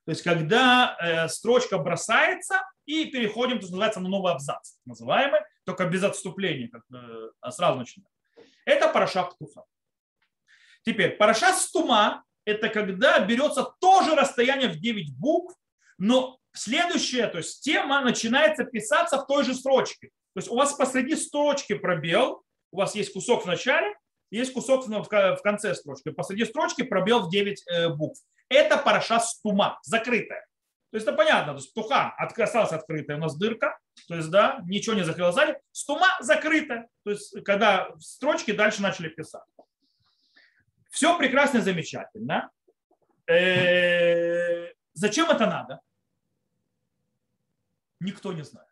То 0.04 0.10
есть, 0.10 0.22
когда 0.22 1.30
строчка 1.30 1.78
бросается 1.78 2.60
и 2.86 3.06
переходим, 3.06 3.60
то 3.60 3.66
называется 3.66 4.00
на 4.00 4.10
новый 4.10 4.34
абзац, 4.34 4.74
называемый, 4.86 5.42
только 5.66 5.86
без 5.86 6.04
отступления, 6.04 6.70
как, 6.70 6.84
э, 6.94 7.30
а 7.42 7.52
сразу 7.52 7.80
начинаем. 7.80 8.10
Это 8.66 8.90
параша 8.90 9.24
птуха. 9.24 9.64
Теперь, 10.86 11.12
параша 11.18 11.54
стума– 11.54 12.24
это 12.46 12.70
когда 12.70 13.20
берется 13.20 13.64
тоже 13.80 14.16
расстояние 14.16 14.70
в 14.70 14.80
9 14.80 15.16
букв, 15.18 15.56
но 15.98 16.40
следующая, 16.54 17.28
то 17.28 17.38
есть 17.38 17.64
тема 17.64 18.02
начинается 18.02 18.66
писаться 18.66 19.18
в 19.18 19.28
той 19.28 19.44
же 19.44 19.54
строчке. 19.54 20.10
То 20.34 20.40
есть 20.40 20.50
у 20.50 20.56
вас 20.56 20.74
посреди 20.74 21.16
строчки 21.16 21.74
пробел, 21.74 22.44
у 22.72 22.78
вас 22.78 22.96
есть 22.96 23.14
кусок 23.14 23.44
в 23.44 23.46
начале, 23.46 23.96
есть 24.32 24.52
кусок 24.54 24.88
в 24.88 25.42
конце 25.44 25.76
строчки. 25.76 26.10
Посреди 26.10 26.44
строчки 26.46 26.82
пробел 26.82 27.20
в 27.20 27.30
9 27.30 27.64
э, 27.68 27.90
букв. 27.90 28.20
Это 28.50 28.78
параша 28.78 29.20
стума, 29.20 29.80
закрытая. 29.84 30.46
То 30.94 30.98
есть 30.98 31.08
это 31.08 31.18
понятно, 31.18 31.54
то 31.54 31.58
есть 31.58 31.74
туха 31.74 32.14
осталась 32.20 32.72
открытая, 32.72 33.18
у 33.18 33.20
нас 33.20 33.36
дырка, 33.36 33.80
то 34.08 34.14
есть 34.14 34.30
да, 34.30 34.62
ничего 34.68 34.94
не 34.96 35.02
закрыло 35.02 35.32
сзади. 35.32 35.60
Стума 35.72 36.16
закрытая, 36.20 36.88
то 37.04 37.10
есть 37.10 37.44
когда 37.44 37.90
строчки 37.98 38.52
дальше 38.52 38.84
начали 38.84 39.10
писать. 39.10 39.42
Все 40.92 41.18
прекрасно 41.18 41.58
и 41.58 41.62
замечательно. 41.62 42.52
Э-э- 43.26 44.72
зачем 44.94 45.32
это 45.32 45.48
надо? 45.48 45.82
Никто 48.00 48.32
не 48.32 48.44
знает. 48.44 48.70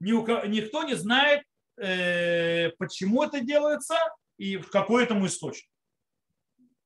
Никто 0.00 0.82
не 0.82 0.94
знает, 0.94 1.44
э, 1.76 2.70
почему 2.70 3.22
это 3.22 3.40
делается 3.40 3.94
и 4.36 4.56
в 4.56 4.68
какой 4.68 5.04
этому 5.04 5.26
источник. 5.26 5.70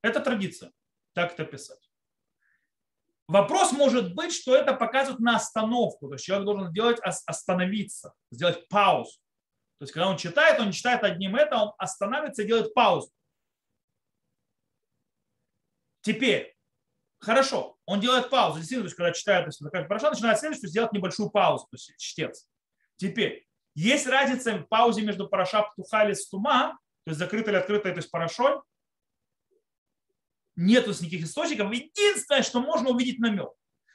Это 0.03 0.19
традиция, 0.19 0.71
так 1.13 1.33
это 1.33 1.45
писать. 1.45 1.84
Вопрос 3.27 3.71
может 3.71 4.13
быть, 4.13 4.33
что 4.33 4.55
это 4.55 4.73
показывает 4.73 5.19
на 5.19 5.37
остановку. 5.37 6.07
То 6.07 6.13
есть 6.13 6.25
человек 6.25 6.45
должен 6.45 6.71
делать 6.71 6.99
остановиться, 7.01 8.13
сделать 8.31 8.67
паузу. 8.67 9.19
То 9.79 9.83
есть 9.83 9.93
когда 9.93 10.07
он 10.09 10.17
читает, 10.17 10.59
он 10.59 10.71
читает 10.71 11.03
одним 11.03 11.35
это, 11.35 11.57
он 11.57 11.73
останавливается 11.77 12.43
и 12.43 12.47
делает 12.47 12.73
паузу. 12.73 13.11
Теперь, 16.01 16.55
хорошо, 17.19 17.77
он 17.85 17.99
делает 17.99 18.29
паузу. 18.29 18.59
Действительно, 18.59 18.83
то 18.83 18.87
есть 18.87 18.95
когда 18.95 19.11
читает, 19.11 19.45
то 19.45 19.49
есть 19.49 19.59
такая 19.59 19.87
хорошо, 19.87 20.11
начинает 20.11 20.39
следующую, 20.39 20.69
сделать 20.69 20.93
небольшую 20.93 21.31
паузу, 21.31 21.65
то 21.65 21.75
есть 21.75 21.95
чтец. 21.97 22.47
Теперь, 22.97 23.45
есть 23.73 24.07
разница 24.07 24.55
в 24.57 24.67
паузе 24.67 25.01
между 25.01 25.27
параша 25.27 25.63
птуха 25.63 26.05
или 26.05 26.13
стума, 26.13 26.77
то 27.05 27.09
есть 27.09 27.19
закрытой 27.19 27.49
или 27.49 27.57
открытой, 27.57 27.91
то 27.91 27.97
есть 27.97 28.11
парашой, 28.11 28.61
нету 30.55 30.91
никаких 30.91 31.25
источников. 31.25 31.71
Единственное, 31.71 32.43
что 32.43 32.61
можно 32.61 32.89
увидеть 32.89 33.19
намек. 33.19 33.49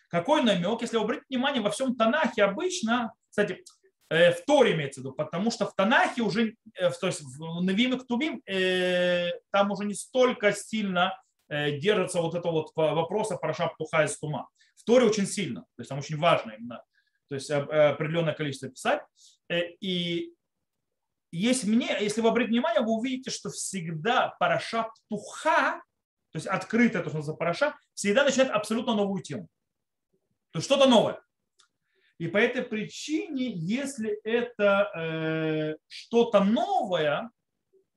Какой 0.08 0.42
намек? 0.42 0.80
Если 0.82 0.96
вы 0.96 1.04
обратите 1.04 1.26
внимание, 1.30 1.62
во 1.62 1.70
всем 1.70 1.94
Танахе 1.94 2.44
обычно, 2.44 3.14
кстати, 3.28 3.64
э, 4.08 4.32
в 4.32 4.44
Торе 4.44 4.72
имеется 4.72 5.00
в 5.00 5.04
виду, 5.04 5.14
потому 5.14 5.50
что 5.50 5.66
в 5.66 5.74
Танахе 5.74 6.22
уже, 6.22 6.56
э, 6.74 6.90
то 6.90 7.06
есть 7.06 7.22
в 7.22 7.62
Навим 7.62 7.94
и 7.94 7.98
Ктубим, 7.98 8.42
э, 8.44 9.30
там 9.52 9.70
уже 9.70 9.84
не 9.84 9.94
столько 9.94 10.52
сильно 10.52 11.20
держится 11.48 12.20
вот 12.20 12.36
это 12.36 12.48
вот 12.48 12.70
вопроса 12.76 13.36
Параша 13.36 13.66
Птуха 13.66 14.04
из 14.04 14.16
Тума. 14.16 14.48
В 14.76 14.84
Торе 14.84 15.06
очень 15.06 15.26
сильно, 15.26 15.62
то 15.62 15.80
есть 15.80 15.88
там 15.88 15.98
очень 15.98 16.16
важно 16.16 16.52
именно, 16.52 16.84
то 17.28 17.34
есть 17.34 17.50
определенное 17.50 18.34
количество 18.34 18.68
писать. 18.68 19.02
И 19.50 20.32
есть 21.32 21.64
мне, 21.64 21.96
если 22.00 22.20
вы 22.20 22.28
обратите 22.28 22.52
внимание, 22.52 22.82
вы 22.82 22.92
увидите, 22.92 23.32
что 23.32 23.50
всегда 23.50 24.28
Параша 24.38 24.92
Птуха 25.08 25.82
то 26.32 26.36
есть 26.36 26.46
открытая, 26.46 27.02
то, 27.02 27.08
что 27.08 27.18
называется 27.18 27.38
параша, 27.38 27.76
всегда 27.94 28.24
начинает 28.24 28.50
абсолютно 28.52 28.94
новую 28.94 29.22
тему. 29.22 29.48
То 30.52 30.58
есть 30.58 30.66
что-то 30.66 30.88
новое. 30.88 31.20
И 32.18 32.28
по 32.28 32.36
этой 32.36 32.62
причине, 32.62 33.50
если 33.50 34.20
это 34.24 34.90
э, 34.94 35.76
что-то 35.88 36.44
новое, 36.44 37.30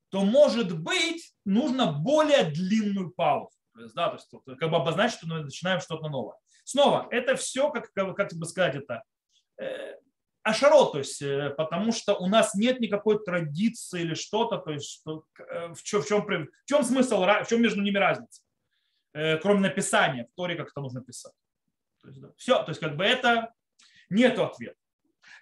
то, 0.08 0.24
может 0.24 0.80
быть, 0.80 1.34
нужно 1.44 1.92
более 1.92 2.44
длинную 2.44 3.10
паузу. 3.10 3.50
То 3.74 3.82
есть, 3.82 3.94
да, 3.94 4.08
то 4.08 4.14
есть 4.14 4.58
как 4.58 4.70
бы 4.70 4.76
обозначить, 4.76 5.18
что 5.18 5.26
мы 5.26 5.42
начинаем 5.42 5.80
что-то 5.80 6.08
новое. 6.08 6.36
Снова, 6.64 7.06
это 7.10 7.36
все, 7.36 7.70
как, 7.70 7.92
как 7.92 8.32
бы 8.32 8.46
сказать, 8.46 8.76
это 8.76 9.02
э, 9.60 9.96
ашарот, 10.44 10.92
то 10.92 10.98
есть, 10.98 11.20
э, 11.22 11.50
потому 11.56 11.90
что 11.90 12.14
у 12.14 12.28
нас 12.28 12.54
нет 12.54 12.78
никакой 12.78 13.18
традиции 13.24 14.02
или 14.02 14.14
что-то, 14.14 14.58
то 14.58 14.70
есть, 14.70 15.00
что, 15.00 15.24
э, 15.38 15.72
в, 15.72 15.82
чем, 15.82 16.02
в, 16.02 16.06
чем, 16.06 16.20
в 16.22 16.48
чем 16.66 16.84
смысл, 16.84 17.22
в 17.22 17.46
чем 17.48 17.62
между 17.62 17.80
ними 17.80 17.96
разница, 17.96 18.42
э, 19.14 19.38
кроме 19.38 19.60
написания, 19.60 20.26
в 20.26 20.36
Торе 20.36 20.54
как 20.54 20.68
это 20.68 20.80
нужно 20.80 21.00
писать. 21.00 21.32
То 22.02 22.08
есть, 22.08 22.20
да, 22.20 22.28
все, 22.36 22.62
то 22.62 22.68
есть, 22.68 22.80
как 22.80 22.96
бы 22.96 23.04
это 23.04 23.52
нету 24.10 24.44
ответа. 24.44 24.76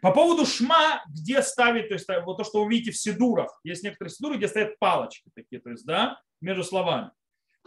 По 0.00 0.12
поводу 0.12 0.46
шма, 0.46 1.02
где 1.08 1.42
ставить, 1.42 1.88
то 1.88 1.94
есть 1.94 2.08
вот 2.24 2.38
то, 2.38 2.44
что 2.44 2.64
вы 2.64 2.70
видите 2.70 2.92
в 2.92 2.96
сидурах, 2.96 3.60
есть 3.64 3.82
некоторые 3.82 4.12
сидуры, 4.12 4.36
где 4.36 4.46
стоят 4.46 4.78
палочки 4.78 5.30
такие, 5.34 5.60
то 5.60 5.70
есть, 5.70 5.84
да, 5.84 6.20
между 6.40 6.62
словами. 6.62 7.10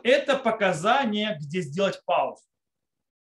Это 0.04 0.38
показание, 0.38 1.38
где 1.40 1.62
сделать 1.62 2.02
паузу. 2.06 2.44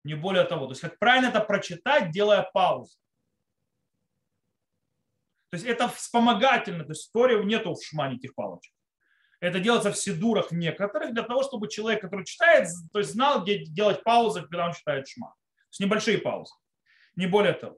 Не 0.03 0.15
более 0.15 0.43
того. 0.43 0.65
То 0.65 0.71
есть, 0.71 0.81
как 0.81 0.99
правильно 0.99 1.27
это 1.27 1.39
прочитать, 1.39 2.11
делая 2.11 2.49
паузу. 2.53 2.97
То 5.53 5.57
есть 5.57 5.67
это 5.67 5.87
вспомогательно, 5.87 6.83
то 6.83 6.93
есть 6.93 7.11
Торе 7.13 7.43
нету 7.45 7.75
в 7.75 7.85
шма 7.85 8.07
никаких 8.07 8.33
палочек. 8.33 8.73
Это 9.39 9.59
делается 9.59 9.91
в 9.91 9.95
сидурах 9.95 10.51
некоторых 10.51 11.13
для 11.13 11.21
того, 11.21 11.43
чтобы 11.43 11.69
человек, 11.69 12.01
который 12.01 12.25
читает, 12.25 12.69
то 12.91 12.97
есть 12.97 13.11
знал, 13.11 13.43
где 13.43 13.63
делать 13.63 14.01
паузы, 14.01 14.41
когда 14.41 14.65
он 14.65 14.73
читает 14.73 15.07
шма. 15.07 15.27
То 15.27 15.67
есть 15.69 15.79
небольшие 15.79 16.17
паузы, 16.17 16.55
не 17.15 17.27
более 17.27 17.53
того. 17.53 17.77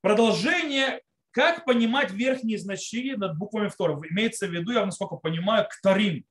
Продолжение, 0.00 1.00
как 1.30 1.64
понимать 1.64 2.10
верхние 2.10 2.58
значения 2.58 3.16
над 3.16 3.38
буквами 3.38 3.68
второго. 3.68 4.04
Имеется 4.08 4.48
в 4.48 4.50
виду, 4.50 4.72
я 4.72 4.84
насколько 4.84 5.14
понимаю, 5.14 5.64
ктарим, 5.70 6.24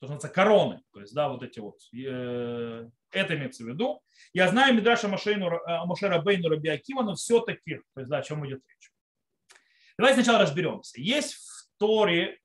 то, 0.00 0.08
называется 0.08 0.30
короны. 0.30 0.82
То 0.92 1.00
есть, 1.00 1.14
да, 1.14 1.28
вот 1.28 1.44
эти 1.44 1.60
вот. 1.60 1.76
Э, 1.94 2.88
это 3.12 3.36
имеется 3.36 3.62
в 3.62 3.68
виду. 3.68 4.02
Я 4.32 4.48
знаю 4.48 4.74
Мидраша 4.74 5.06
э, 5.06 5.86
Машера 5.86 6.20
Бейну 6.20 6.48
Раби 6.48 6.70
Акива, 6.70 7.02
но 7.02 7.14
все-таки, 7.14 7.76
то 7.94 8.00
есть, 8.00 8.10
да, 8.10 8.18
о 8.18 8.22
чем 8.22 8.44
идет 8.44 8.62
речь. 8.66 8.89
Давайте 10.00 10.22
сначала 10.22 10.42
разберемся. 10.42 10.98
Есть 10.98 11.34
в 11.34 11.68
Торе, 11.76 12.38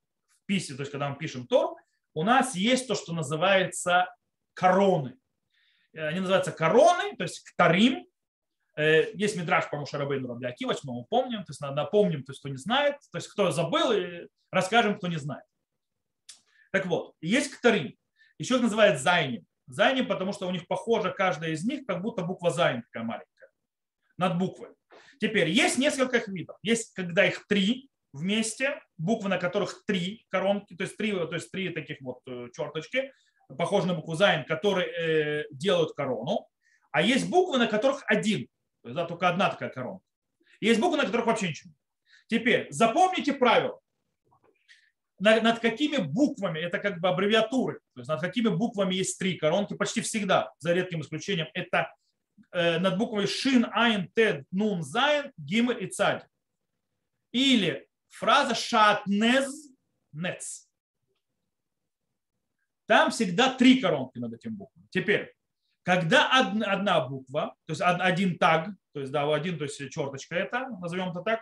в 0.43 0.45
письме, 0.45 0.75
то 0.75 0.81
есть 0.81 0.91
когда 0.91 1.07
мы 1.07 1.15
пишем 1.15 1.47
Тор, 1.47 1.77
у 2.13 2.23
нас 2.23 2.53
есть 2.53 2.85
то, 2.85 2.95
что 2.95 3.13
называется 3.13 4.13
короны. 4.53 5.17
они 5.93 6.19
называются 6.19 6.51
короны, 6.51 7.15
то 7.15 7.23
есть 7.23 7.41
כתרים. 7.49 8.05
Есть 8.77 9.37
мидраш 9.38 9.69
про 9.69 9.77
Моше 9.77 9.97
Рабейну, 9.97 10.27
рабби 10.27 10.47
Акива, 10.47 10.75
мы 10.83 11.05
помним, 11.05 11.45
то 11.45 11.51
есть 11.51 11.61
напомним, 11.61 12.25
то 12.25 12.33
есть 12.33 12.41
кто 12.41 12.49
не 12.49 12.57
знает, 12.57 12.97
то 13.09 13.17
есть 13.17 13.29
кто 13.29 13.49
забыл, 13.51 13.93
расскажем, 14.51 14.97
кто 14.97 15.07
не 15.07 15.15
знает. 15.15 15.45
Так 16.73 16.85
вот, 16.87 17.15
есть 17.21 17.55
כתרים, 17.55 17.95
еще 18.37 18.55
их 18.55 18.63
называют 18.63 18.99
זיינים. 18.99 19.45
זיינים, 19.67 20.07
потому 20.07 20.33
что 20.33 20.47
у 20.47 20.51
них 20.51 20.67
похожа 20.67 21.11
каждая 21.11 21.51
из 21.51 21.63
них, 21.63 21.85
как 21.85 22.01
будто 22.01 22.21
буква 22.21 22.51
зайн 22.51 22.83
такая 22.83 23.03
маленькая, 23.03 23.49
над 24.17 24.37
буквой. 24.37 24.75
Теперь, 25.20 25.49
есть 25.49 25.78
несколько 25.78 26.20
видов. 26.30 26.57
Есть, 26.61 26.93
когда 26.93 27.26
их 27.26 27.45
три 27.47 27.89
вместе, 28.13 28.82
буквы, 28.97 29.30
на 29.30 29.38
которых 29.38 29.84
три 29.86 30.26
коронки, 30.30 30.76
то 30.76 30.84
есть 30.84 30.97
три, 30.97 31.11
то 31.11 31.34
есть 31.34 31.51
три 31.51 31.70
таких 31.70 31.97
вот 32.01 32.20
э, 32.28 32.47
черточки, 32.55 33.11
похожие 33.57 33.89
на 33.89 33.95
букву 33.95 34.16
Зайн, 34.16 34.45
которые 34.45 34.88
э, 34.88 35.45
делают 35.51 35.93
корону. 35.93 36.47
А 36.91 37.01
есть 37.01 37.30
буквы, 37.30 37.57
на 37.57 37.68
которых 37.68 38.03
один, 38.07 38.47
то 38.82 38.89
есть 38.89 38.95
да, 38.95 39.05
только 39.05 39.28
одна 39.28 39.49
такая 39.49 39.70
коронка. 39.70 40.05
есть 40.61 40.80
буквы, 40.80 40.97
на 40.97 41.05
которых 41.05 41.26
вообще 41.26 41.49
ничего. 41.49 41.74
Теперь 42.28 42.68
запомните 42.70 43.34
правило. 43.34 43.80
Над 45.20 45.59
какими 45.59 45.97
буквами, 45.97 46.59
это 46.59 46.78
как 46.78 46.99
бы 46.99 47.07
аббревиатуры, 47.07 47.80
то 47.93 48.01
есть 48.01 48.09
над 48.09 48.20
какими 48.20 48.49
буквами 48.49 48.95
есть 48.95 49.18
три 49.18 49.38
коронки, 49.38 49.74
почти 49.74 50.01
всегда, 50.01 50.51
за 50.59 50.74
редким 50.74 51.01
исключением, 51.01 51.47
это 51.53 51.93
над 52.51 52.97
буквой 52.97 53.27
Шин, 53.27 53.65
Айн, 53.73 54.09
Тет, 54.13 54.45
Нун, 54.51 54.83
Зайн, 54.83 55.31
Гимель 55.38 55.83
и 55.83 55.88
Цади. 55.88 56.25
Или 57.31 57.88
фраза 58.07 58.55
шатнез 58.55 59.71
нец. 60.13 60.69
Там 62.88 63.11
всегда 63.11 63.53
три 63.53 63.81
коронки 63.81 64.19
над 64.19 64.33
этим 64.33 64.55
буквами. 64.55 64.88
Теперь, 64.89 65.33
когда 65.83 66.29
одна, 66.39 67.07
буква, 67.07 67.55
то 67.65 67.71
есть 67.71 67.81
один 67.81 68.38
таг, 68.38 68.69
то 68.93 68.99
есть 68.99 69.11
да, 69.11 69.31
один, 69.33 69.57
то 69.57 69.65
есть 69.65 69.77
черточка 69.91 70.36
это, 70.36 70.67
назовем 70.81 71.09
это 71.09 71.21
так, 71.21 71.41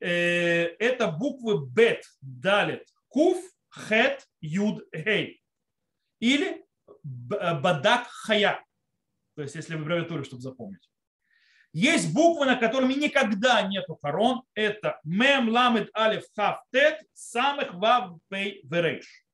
э, 0.00 0.74
это 0.78 1.08
буквы 1.08 1.66
бет, 1.66 2.04
далит, 2.20 2.86
куф, 3.08 3.38
хет, 3.72 4.26
юд, 4.40 4.84
гей. 4.92 5.42
Или 6.20 6.64
бадак, 7.02 8.06
хая. 8.08 8.64
То 9.34 9.42
есть, 9.42 9.54
если 9.54 9.74
в 9.74 9.80
аббревиатуре, 9.80 10.24
чтобы 10.24 10.42
запомнить. 10.42 10.88
Есть 11.72 12.12
буквы, 12.12 12.44
на 12.44 12.56
которыми 12.56 12.92
никогда 12.92 13.62
нету 13.62 13.96
корон. 13.96 14.42
Это 14.54 15.00
мем, 15.04 15.48
ламед, 15.48 15.90
алиф, 15.96 16.24
хав, 16.36 16.62
тет, 16.70 17.00
самых 17.14 17.72
вав, 17.74 18.18
пей, 18.28 18.60
верейш. 18.64 19.24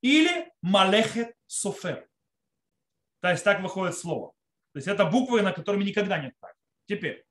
Или 0.00 0.50
малехет, 0.62 1.32
софер. 1.46 2.08
То 3.20 3.30
есть 3.30 3.44
так 3.44 3.62
выходит 3.62 3.96
слово. 3.96 4.32
То 4.72 4.78
есть 4.78 4.88
это 4.88 5.04
буквы, 5.06 5.42
на 5.42 5.52
которыми 5.52 5.84
никогда 5.84 6.18
нет 6.18 6.34
так. 6.40 6.54
Теперь, 6.86 7.24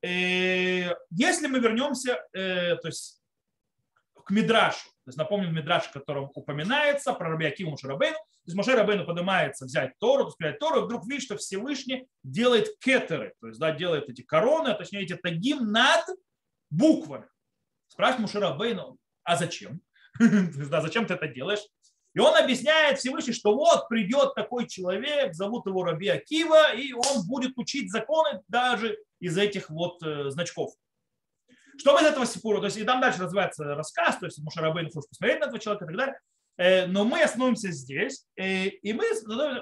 э, 0.00 0.94
если 1.10 1.46
мы 1.46 1.60
вернемся 1.60 2.18
э, 2.32 2.76
то 2.76 2.88
есть, 2.88 3.21
к 4.24 4.30
Мидрашу, 4.30 4.88
то 5.04 5.08
есть 5.08 5.18
напомним 5.18 5.54
Мидраш, 5.54 5.84
в 5.84 5.92
котором 5.92 6.30
упоминается 6.34 7.12
про 7.12 7.30
Раби 7.30 7.46
Акиму 7.46 7.76
Шарабейну, 7.76 8.16
то 8.16 8.46
есть 8.46 8.56
Моше 8.56 8.74
Рабейну 8.74 9.04
поднимается 9.04 9.64
взять 9.64 9.98
Тору, 9.98 10.32
взять 10.38 10.58
Тору, 10.58 10.80
и 10.80 10.84
вдруг 10.84 11.06
видит, 11.06 11.22
что 11.22 11.36
Всевышний 11.36 12.06
делает 12.22 12.78
кетеры, 12.78 13.34
то 13.40 13.48
есть 13.48 13.58
да, 13.58 13.72
делает 13.72 14.08
эти 14.08 14.22
короны, 14.22 14.68
а 14.68 14.74
точнее 14.74 15.02
эти 15.02 15.14
тагим 15.14 15.70
над 15.70 16.04
буквами. 16.70 17.26
Спрашивает 17.88 18.22
Моше 18.22 18.38
Рабейну, 18.38 18.96
а 19.24 19.36
зачем? 19.36 19.80
да, 20.18 20.80
зачем 20.80 21.06
ты 21.06 21.14
это 21.14 21.28
делаешь? 21.28 21.62
И 22.14 22.18
он 22.18 22.36
объясняет 22.36 22.98
Всевышний, 22.98 23.32
что 23.32 23.54
вот 23.54 23.88
придет 23.88 24.34
такой 24.34 24.68
человек, 24.68 25.34
зовут 25.34 25.66
его 25.66 25.82
Раби 25.82 26.08
Акива, 26.08 26.74
и 26.74 26.92
он 26.92 27.26
будет 27.26 27.56
учить 27.56 27.90
законы 27.90 28.42
даже 28.48 28.98
из 29.18 29.38
этих 29.38 29.70
вот 29.70 30.02
э, 30.02 30.30
значков. 30.30 30.74
Что 31.78 31.98
из 31.98 32.06
этого 32.06 32.26
сипура? 32.26 32.58
То 32.60 32.66
есть 32.66 32.76
и 32.76 32.84
там 32.84 33.00
дальше 33.00 33.22
развивается 33.22 33.64
рассказ, 33.74 34.18
то 34.18 34.26
есть 34.26 34.38
Мушарабейн 34.38 34.90
хочет 34.90 35.08
посмотреть 35.08 35.40
на 35.40 35.44
этого 35.46 35.58
человека 35.58 35.84
и 35.84 35.88
так 35.88 35.96
далее. 35.96 36.20
Э, 36.56 36.86
но 36.86 37.04
мы 37.04 37.22
остановимся 37.22 37.70
здесь, 37.70 38.26
э, 38.36 38.66
и 38.66 38.92
мы, 38.92 39.04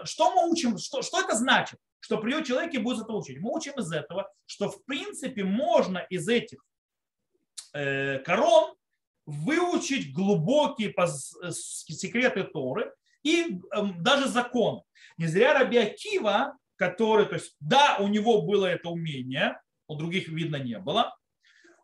что 0.05 0.35
мы 0.35 0.51
учим, 0.51 0.77
что, 0.79 1.03
что 1.03 1.21
это 1.21 1.37
значит, 1.37 1.79
что 2.01 2.19
придет 2.19 2.47
человек 2.47 2.75
и 2.75 2.79
будет 2.79 3.05
это 3.05 3.13
учить. 3.13 3.41
Мы 3.41 3.55
учим 3.55 3.75
из 3.79 3.93
этого, 3.93 4.31
что 4.47 4.69
в 4.71 4.85
принципе 4.85 5.45
можно 5.45 5.99
из 5.99 6.29
этих 6.29 6.59
э, 7.75 8.19
корон 8.19 8.75
выучить 9.27 10.13
глубокие 10.13 10.93
секреты 11.53 12.45
Торы 12.45 12.93
и 13.23 13.61
эм, 13.73 14.03
даже 14.03 14.29
закон. 14.29 14.83
Не 15.19 15.27
зря 15.27 15.55
Раби 15.55 15.77
Акива, 15.77 16.57
который, 16.77 17.27
то 17.27 17.35
есть, 17.35 17.55
да, 17.61 17.99
у 18.01 18.09
него 18.09 18.43
было 18.43 18.67
это 18.67 18.89
умение, 18.89 19.61
у 19.87 19.95
других 19.95 20.29
видно 20.29 20.57
не 20.57 20.79
было, 20.79 21.15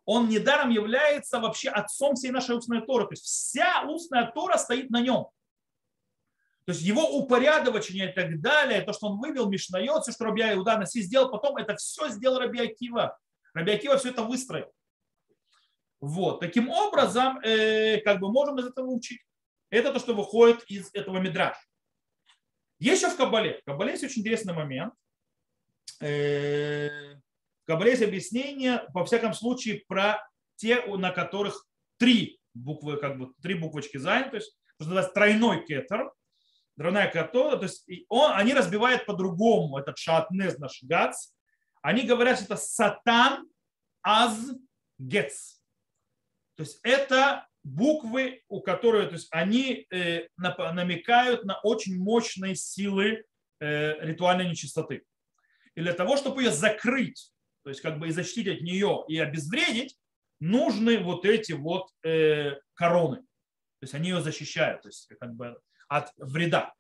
он 0.06 0.28
недаром 0.28 0.70
является 0.70 1.40
вообще 1.40 1.68
отцом 1.68 2.14
всей 2.14 2.30
нашей 2.30 2.56
устной 2.56 2.80
Торы. 2.80 3.04
То 3.06 3.12
есть 3.12 3.24
вся 3.24 3.84
устная 3.86 4.30
Тора 4.30 4.56
стоит 4.56 4.88
на 4.88 5.00
нем. 5.00 5.26
То 6.64 6.72
есть 6.72 6.80
его 6.82 7.02
упорядочение 7.18 8.10
и 8.10 8.14
так 8.14 8.40
далее, 8.40 8.82
то, 8.82 8.92
что 8.92 9.08
он 9.08 9.20
вывел 9.20 9.48
Мишнайот, 9.48 10.02
все, 10.02 10.12
что 10.12 10.24
Раби 10.24 10.42
Иуда 10.42 10.78
Наси 10.78 11.02
сделал, 11.02 11.30
потом 11.30 11.56
это 11.56 11.76
все 11.76 12.08
сделал 12.08 12.38
Раби 12.38 12.60
Акива. 12.60 13.18
Раби 13.52 13.72
Акива 13.72 13.98
все 13.98 14.10
это 14.10 14.22
выстроил. 14.22 14.72
Вот. 16.00 16.40
Таким 16.40 16.70
образом, 16.70 17.38
э, 17.40 18.00
как 18.00 18.20
бы 18.20 18.30
можем 18.30 18.58
из 18.58 18.66
этого 18.66 18.86
учить. 18.86 19.20
Это 19.70 19.92
то, 19.92 19.98
что 19.98 20.14
выходит 20.14 20.64
из 20.68 20.90
этого. 20.92 21.22
Есть 22.78 23.02
еще 23.02 23.10
в 23.12 23.16
Кабале. 23.16 23.60
В 23.62 23.64
Кабале 23.64 23.92
есть 23.92 24.04
очень 24.04 24.22
интересный 24.22 24.54
момент. 24.54 24.94
Э, 26.00 27.16
Кабале 27.66 27.90
есть 27.90 28.02
объяснение, 28.02 28.84
во 28.94 29.04
всяком 29.04 29.34
случае, 29.34 29.82
про 29.88 30.24
те, 30.56 30.84
на 30.86 31.10
которых 31.10 31.66
три 31.98 32.40
буквы, 32.54 32.96
как 32.96 33.18
бы 33.18 33.32
три 33.42 33.54
буквочки 33.54 33.96
заняты, 33.96 34.30
то 34.30 34.36
есть, 34.36 34.56
что 34.76 34.84
называется 34.84 35.12
тройной 35.12 35.64
кетер, 35.66 36.12
тройная 36.76 37.08
кетер, 37.08 37.56
то 37.58 37.62
есть 37.62 37.86
он, 38.08 38.32
они 38.34 38.54
разбивают 38.54 39.06
по-другому 39.06 39.78
этот 39.78 39.98
шатнез 39.98 40.58
наш 40.58 40.82
гац. 40.82 41.32
Они 41.82 42.02
говорят, 42.02 42.36
что 42.36 42.46
это 42.46 42.56
сатан 42.56 43.48
аз 44.02 44.38
гец. 44.98 45.60
То 46.56 46.62
есть 46.62 46.80
это 46.82 47.46
буквы, 47.62 48.42
у 48.48 48.60
которых, 48.60 49.08
то 49.08 49.14
есть 49.14 49.28
они 49.30 49.86
э, 49.90 50.28
намекают 50.36 51.44
на 51.44 51.58
очень 51.60 51.98
мощные 51.98 52.54
силы 52.54 53.24
э, 53.60 54.06
ритуальной 54.06 54.48
нечистоты. 54.48 55.04
И 55.74 55.80
для 55.80 55.92
того, 55.92 56.16
чтобы 56.16 56.42
ее 56.42 56.50
закрыть, 56.50 57.32
то 57.66 57.70
есть 57.70 57.80
как 57.80 57.98
бы 57.98 58.06
и 58.06 58.12
защитить 58.12 58.46
от 58.46 58.60
нее 58.60 59.04
и 59.08 59.18
обезвредить, 59.18 59.98
нужны 60.38 61.00
вот 61.00 61.24
эти 61.24 61.50
вот 61.50 61.90
э, 62.04 62.60
короны. 62.74 63.16
То 63.16 63.82
есть 63.82 63.92
они 63.92 64.10
ее 64.10 64.20
защищают 64.20 64.82
то 64.82 64.88
есть 64.88 65.08
как 65.18 65.34
бы 65.34 65.60
от 65.88 66.12
вреда. 66.16 66.72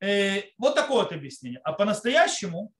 Э, 0.00 0.42
вот 0.58 0.74
такое 0.74 1.04
вот 1.04 1.12
объяснение. 1.12 1.60
А 1.60 1.72
по-настоящему 1.72 2.74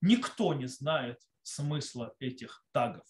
никто 0.00 0.52
не 0.52 0.66
знает 0.66 1.20
смысла 1.44 2.12
этих 2.18 2.64
тагов. 2.72 3.06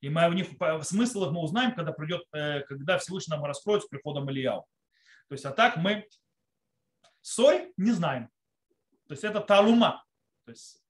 И 0.00 0.08
мы 0.08 0.26
в 0.30 0.34
них, 0.34 0.48
смысл 0.84 1.26
их 1.26 1.32
мы 1.32 1.42
узнаем, 1.42 1.74
когда 1.74 1.92
придет, 1.92 2.22
э, 2.32 2.60
когда 2.62 2.96
Всевышний 2.96 3.36
нам 3.36 3.44
раскроет 3.44 3.82
с 3.82 3.88
приходом 3.88 4.30
Ильяу. 4.30 4.64
То 5.28 5.34
есть, 5.34 5.44
а 5.44 5.50
так 5.50 5.76
мы 5.76 6.08
соль 7.20 7.74
не 7.76 7.90
знаем. 7.90 8.30
То 9.06 9.12
есть 9.12 9.24
это 9.24 9.40
талума. 9.40 10.02
То 10.46 10.52
есть 10.52 10.85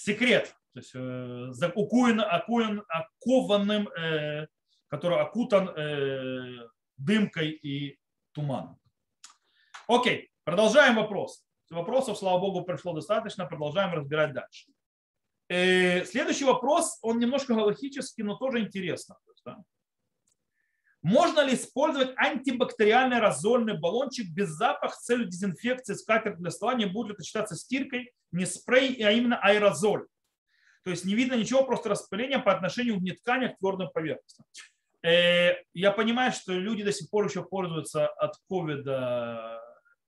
секрет, 0.00 0.54
то 0.72 0.80
есть 0.80 0.92
э, 0.94 1.72
укуен, 1.74 2.20
окуен, 2.20 2.82
окованным, 2.88 3.88
э, 3.88 4.46
который 4.88 5.20
окутан 5.20 5.68
э, 5.68 6.68
дымкой 6.96 7.50
и 7.50 7.98
туманом. 8.32 8.78
Окей, 9.88 10.30
продолжаем 10.44 10.96
вопрос. 10.96 11.44
Вопросов, 11.70 12.18
слава 12.18 12.38
богу, 12.38 12.64
пришло 12.64 12.92
достаточно, 12.92 13.46
продолжаем 13.46 13.94
разбирать 13.94 14.32
дальше. 14.32 14.66
Следующий 15.48 16.44
вопрос, 16.44 16.98
он 17.02 17.18
немножко 17.18 17.54
галактический, 17.54 18.22
но 18.22 18.36
тоже 18.36 18.60
интересно. 18.60 19.16
Можно 21.02 21.40
ли 21.40 21.54
использовать 21.54 22.12
антибактериальный 22.16 23.20
разольный 23.20 23.78
баллончик 23.78 24.30
без 24.30 24.50
запаха 24.50 24.94
с 24.94 25.04
целью 25.04 25.26
дезинфекции 25.26 25.94
скатерть 25.94 26.38
для 26.38 26.50
стола? 26.50 26.74
Не 26.74 26.86
будет 26.86 27.08
ли 27.08 27.14
это 27.14 27.24
считаться 27.24 27.56
стиркой, 27.56 28.12
не 28.32 28.44
спрей, 28.44 29.02
а 29.02 29.10
именно 29.10 29.38
аэрозоль? 29.38 30.06
То 30.84 30.90
есть 30.90 31.04
не 31.04 31.14
видно 31.14 31.34
ничего, 31.34 31.64
просто 31.64 31.90
распыление 31.90 32.38
по 32.38 32.52
отношению 32.52 33.00
к 33.00 33.20
тканям 33.20 33.54
к 33.54 33.58
твердым 33.58 33.90
поверхностям. 33.90 34.44
Э, 35.02 35.54
я 35.72 35.90
понимаю, 35.92 36.32
что 36.32 36.52
люди 36.52 36.82
до 36.82 36.92
сих 36.92 37.08
пор 37.10 37.26
еще 37.26 37.42
пользуются 37.42 38.06
от 38.06 38.34
ковида, 38.48 39.60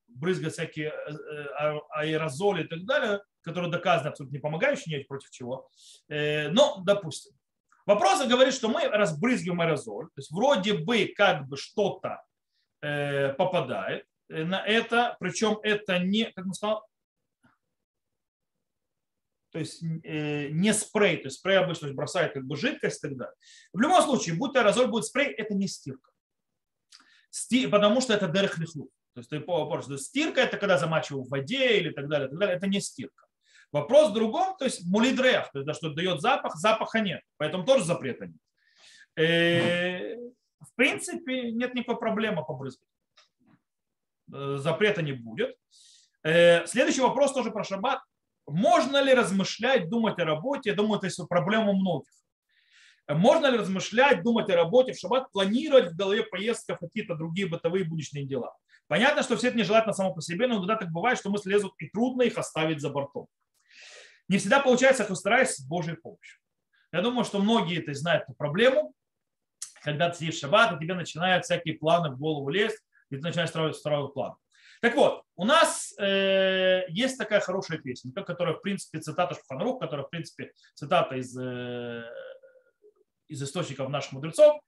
брызгают 0.08 0.52
всякие 0.52 0.88
э, 0.88 1.12
э, 1.12 1.78
аэрозоли 1.90 2.64
и 2.64 2.68
так 2.68 2.84
далее, 2.84 3.22
которые 3.42 3.70
доказаны 3.70 4.08
абсолютно 4.08 4.36
не 4.36 4.40
помогающие, 4.40 4.98
нет 4.98 5.08
против 5.08 5.30
чего. 5.30 5.68
Но, 6.08 6.82
допустим. 6.84 7.32
Вопрос 7.86 8.26
говорит, 8.26 8.54
что 8.54 8.68
мы 8.68 8.84
разбрызгиваем 8.86 9.60
аэрозоль, 9.60 10.06
то 10.06 10.18
есть 10.18 10.30
вроде 10.30 10.74
бы 10.74 11.12
как 11.16 11.48
бы 11.48 11.56
что-то 11.56 12.22
э, 12.80 13.32
попадает, 13.34 14.06
на 14.28 14.64
это, 14.64 15.16
причем 15.20 15.58
это 15.62 15.98
не, 15.98 16.30
как 16.32 16.46
мы 16.46 16.54
сказал, 16.54 16.86
то 19.50 19.58
есть 19.58 19.82
э, 19.82 20.48
не 20.48 20.72
спрей, 20.72 21.18
то 21.18 21.26
есть 21.26 21.38
спрей 21.38 21.58
обычно 21.58 21.92
бросает 21.92 22.32
как 22.32 22.44
бы 22.44 22.56
жидкость 22.56 23.02
далее. 23.16 23.34
В 23.72 23.80
любом 23.80 24.00
случае, 24.02 24.34
будь 24.34 24.54
то 24.54 24.60
аэрозоль, 24.60 24.86
будет 24.86 25.04
спрей, 25.04 25.26
это 25.26 25.54
не 25.54 25.68
стирка. 25.68 26.10
Сти, 27.30 27.66
потому 27.66 28.00
что 28.00 28.14
это 28.14 28.28
дерехлихлу. 28.28 28.90
То 29.14 29.20
есть, 29.20 29.28
ты 29.28 29.40
то 29.88 29.92
есть 29.92 30.06
стирка 30.06 30.40
это 30.40 30.56
когда 30.56 30.78
замачиваю 30.78 31.24
в 31.24 31.28
воде 31.28 31.76
или 31.78 31.90
так 31.90 32.08
далее, 32.08 32.28
так 32.28 32.38
далее, 32.38 32.56
это 32.56 32.66
не 32.66 32.80
стирка. 32.80 33.21
Вопрос 33.72 34.10
в 34.10 34.14
другом, 34.14 34.54
то 34.58 34.66
есть 34.66 34.86
мулидрех, 34.86 35.50
то 35.50 35.58
есть, 35.58 35.66
да, 35.66 35.72
что 35.72 35.90
дает 35.90 36.20
запах, 36.20 36.56
запаха 36.56 37.00
нет, 37.00 37.22
поэтому 37.38 37.64
тоже 37.64 37.84
запрета 37.84 38.26
нет. 38.26 38.36
Э, 39.16 40.16
в 40.60 40.74
принципе, 40.76 41.52
нет 41.52 41.74
никакой 41.74 41.98
проблемы 41.98 42.44
побрызгать. 42.44 42.88
Э, 44.32 44.58
запрета 44.58 45.00
не 45.00 45.12
будет. 45.12 45.56
Э, 46.22 46.66
следующий 46.66 47.00
вопрос 47.00 47.32
тоже 47.32 47.50
про 47.50 47.64
шаббат. 47.64 48.00
Можно 48.46 49.02
ли 49.02 49.14
размышлять, 49.14 49.88
думать 49.88 50.18
о 50.18 50.24
работе? 50.24 50.70
Я 50.70 50.76
думаю, 50.76 51.00
это 51.02 51.24
проблема 51.24 51.72
многих. 51.72 52.12
Можно 53.08 53.46
ли 53.46 53.58
размышлять, 53.58 54.22
думать 54.22 54.50
о 54.50 54.56
работе 54.56 54.92
в 54.92 54.98
шаббат, 54.98 55.30
планировать 55.32 55.92
в 55.92 55.96
голове 55.96 56.24
поездка 56.24 56.76
какие-то 56.76 57.14
другие 57.14 57.48
бытовые 57.48 57.84
будничные 57.84 58.26
дела? 58.26 58.54
Понятно, 58.86 59.22
что 59.22 59.36
все 59.36 59.48
это 59.48 59.56
нежелательно 59.56 59.92
само 59.92 60.14
по 60.14 60.20
себе, 60.20 60.46
но 60.46 60.56
иногда 60.56 60.76
так 60.76 60.90
бывает, 60.90 61.18
что 61.18 61.30
мысли 61.30 61.50
лезут 61.50 61.72
и 61.78 61.88
трудно 61.88 62.22
их 62.22 62.36
оставить 62.36 62.80
за 62.80 62.90
бортом. 62.90 63.26
Не 64.32 64.38
всегда 64.38 64.60
получается, 64.60 65.04
как 65.04 65.14
стараюсь 65.14 65.50
с 65.50 65.60
Божьей 65.60 65.94
помощью. 65.94 66.40
Я 66.90 67.02
думаю, 67.02 67.26
что 67.26 67.38
многие 67.38 67.82
это 67.82 67.92
знают 67.92 68.24
эту 68.24 68.32
проблему. 68.32 68.94
Когда 69.82 70.08
ты 70.08 70.16
сидишь 70.16 70.36
в 70.36 70.38
шаббат, 70.38 70.72
и 70.72 70.82
тебе 70.82 70.94
начинают 70.94 71.44
всякие 71.44 71.74
планы 71.74 72.08
в 72.08 72.18
голову 72.18 72.48
лезть, 72.48 72.82
и 73.10 73.16
ты 73.16 73.20
начинаешь 73.20 73.50
строить, 73.50 73.76
строить 73.76 74.14
план. 74.14 74.36
Так 74.80 74.94
вот, 74.94 75.22
у 75.36 75.44
нас 75.44 75.92
э, 75.98 76.84
есть 76.88 77.18
такая 77.18 77.40
хорошая 77.40 77.76
песня, 77.76 78.10
которая, 78.10 78.54
в 78.54 78.62
принципе, 78.62 79.00
цитата 79.00 79.34
Шуханрух, 79.34 79.78
которая, 79.80 80.06
в 80.06 80.08
принципе, 80.08 80.52
цитата 80.76 81.14
из, 81.16 81.38
э, 81.38 82.02
из 83.28 83.42
источников 83.42 83.90
наших 83.90 84.12
мудрецов, 84.12 84.62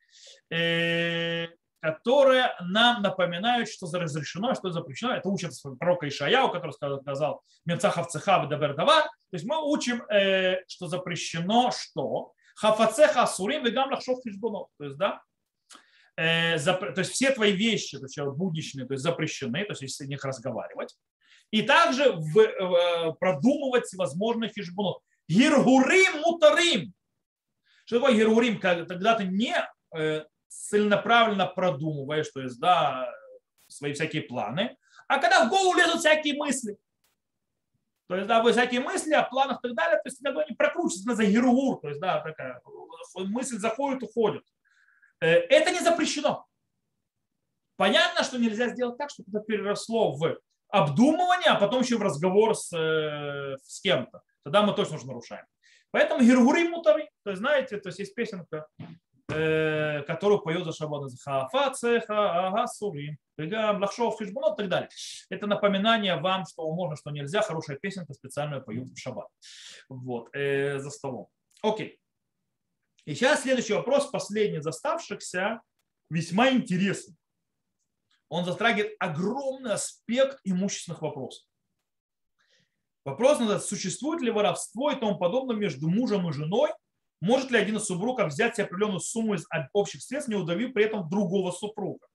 э, 0.51 1.47
которая 1.91 2.57
нам 2.61 3.03
напоминает, 3.03 3.69
что 3.69 3.87
разрешено, 3.93 4.55
что 4.55 4.71
запрещено. 4.71 5.15
Это 5.15 5.29
учат 5.29 5.53
пророка 5.79 6.09
Ишаяу, 6.09 6.51
который 6.51 6.73
сказал 6.73 7.43
Мецахав 7.67 8.09
Цехав 8.09 8.49
Дабердава. 8.49 9.03
То 9.03 9.37
есть 9.37 9.45
мы 9.45 9.63
учим, 9.71 10.03
э, 10.11 10.65
что 10.67 10.89
запрещено 10.89 11.71
что? 11.71 12.33
Хафацеха 12.57 13.23
Асурим 13.23 13.65
Вегам 13.65 13.91
Лахшов 13.91 14.21
Фишбунов. 14.25 14.69
То 14.79 14.85
есть, 14.85 14.97
да, 14.97 15.21
Э, 16.17 16.59
то 16.59 16.95
есть 16.99 17.13
все 17.13 17.33
твои 17.33 17.53
вещи, 17.53 17.99
то 17.99 18.05
есть 18.05 18.19
будничные, 18.37 18.87
то 18.87 18.95
есть 18.95 19.03
запрещены, 19.03 19.65
то 19.65 19.73
есть 19.73 19.83
если 19.83 20.05
с 20.05 20.09
них 20.09 20.25
разговаривать. 20.25 20.97
И 21.51 21.63
также 21.63 22.13
в, 22.13 22.39
э, 22.39 23.13
продумывать 23.19 23.93
возможные 23.95 24.51
фишбунот. 24.51 25.01
Гиргурим 25.29 26.21
мутарим. 26.21 26.93
Что 27.87 28.01
такое 28.01 28.15
гиргурим? 28.15 28.61
Когда 28.61 29.15
ты 29.15 29.25
не 29.25 29.55
э, 29.97 30.25
целенаправленно 30.55 31.47
продумываешь, 31.47 32.29
то 32.31 32.41
есть, 32.41 32.59
да, 32.61 33.13
свои 33.69 33.93
всякие 33.93 34.23
планы, 34.23 34.77
а 35.09 35.19
когда 35.19 35.45
в 35.45 35.51
голову 35.51 35.75
лезут 35.75 36.01
всякие 36.01 36.35
мысли. 36.35 36.77
То 38.07 38.17
есть, 38.17 38.29
да, 38.29 38.43
вы 38.43 38.53
всякие 38.53 38.81
мысли 38.81 39.13
о 39.15 39.23
планах 39.23 39.59
и 39.59 39.69
так 39.69 39.77
далее, 39.77 39.97
то 39.97 40.09
есть, 40.09 40.23
когда 40.23 40.43
они 40.43 40.55
прокручиваются, 40.55 41.15
за 41.15 41.25
гирур, 41.25 41.81
то 41.81 41.89
есть, 41.89 42.01
да, 42.01 42.21
такая 42.21 42.61
мысль 43.15 43.59
заходит, 43.59 44.03
уходит. 44.03 44.43
Э, 45.21 45.27
это 45.27 45.71
не 45.71 45.81
запрещено. 45.81 46.47
Понятно, 47.77 48.23
что 48.25 48.39
нельзя 48.39 48.69
сделать 48.69 48.99
так, 48.99 49.11
чтобы 49.11 49.31
это 49.31 49.41
переросло 49.45 50.13
в 50.13 50.39
обдумывание, 50.69 51.51
а 51.51 51.57
потом 51.57 51.83
еще 51.83 51.97
в 51.97 52.03
разговор 52.03 52.55
с, 52.55 52.73
э, 52.77 53.57
с 53.63 53.81
кем-то. 53.81 54.23
Тогда 54.45 54.63
мы 54.63 54.75
точно 54.75 54.97
уже 54.97 55.07
нарушаем. 55.07 55.47
Поэтому 55.91 56.23
гиргури 56.23 56.69
мутары. 56.69 57.09
То 57.23 57.31
есть, 57.31 57.41
знаете, 57.41 57.79
то 57.79 57.89
есть 57.89 57.99
есть 58.01 58.15
песенка, 58.15 58.67
э, 58.79 58.85
которую 59.27 60.41
поет 60.41 60.65
за 60.65 60.73
шаббат 60.73 61.11
хафа 61.25 61.73
цеха 61.73 62.49
ага 62.49 62.67
сурим 62.67 63.17
лахшов 63.39 64.19
хижбунот 64.19 64.55
и 64.55 64.63
так 64.63 64.69
далее. 64.69 64.89
Это 65.31 65.47
напоминание 65.47 66.17
вам, 66.17 66.45
что 66.47 66.71
можно, 66.73 66.97
что 66.97 67.11
нельзя. 67.11 67.43
Хорошая 67.43 67.77
песенка 67.77 68.13
специально 68.13 68.61
поют 68.61 68.89
в 68.89 68.97
шаббат. 68.97 69.29
Вот, 69.89 70.29
э, 70.35 70.79
за 70.79 70.91
столом. 70.91 71.29
Окей. 71.63 71.99
И 73.07 73.15
сейчас 73.15 73.43
следующий 73.43 73.75
вопрос, 73.75 74.11
последний 74.11 74.59
из 74.59 74.67
оставшихся, 74.67 75.61
весьма 76.11 76.51
интересный. 76.51 77.17
Он 78.29 78.45
затрагивает 78.45 78.95
огромный 78.99 79.73
аспект 79.75 80.39
имущественных 80.45 81.03
вопросов. 81.03 81.45
Вопрос 83.05 83.39
назад, 83.39 83.63
существует 83.63 84.23
ли 84.23 84.31
воровство 84.31 84.91
и 84.91 84.99
тому 84.99 85.19
подобное 85.19 85.57
между 85.57 85.89
мужем 85.89 86.29
и 86.29 86.33
женой? 86.33 86.71
Может 87.21 87.51
ли 87.51 87.59
один 87.59 87.77
из 87.77 87.85
супругов 87.85 88.29
взять 88.29 88.57
себе 88.57 88.67
определенную 88.67 89.01
сумму 89.01 89.35
из 89.35 89.47
общих 89.73 90.03
средств, 90.03 90.29
не 90.29 90.37
удавив 90.37 90.73
при 90.73 90.85
этом 90.85 91.09
другого 91.09 91.51
супруга? 91.53 92.07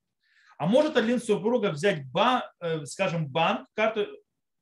А 0.57 0.67
может 0.67 0.97
один 0.97 1.17
из 1.17 1.25
супругов 1.25 1.73
взять, 1.73 2.05
бан, 2.11 2.43
э, 2.59 2.85
скажем, 2.85 3.27
банк, 3.27 3.67
карту, 3.75 4.07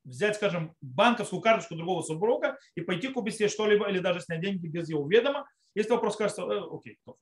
взять, 0.04 0.36
скажем, 0.36 0.76
банковскую 0.80 1.42
карточку 1.42 1.76
другого 1.76 2.02
супруга 2.02 2.58
и 2.76 2.82
пойти 2.82 3.10
купить 3.10 3.36
себе 3.36 3.50
что-либо 3.50 3.90
или 3.90 4.00
даже 4.00 4.22
снять 4.22 4.42
деньги 4.42 4.68
без 4.68 4.90
его 4.90 5.08
ведома, 5.10 5.50
если 5.76 5.92
вопрос 5.92 6.16
кажется, 6.16 6.44
э, 6.44 6.62
окей, 6.72 6.98
то. 7.04 7.18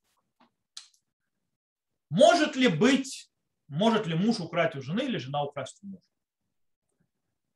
Может 2.09 2.55
ли 2.55 2.67
быть, 2.67 3.31
может 3.67 4.07
ли 4.07 4.15
муж 4.15 4.39
украсть 4.39 4.75
у 4.75 4.81
жены 4.81 5.01
или 5.01 5.17
жена 5.17 5.43
украсть 5.43 5.79
у 5.83 5.87
мужа? 5.87 6.07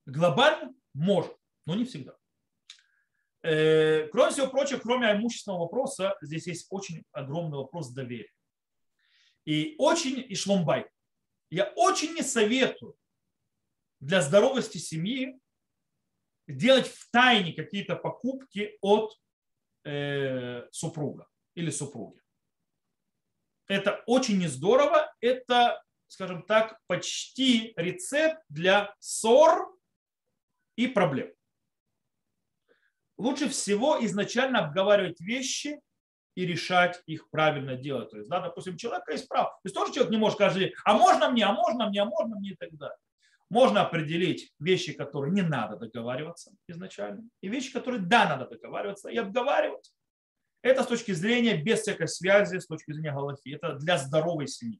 Глобально 0.05 0.74
может, 0.93 1.36
но 1.66 1.76
не 1.76 1.86
всегда. 1.86 2.18
Э, 3.42 4.08
кроме 4.10 4.32
всего 4.32 4.48
прочего, 4.48 4.80
кроме 4.80 5.12
имущественного 5.12 5.62
вопроса, 5.62 6.18
здесь 6.22 6.48
есть 6.48 6.68
очень 6.70 7.04
огромный 7.12 7.58
вопрос 7.58 7.92
доверия. 7.92 8.32
И 9.46 9.76
очень, 9.78 10.26
и 10.28 10.36
шломбай. 10.36 10.90
Я 11.50 11.72
очень 11.76 12.14
не 12.14 12.22
советую 12.22 12.96
для 14.00 14.22
здоровости 14.22 14.78
семьи 14.78 15.40
делать 16.48 16.88
в 16.88 17.10
тайне 17.12 17.54
какие-то 17.54 17.96
покупки 17.96 18.78
от 18.82 19.18
э, 19.86 20.68
супруга 20.72 21.28
или 21.56 21.70
супруги. 21.70 22.22
Это 23.68 24.04
очень 24.08 24.40
нездорово. 24.40 25.14
Это, 25.22 25.82
скажем 26.08 26.44
так, 26.44 26.80
почти 26.88 27.74
рецепт 27.78 28.42
для 28.50 28.96
ссор 29.00 29.74
и 30.76 30.88
проблем. 30.88 31.32
Лучше 33.20 33.49
всего 33.49 33.97
изначально 34.05 34.59
обговаривать 34.59 35.20
вещи 35.20 35.82
и 36.36 36.45
решать 36.45 37.01
их 37.05 37.30
правильно 37.30 37.76
делать. 37.76 38.09
То 38.11 38.17
есть, 38.17 38.30
да, 38.30 38.39
допустим, 38.39 38.78
человека 38.78 39.11
есть 39.11 39.28
прав. 39.28 39.47
То 39.47 39.59
есть 39.65 39.76
тоже 39.76 39.91
человек 39.91 40.11
не 40.11 40.17
может 40.17 40.38
сказать, 40.38 40.72
а 40.86 40.93
можно 40.93 41.30
мне, 41.30 41.43
а 41.43 41.51
можно 41.51 41.89
мне, 41.89 42.01
а 42.01 42.05
можно 42.05 42.38
мне 42.38 42.51
и 42.51 42.55
так 42.55 42.74
далее. 42.78 42.95
Можно 43.49 43.82
определить 43.82 44.53
вещи, 44.57 44.93
которые 44.93 45.34
не 45.34 45.41
надо 45.41 45.76
договариваться 45.76 46.51
изначально, 46.67 47.24
и 47.41 47.49
вещи, 47.49 47.74
которые 47.74 47.99
да, 47.99 48.30
надо 48.30 48.47
договариваться 48.47 49.09
и 49.09 49.17
обговаривать. 49.17 49.91
Это 50.61 50.84
с 50.84 50.88
точки 50.88 51.11
зрения 51.11 51.57
без 51.57 51.82
всякой 51.82 52.07
связи, 52.07 52.57
с 52.57 52.67
точки 52.67 52.93
зрения 52.93 53.11
Галахи. 53.11 53.49
Это 53.53 53.74
для 53.74 53.97
здоровой 53.97 54.47
семьи. 54.47 54.80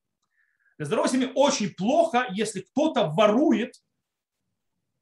Для 0.77 0.85
здоровой 0.85 1.09
семьи 1.09 1.29
очень 1.35 1.73
плохо, 1.73 2.27
если 2.31 2.61
кто-то 2.61 3.07
ворует 3.07 3.73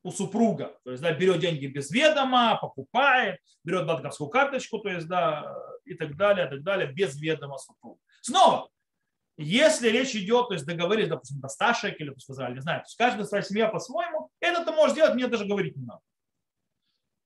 у 0.08 0.12
супруга. 0.12 0.78
То 0.86 0.92
есть 0.92 1.04
да, 1.04 1.12
берет 1.12 1.40
деньги 1.40 1.68
без 1.68 1.92
ведома, 1.92 2.58
покупает, 2.62 3.40
берет 3.66 3.86
банковскую 3.86 4.30
карточку, 4.30 4.80
то 4.80 4.90
есть 4.90 5.06
да, 5.08 5.54
и 5.84 5.96
так 5.96 6.16
далее, 6.16 6.48
и 6.48 6.50
так 6.50 6.64
далее, 6.64 6.88
без 6.92 7.20
ведома 7.20 7.58
супруга. 7.58 8.00
Снова, 8.22 8.70
если 9.36 9.90
речь 9.90 10.16
идет, 10.16 10.48
то 10.48 10.54
есть 10.54 10.66
договорились, 10.66 11.10
допустим, 11.10 11.42
до 11.42 11.50
100 11.50 11.74
шекелей, 11.74 12.14
то 12.14 12.20
сказали, 12.22 12.54
не 12.54 12.62
знаю, 12.62 12.80
то 12.80 12.86
есть 12.86 12.98
каждая 12.98 13.26
своя 13.26 13.44
семья 13.44 13.68
по-своему, 13.68 14.30
это 14.40 14.64
ты 14.64 14.72
можешь 14.72 14.96
делать, 14.96 15.14
мне 15.14 15.28
даже 15.28 15.46
говорить 15.46 15.76
не 15.76 15.86
надо. 15.86 16.02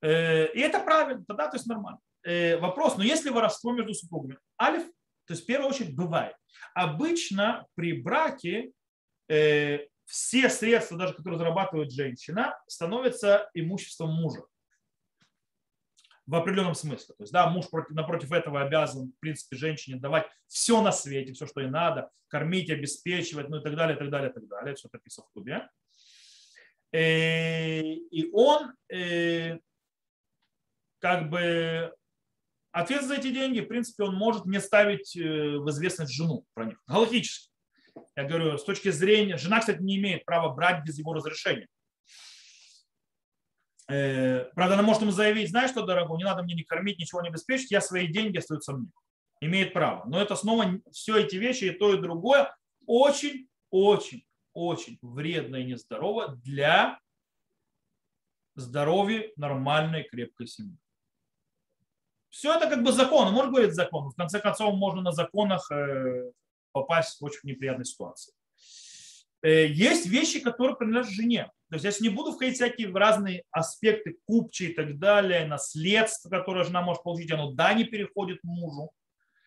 Э, 0.02 0.48
и 0.52 0.60
это 0.60 0.80
правильно, 0.80 1.24
тогда 1.28 1.50
то 1.50 1.58
есть 1.58 1.68
нормально. 1.68 2.00
Э, 2.24 2.58
вопрос, 2.58 2.98
но 2.98 3.04
если 3.04 3.30
воровство 3.30 3.74
между 3.74 3.94
супругами? 3.94 4.40
Алиф, 4.60 4.84
то 5.28 5.34
есть 5.34 5.44
в 5.44 5.46
первую 5.46 5.70
очередь 5.70 5.96
бывает. 5.96 6.36
Обычно 6.74 7.68
при 7.76 8.02
браке 8.02 8.72
э, 9.30 9.86
все 10.12 10.49
средства, 10.49 10.97
даже 10.97 11.14
которые 11.14 11.39
зарабатывает 11.39 11.91
женщина, 11.91 12.59
становятся 12.68 13.49
имуществом 13.53 14.14
мужа 14.14 14.41
в 16.28 16.36
определенном 16.36 16.76
смысле. 16.76 17.16
То 17.16 17.24
есть, 17.24 17.32
да, 17.32 17.49
муж 17.49 17.70
против, 17.70 17.91
напротив 17.91 18.32
этого 18.34 18.62
обязан, 18.62 19.07
в 19.07 19.20
принципе, 19.20 19.55
женщине 19.55 19.99
давать 19.99 20.28
все 20.47 20.82
на 20.82 20.91
свете, 20.91 21.32
все, 21.32 21.47
что 21.47 21.62
ей 21.62 21.70
надо, 21.70 22.09
кормить, 22.28 22.70
обеспечивать, 22.70 23.47
ну 23.47 23.59
и 23.59 23.64
так 23.64 23.76
далее, 23.76 23.95
и 23.95 23.99
так 23.99 24.09
далее, 24.09 24.30
и 24.30 24.34
так 24.34 24.47
далее. 24.47 24.76
Все 24.76 24.89
написано 24.91 25.28
в 25.28 25.32
клубе. 25.32 25.70
Э, 26.91 27.82
и 27.82 28.30
он 28.34 28.74
э, 28.93 29.59
как 30.99 31.30
бы 31.30 31.95
ответ 32.72 33.03
за 33.03 33.16
эти 33.16 33.32
деньги, 33.32 33.62
в 33.62 33.68
принципе, 33.68 34.03
он 34.03 34.16
может 34.16 34.45
не 34.45 34.59
ставить 34.59 35.16
э, 35.16 35.57
в 35.57 35.70
известность 35.70 36.14
жену 36.14 36.45
про 36.53 36.66
них. 36.66 36.82
Галактически. 36.86 37.51
Я 38.16 38.24
говорю, 38.26 38.58
с 38.58 38.64
точки 38.64 38.89
зрения, 38.89 39.38
жена, 39.38 39.60
кстати, 39.60 39.82
не 39.82 39.98
имеет 39.98 40.26
права 40.26 40.54
брать 40.54 40.84
без 40.84 40.98
его 40.98 41.14
разрешения. 41.14 41.68
Э, 43.89 44.46
правда, 44.56 44.76
она 44.76 44.84
может 44.84 45.02
ему 45.02 45.12
заявить, 45.12 45.50
знаешь 45.50 45.72
что, 45.72 45.86
дорогой, 45.86 46.18
не 46.18 46.24
надо 46.24 46.44
мне 46.44 46.56
не 46.56 46.64
кормить, 46.64 47.00
ничего 47.00 47.22
не 47.22 47.30
обеспечить, 47.30 47.72
я 47.72 47.82
свои 47.82 48.08
деньги 48.08 48.38
остаются 48.38 48.74
мне. 48.74 48.88
Имеет 49.42 49.74
право. 49.74 50.08
Но 50.08 50.22
это 50.22 50.36
снова 50.36 50.80
все 50.92 51.18
эти 51.18 51.36
вещи, 51.36 51.66
и 51.66 51.72
то, 51.72 51.94
и 51.94 52.02
другое, 52.02 52.56
очень, 52.86 53.50
очень, 53.70 54.26
очень 54.54 54.98
вредно 55.02 55.58
и 55.58 55.66
нездорово 55.66 56.36
для 56.44 57.00
здоровья 58.56 59.30
нормальной 59.36 60.04
крепкой 60.04 60.48
семьи. 60.48 60.78
Все 62.30 62.56
это 62.56 62.70
как 62.70 62.84
бы 62.84 62.92
закон, 62.94 63.28
он 63.28 63.34
может 63.34 63.52
говорить 63.52 63.74
закон. 63.74 64.10
В 64.10 64.16
конце 64.16 64.39
концов, 64.39 64.74
можно 64.76 65.02
на 65.02 65.12
законах 65.12 65.70
э, 65.72 66.32
попасть 66.72 67.20
в 67.20 67.26
очень 67.26 67.42
неприятную 67.44 67.86
ситуацию. 67.86 68.34
Э, 69.44 69.68
есть 69.68 70.06
вещи, 70.06 70.40
которые 70.40 70.76
принадлежат 70.76 71.12
жене. 71.12 71.52
То 71.70 71.76
есть 71.76 71.86
я 71.86 72.10
не 72.10 72.14
буду 72.14 72.34
входить 72.34 72.56
всякие 72.56 72.92
разные 72.94 73.44
аспекты 73.52 74.18
купчи 74.26 74.64
и 74.64 74.74
так 74.74 75.00
далее, 75.00 75.46
наследство, 75.46 76.30
которое 76.30 76.66
жена 76.66 76.82
может 76.82 77.04
получить, 77.04 77.32
оно 77.32 77.52
да 77.52 77.74
не 77.74 77.86
переходит 77.86 78.44
мужу 78.44 78.92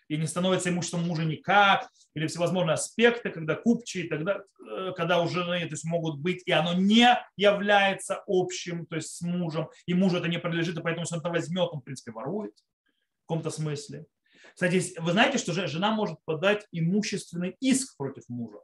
и 0.08 0.16
не 0.16 0.26
становится 0.26 0.68
имуществом 0.68 1.06
мужа 1.06 1.24
никак, 1.24 1.90
или 2.14 2.26
всевозможные 2.26 2.74
аспекты, 2.74 3.30
когда 3.30 3.54
купчи, 3.54 4.04
тогда, 4.04 4.42
э, 4.70 4.92
когда 4.96 5.20
у 5.22 5.28
жены 5.28 5.60
то 5.60 5.72
есть, 5.72 5.84
могут 5.84 6.18
быть, 6.18 6.42
и 6.46 6.52
оно 6.52 6.74
не 6.74 7.08
является 7.36 8.22
общим, 8.26 8.86
то 8.86 8.96
есть 8.96 9.16
с 9.16 9.22
мужем, 9.22 9.68
и 9.86 9.94
мужу 9.94 10.18
это 10.18 10.28
не 10.28 10.38
принадлежит, 10.38 10.78
и 10.78 10.82
поэтому, 10.82 11.02
если 11.02 11.14
он 11.14 11.20
это 11.20 11.30
возьмет, 11.30 11.68
он, 11.72 11.80
в 11.80 11.84
принципе, 11.84 12.12
ворует 12.12 12.52
в 12.52 13.26
каком-то 13.26 13.50
смысле. 13.50 14.06
Кстати, 14.54 14.98
вы 15.00 15.12
знаете, 15.12 15.38
что 15.38 15.52
жена 15.66 15.92
может 15.92 16.18
подать 16.24 16.66
имущественный 16.70 17.56
иск 17.58 17.96
против 17.96 18.28
мужа. 18.28 18.58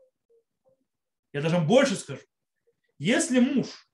Я 1.32 1.42
даже 1.42 1.58
больше 1.58 1.96
скажу. 1.96 2.22
Если 2.98 3.40
муж, 3.40 3.88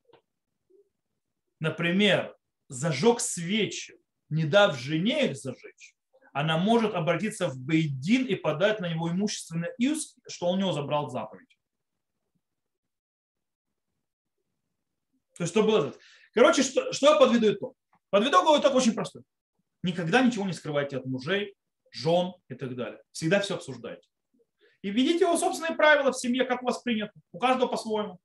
например, 1.58 2.36
зажег 2.68 3.20
свечи, 3.20 3.98
не 4.28 4.44
дав 4.44 4.78
жене 4.78 5.30
их 5.30 5.36
зажечь, 5.36 5.94
она 6.32 6.58
может 6.58 6.92
обратиться 6.92 7.48
в 7.48 7.56
Бейдин 7.58 8.26
и 8.26 8.34
подать 8.34 8.80
на 8.80 8.92
него 8.92 9.10
имущественный 9.10 9.70
иск, 9.78 10.18
что 10.28 10.48
он 10.48 10.58
у 10.58 10.60
него 10.60 10.72
забрал 10.72 11.08
заповедь. 11.08 11.56
То 15.36 15.44
есть 15.44 15.52
что 15.52 15.62
было? 15.62 15.94
Короче, 16.34 16.62
что, 16.62 16.92
что 16.92 17.12
я 17.12 17.18
подведу 17.18 17.52
итог? 17.52 17.76
Подведу 18.10 18.38
итог 18.58 18.74
очень 18.74 18.92
простой. 18.92 19.22
Никогда 19.82 20.20
ничего 20.20 20.44
не 20.44 20.52
скрывайте 20.52 20.98
от 20.98 21.06
мужей, 21.06 21.54
жен 21.96 22.34
и 22.48 22.54
так 22.54 22.74
далее. 22.76 23.00
Всегда 23.12 23.40
все 23.40 23.54
обсуждайте. 23.54 24.08
И 24.82 24.90
введите 24.90 25.24
его 25.24 25.36
собственные 25.36 25.76
правила 25.76 26.12
в 26.12 26.18
семье, 26.18 26.44
как 26.44 26.62
у 26.62 26.66
вас 26.66 26.82
принято. 26.82 27.12
У 27.32 27.38
каждого 27.38 27.68
по-своему. 27.68 28.20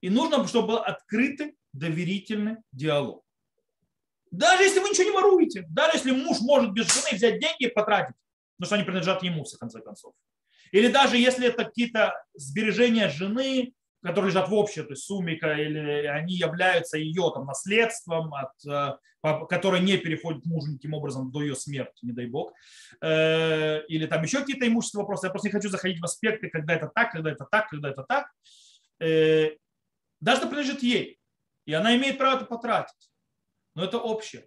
И 0.00 0.10
нужно, 0.10 0.46
чтобы 0.46 0.68
был 0.68 0.76
открытый, 0.78 1.56
доверительный 1.72 2.56
диалог. 2.72 3.24
Даже 4.30 4.64
если 4.64 4.80
вы 4.80 4.90
ничего 4.90 5.04
не 5.04 5.10
воруете, 5.12 5.64
даже 5.70 5.96
если 5.96 6.10
муж 6.10 6.40
может 6.40 6.72
без 6.72 6.92
жены 6.92 7.16
взять 7.16 7.40
деньги 7.40 7.66
и 7.66 7.68
потратить, 7.68 8.16
потому 8.56 8.66
что 8.66 8.74
они 8.74 8.84
принадлежат 8.84 9.22
ему, 9.22 9.44
в 9.44 9.58
конце 9.58 9.80
концов. 9.80 10.14
Или 10.72 10.88
даже 10.88 11.16
если 11.16 11.46
это 11.46 11.64
какие-то 11.64 12.12
сбережения 12.34 13.08
жены, 13.08 13.74
которые 14.04 14.30
лежат 14.30 14.50
в 14.50 14.54
общей 14.54 14.82
то 14.82 14.90
есть 14.90 15.04
сумме, 15.04 15.34
или 15.34 16.06
они 16.06 16.34
являются 16.34 16.98
ее 16.98 17.30
там, 17.34 17.46
наследством, 17.46 18.34
от, 18.34 18.52
э, 18.66 18.98
которое 19.48 19.80
не 19.80 19.96
переходит 19.96 20.44
мужу 20.44 20.72
никаким 20.72 20.92
образом 20.92 21.32
до 21.32 21.40
ее 21.40 21.56
смерти, 21.56 22.04
не 22.04 22.12
дай 22.12 22.26
бог, 22.26 22.52
э, 23.00 23.82
или 23.86 24.04
там 24.06 24.22
еще 24.22 24.40
какие-то 24.40 24.68
имущества 24.68 25.00
вопросы. 25.00 25.26
Я 25.26 25.30
просто 25.30 25.48
не 25.48 25.52
хочу 25.52 25.70
заходить 25.70 26.00
в 26.00 26.04
аспекты, 26.04 26.50
когда 26.50 26.74
это 26.74 26.90
так, 26.94 27.12
когда 27.12 27.32
это 27.32 27.46
так, 27.50 27.70
когда 27.70 27.90
это 27.90 28.02
так. 28.02 28.30
Э, 29.00 29.52
даже 30.20 30.40
это 30.40 30.48
принадлежит 30.48 30.82
ей. 30.82 31.18
И 31.64 31.72
она 31.72 31.96
имеет 31.96 32.18
право 32.18 32.36
это 32.36 32.44
потратить. 32.44 33.10
Но 33.74 33.84
это 33.84 33.98
общее. 33.98 34.46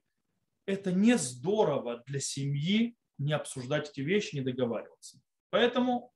Это 0.67 0.91
не 0.91 1.17
здорово 1.17 2.03
для 2.05 2.19
семьи 2.19 2.95
не 3.17 3.33
обсуждать 3.33 3.89
эти 3.89 4.01
вещи, 4.01 4.35
не 4.35 4.41
договариваться. 4.41 5.19
Поэтому 5.49 6.13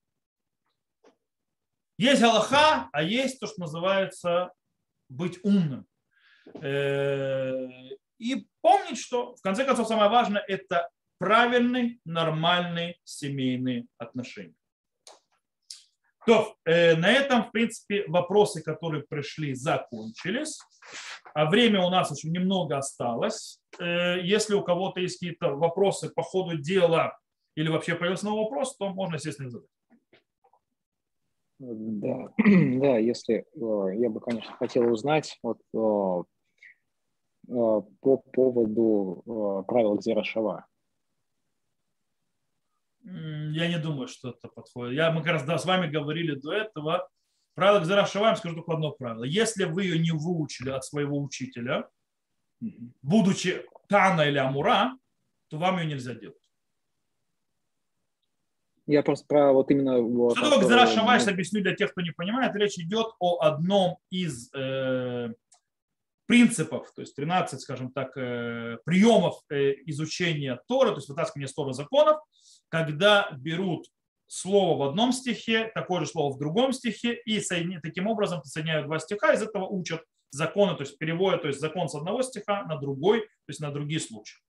есть 2.01 2.21
галаха, 2.21 2.89
а 2.91 3.03
есть 3.03 3.39
то, 3.39 3.45
что 3.45 3.61
называется 3.61 4.51
быть 5.07 5.39
умным. 5.43 5.85
Э, 6.61 7.67
и 8.17 8.47
помнить, 8.61 8.99
что 8.99 9.35
в 9.35 9.41
конце 9.41 9.65
концов 9.65 9.87
самое 9.87 10.09
важное– 10.09 10.43
это 10.47 10.89
правильные, 11.19 11.99
нормальные 12.03 12.97
семейные 13.03 13.85
отношения. 13.99 14.55
То, 16.25 16.55
э, 16.65 16.95
на 16.95 17.11
этом, 17.11 17.43
в 17.43 17.51
принципе, 17.51 18.05
вопросы, 18.07 18.63
которые 18.63 19.03
пришли, 19.03 19.53
закончились. 19.53 20.59
А 21.35 21.45
время 21.45 21.81
у 21.81 21.89
нас 21.91 22.15
еще 22.15 22.29
немного 22.29 22.77
осталось. 22.77 23.59
Э, 23.79 24.19
если 24.23 24.55
у 24.55 24.63
кого-то 24.63 24.99
есть 24.99 25.19
какие-то 25.19 25.49
вопросы 25.51 26.09
по 26.09 26.23
ходу 26.23 26.57
дела 26.57 27.15
или 27.55 27.69
вообще 27.69 27.93
появился 27.93 28.25
новый 28.25 28.43
вопрос, 28.43 28.75
то 28.75 28.89
можно, 28.89 29.15
естественно, 29.15 29.47
их 29.47 29.51
задать. 29.51 29.69
Да, 31.63 32.33
да, 32.37 32.97
если 32.97 33.45
э, 33.53 33.95
я 33.99 34.09
бы, 34.09 34.19
конечно, 34.19 34.51
хотел 34.53 34.91
узнать 34.91 35.37
вот, 35.43 35.59
э, 35.75 36.23
по 37.45 38.17
поводу 38.33 39.63
правил 39.67 39.95
Гзирашава. 39.95 40.65
Я 43.03 43.67
не 43.67 43.77
думаю, 43.79 44.07
что 44.07 44.29
это 44.29 44.47
подходит. 44.47 44.95
Я, 44.95 45.11
мы 45.11 45.21
как 45.21 45.33
раз 45.33 45.43
да, 45.43 45.57
с 45.59 45.65
вами 45.65 45.91
говорили 45.91 46.33
до 46.33 46.53
этого. 46.53 47.07
Правило 47.53 47.79
Гзера 47.81 48.05
Шаваем, 48.05 48.35
скажу 48.37 48.55
только 48.55 48.73
одно 48.73 48.91
правило. 48.91 49.23
Если 49.23 49.65
вы 49.65 49.83
ее 49.83 49.99
не 49.99 50.11
выучили 50.11 50.69
от 50.69 50.83
своего 50.83 51.21
учителя, 51.21 51.87
будучи 53.01 53.65
Тана 53.87 54.21
или 54.21 54.37
Амура, 54.37 54.97
то 55.49 55.57
вам 55.57 55.77
ее 55.79 55.85
нельзя 55.85 56.15
делать. 56.15 56.40
Я 58.87 59.03
просто 59.03 59.25
про 59.27 59.53
вот 59.53 59.69
именно... 59.71 59.99
Вот, 59.99 60.37
что 60.37 60.49
такое 60.49 60.65
Гзера 60.65 60.87
Шавайс, 60.87 61.27
объясню 61.27 61.61
для 61.61 61.75
тех, 61.75 61.91
кто 61.91 62.01
не 62.01 62.11
понимает. 62.11 62.55
Речь 62.55 62.77
идет 62.79 63.07
о 63.19 63.39
одном 63.41 63.97
из 64.09 64.49
э, 64.53 65.29
принципов, 66.25 66.91
то 66.95 67.01
есть 67.01 67.15
13, 67.15 67.61
скажем 67.61 67.91
так, 67.91 68.15
э, 68.17 68.77
приемов 68.85 69.41
э, 69.49 69.73
изучения 69.85 70.59
Тора, 70.67 70.91
то 70.91 70.95
есть 70.95 71.09
вытаскивания 71.09 71.47
с 71.47 71.53
Тора 71.53 71.73
законов, 71.73 72.21
когда 72.69 73.29
берут 73.37 73.87
слово 74.27 74.77
в 74.77 74.89
одном 74.89 75.11
стихе, 75.11 75.69
такое 75.75 76.01
же 76.01 76.07
слово 76.07 76.33
в 76.33 76.39
другом 76.39 76.71
стихе, 76.71 77.13
и 77.25 77.39
соединяют, 77.41 77.83
таким 77.83 78.07
образом 78.07 78.41
соединяют 78.45 78.87
два 78.87 78.97
стиха, 78.99 79.33
из 79.33 79.41
этого 79.41 79.67
учат 79.67 80.03
законы, 80.31 80.75
то 80.75 80.83
есть 80.83 80.97
переводят 80.97 81.41
то 81.41 81.49
есть 81.49 81.59
закон 81.59 81.89
с 81.89 81.95
одного 81.95 82.21
стиха 82.21 82.63
на 82.63 82.77
другой, 82.77 83.21
то 83.21 83.49
есть 83.49 83.59
на 83.59 83.71
другие 83.71 83.99
случаи. 83.99 84.39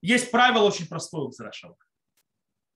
Есть 0.00 0.30
правило 0.30 0.64
очень 0.64 0.86
простое 0.86 1.22
у 1.22 1.32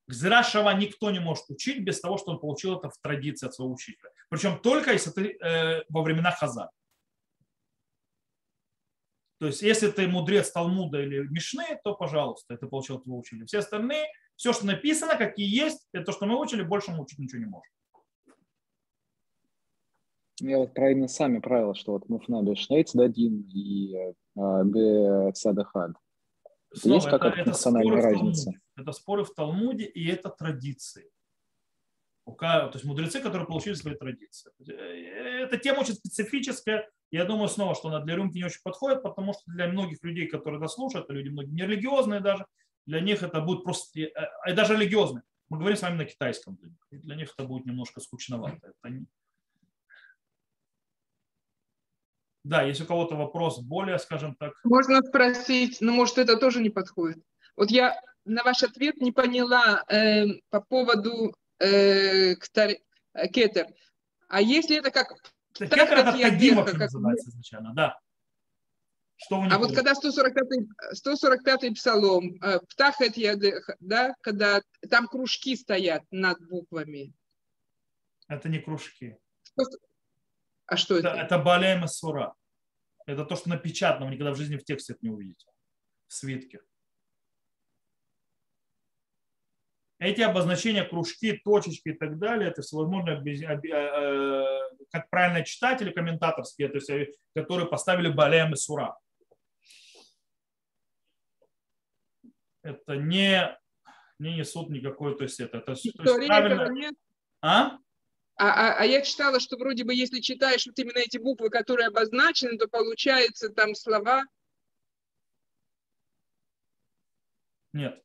Гзрашава. 0.08 0.74
Никто 0.74 1.10
не 1.10 1.20
может 1.20 1.48
учить 1.48 1.84
без 1.84 2.00
того, 2.00 2.18
что 2.18 2.32
он 2.32 2.40
получил 2.40 2.76
это 2.76 2.90
в 2.90 2.98
традиции 2.98 3.46
от 3.46 3.54
своего 3.54 3.74
учителя. 3.74 4.10
Причем 4.28 4.58
только 4.58 4.92
если 4.92 5.10
ты 5.10 5.38
э, 5.38 5.84
во 5.88 6.02
времена 6.02 6.32
Хазар. 6.32 6.70
То 9.38 9.46
есть, 9.46 9.62
если 9.62 9.88
ты 9.88 10.08
мудрец 10.08 10.50
Талмуда 10.50 11.00
или 11.00 11.20
Мишны, 11.28 11.78
то, 11.84 11.94
пожалуйста, 11.94 12.54
это 12.54 12.66
получил 12.66 12.96
от 12.96 13.04
твоего 13.04 13.20
учителя. 13.20 13.46
Все 13.46 13.58
остальные 13.58 14.08
все, 14.38 14.52
что 14.52 14.66
написано, 14.66 15.16
какие 15.16 15.52
есть, 15.52 15.88
это 15.92 16.06
то, 16.06 16.12
что 16.12 16.26
мы 16.26 16.40
учили, 16.40 16.62
больше 16.62 16.92
мы 16.92 17.02
учить 17.02 17.18
ничего 17.18 17.40
не 17.40 17.46
можем. 17.46 17.72
Я 20.40 20.58
вот 20.58 20.72
про 20.72 20.92
именно 20.92 21.08
сами 21.08 21.40
правила, 21.40 21.74
что 21.74 21.92
вот 21.92 22.08
муфна 22.08 22.42
бешнейц 22.42 22.92
дадин 22.92 23.50
и 23.52 23.96
э, 24.36 25.32
бецадахад. 26.70 26.94
Есть 26.94 27.08
какая-то 27.08 27.50
национальная 27.50 28.02
разница? 28.02 28.52
Это 28.76 28.92
споры 28.92 29.24
в 29.24 29.34
Талмуде 29.34 29.84
и 29.84 30.08
это 30.08 30.28
традиции. 30.28 31.10
То 32.36 32.70
есть 32.74 32.84
мудрецы, 32.84 33.20
которые 33.20 33.46
получили 33.46 33.74
свои 33.74 33.94
традиции. 33.94 34.50
Э, 34.68 35.44
эта 35.44 35.56
тема 35.56 35.80
очень 35.80 35.94
специфическая. 35.94 36.88
Я 37.10 37.24
думаю 37.24 37.48
снова, 37.48 37.74
что 37.74 37.88
она 37.88 38.00
для 38.00 38.16
рюмки 38.16 38.36
не 38.36 38.44
очень 38.44 38.60
подходит, 38.62 39.02
потому 39.02 39.32
что 39.32 39.42
для 39.46 39.68
многих 39.68 40.02
людей, 40.02 40.26
которые 40.26 40.58
это 40.58 40.68
слушают, 40.68 41.08
люди 41.08 41.30
многие 41.30 41.52
нерелигиозные 41.52 42.20
даже, 42.20 42.44
для 42.86 43.00
них 43.00 43.22
это 43.22 43.40
будет 43.40 43.64
просто, 43.64 43.98
и 43.98 44.12
э, 44.46 44.54
даже 44.54 44.74
религиозные. 44.74 45.22
Мы 45.48 45.58
говорим 45.58 45.78
с 45.78 45.82
вами 45.82 45.96
на 45.96 46.04
китайском. 46.04 46.56
Для 46.56 46.68
них, 46.68 46.78
и 46.90 46.96
для 46.98 47.16
них 47.16 47.34
это 47.36 47.48
будет 47.48 47.64
немножко 47.64 48.00
скучновато. 48.00 48.58
Это 48.62 48.94
не... 48.94 49.06
Да, 52.44 52.62
если 52.62 52.84
у 52.84 52.86
кого-то 52.86 53.16
вопрос 53.16 53.58
более, 53.60 53.98
скажем 53.98 54.34
так. 54.36 54.52
Можно 54.64 55.02
спросить, 55.02 55.78
но 55.80 55.92
может 55.92 56.18
это 56.18 56.36
тоже 56.36 56.60
не 56.60 56.70
подходит. 56.70 57.22
Вот 57.56 57.70
я 57.70 58.00
на 58.24 58.42
ваш 58.42 58.62
ответ 58.62 58.96
не 59.00 59.12
поняла 59.12 59.84
э, 59.88 60.26
по 60.50 60.60
поводу 60.60 61.34
э, 61.58 62.36
ктар, 62.36 62.70
э, 63.14 63.28
кетер. 63.28 63.66
А 64.28 64.40
если 64.40 64.78
это 64.78 64.90
как... 64.90 65.14
Кетер 65.54 65.78
это 65.78 66.12
кадима, 66.12 66.64
как 66.64 66.78
называется 66.78 67.30
изначально, 67.30 67.74
да. 67.74 67.98
Что 69.16 69.42
А 69.50 69.58
вот 69.58 69.74
когда 69.74 69.94
145-й 69.94 70.68
145 70.94 71.74
псалом, 71.74 72.36
э, 72.40 72.60
птахет 72.68 73.16
ядех, 73.16 73.68
да, 73.80 74.14
когда 74.20 74.62
там 74.88 75.08
кружки 75.08 75.56
стоят 75.56 76.04
над 76.12 76.38
буквами. 76.48 77.12
Это 78.28 78.48
не 78.48 78.60
кружки. 78.60 79.18
А 80.68 80.76
что 80.76 80.96
Это, 80.98 81.08
это? 81.08 81.18
это 81.18 81.38
Балеем 81.38 81.84
и 81.84 81.88
Сура. 81.88 82.34
Это 83.06 83.24
то, 83.24 83.36
что 83.36 83.48
напечатано, 83.48 84.04
вы 84.06 84.12
никогда 84.12 84.32
в 84.32 84.36
жизни 84.36 84.56
в 84.56 84.64
тексте 84.64 84.92
это 84.92 85.00
не 85.02 85.10
увидите. 85.10 85.46
В 86.06 86.12
свитке. 86.14 86.60
Эти 89.98 90.20
обозначения, 90.20 90.84
кружки, 90.84 91.32
точечки 91.38 91.88
и 91.88 91.92
так 91.94 92.18
далее, 92.18 92.50
это 92.50 92.62
оби- 93.50 93.72
э, 93.72 94.74
э, 94.74 94.86
как 94.92 95.10
правильно 95.10 95.44
читать 95.44 95.82
или 95.82 95.90
комментаторские, 95.90 96.68
то 96.68 96.74
есть, 96.76 96.90
э, 96.90 97.12
которые 97.34 97.66
поставили 97.68 98.08
Балеем 98.12 98.52
и 98.52 98.56
Сура. 98.56 98.96
Это 102.62 102.96
не, 102.96 103.58
не 104.18 104.36
несут 104.36 104.68
никакой, 104.68 105.16
то 105.16 105.24
есть 105.24 105.40
это, 105.40 105.58
это 105.58 105.66
то 105.66 105.72
есть 105.72 105.96
правильно- 106.28 106.68
нет? 106.68 106.94
А? 107.40 107.78
А, 108.40 108.50
а, 108.50 108.76
а 108.78 108.84
я 108.84 109.02
читала, 109.02 109.40
что 109.40 109.56
вроде 109.56 109.82
бы, 109.82 109.92
если 109.92 110.20
читаешь 110.20 110.64
вот 110.64 110.78
именно 110.78 110.98
эти 110.98 111.18
буквы, 111.18 111.50
которые 111.50 111.88
обозначены, 111.88 112.56
то 112.56 112.68
получается 112.68 113.48
там 113.48 113.74
слова. 113.74 114.22
Нет. 117.72 118.00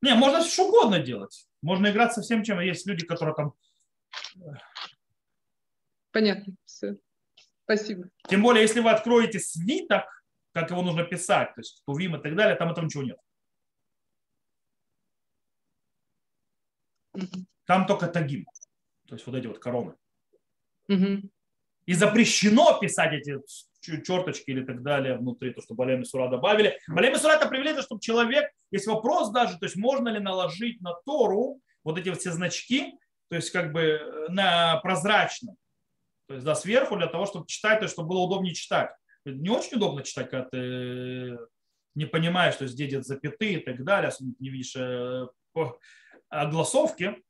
Не, 0.00 0.14
можно 0.14 0.42
что 0.42 0.68
угодно 0.68 0.98
делать. 0.98 1.46
Можно 1.60 1.88
играть 1.88 2.14
со 2.14 2.22
всем, 2.22 2.42
чем 2.42 2.58
есть 2.60 2.86
люди, 2.86 3.04
которые 3.04 3.34
там... 3.34 3.52
Понятно. 6.10 6.54
Все. 6.64 6.96
Спасибо. 7.64 8.08
Тем 8.28 8.42
более, 8.42 8.62
если 8.62 8.80
вы 8.80 8.90
откроете 8.90 9.40
свиток, 9.40 10.04
как 10.52 10.70
его 10.70 10.80
нужно 10.80 11.04
писать, 11.04 11.54
то 11.54 11.60
есть 11.60 11.82
Тувим 11.84 12.16
и 12.16 12.22
так 12.22 12.34
далее, 12.34 12.56
там 12.56 12.70
этого 12.70 12.86
ничего 12.86 13.02
нет. 13.02 13.18
Мгм. 17.12 17.46
Там 17.66 17.86
только 17.86 18.06
тагим. 18.06 18.46
То 19.08 19.14
есть 19.14 19.26
вот 19.26 19.36
эти 19.36 19.46
вот 19.46 19.58
короны. 19.58 19.94
Мгм. 20.88 21.30
И 21.86 21.94
запрещено 21.94 22.78
писать 22.80 23.12
эти 23.12 23.38
черточки 23.80 24.50
или 24.50 24.64
так 24.64 24.82
далее 24.82 25.16
внутри, 25.16 25.52
то, 25.52 25.62
что 25.62 25.74
Балем 25.74 26.02
и 26.02 26.04
Сура 26.04 26.28
добавили. 26.28 26.78
Балем 26.88 27.14
и 27.14 27.18
Сура 27.18 27.32
это 27.32 27.48
привилегия, 27.48 27.82
чтобы 27.82 28.00
человек, 28.00 28.50
есть 28.72 28.86
вопрос 28.86 29.30
даже, 29.30 29.58
то 29.58 29.66
есть 29.66 29.76
можно 29.76 30.08
ли 30.08 30.18
наложить 30.18 30.80
на 30.80 30.94
Тору 31.04 31.60
вот 31.84 31.98
эти 31.98 32.08
вот 32.08 32.18
все 32.18 32.32
значки, 32.32 32.94
то 33.28 33.36
есть 33.36 33.50
как 33.50 33.72
бы 33.72 33.80
э, 33.80 34.28
на 34.28 34.80
прозрачно, 34.80 35.54
то 36.26 36.34
есть 36.34 36.44
да, 36.44 36.56
сверху 36.56 36.96
для 36.96 37.06
того, 37.06 37.26
чтобы 37.26 37.46
читать, 37.46 37.78
то 37.78 37.84
есть 37.84 37.94
чтобы 37.94 38.08
было 38.08 38.20
удобнее 38.22 38.54
читать. 38.54 38.90
Не 39.24 39.50
очень 39.50 39.76
удобно 39.76 40.02
читать, 40.02 40.30
когда 40.30 40.48
ты 40.48 41.38
не 41.94 42.06
понимаешь, 42.06 42.54
что 42.54 42.66
здесь 42.66 42.88
где 42.88 43.02
запятые 43.02 43.60
и 43.60 43.64
так 43.64 43.84
далее, 43.84 44.08
особенно 44.08 44.34
не 44.40 44.50
видишь 44.50 44.74
э, 44.76 45.26
огласовки 46.28 47.22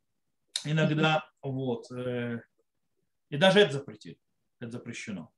иногда. 0.67 1.29
Вот. 1.43 1.91
э, 1.91 2.41
И 3.31 3.37
даже 3.37 3.61
это 3.61 3.75
запретили. 3.75 4.19
Это 4.61 4.73
запрещено. 4.73 5.33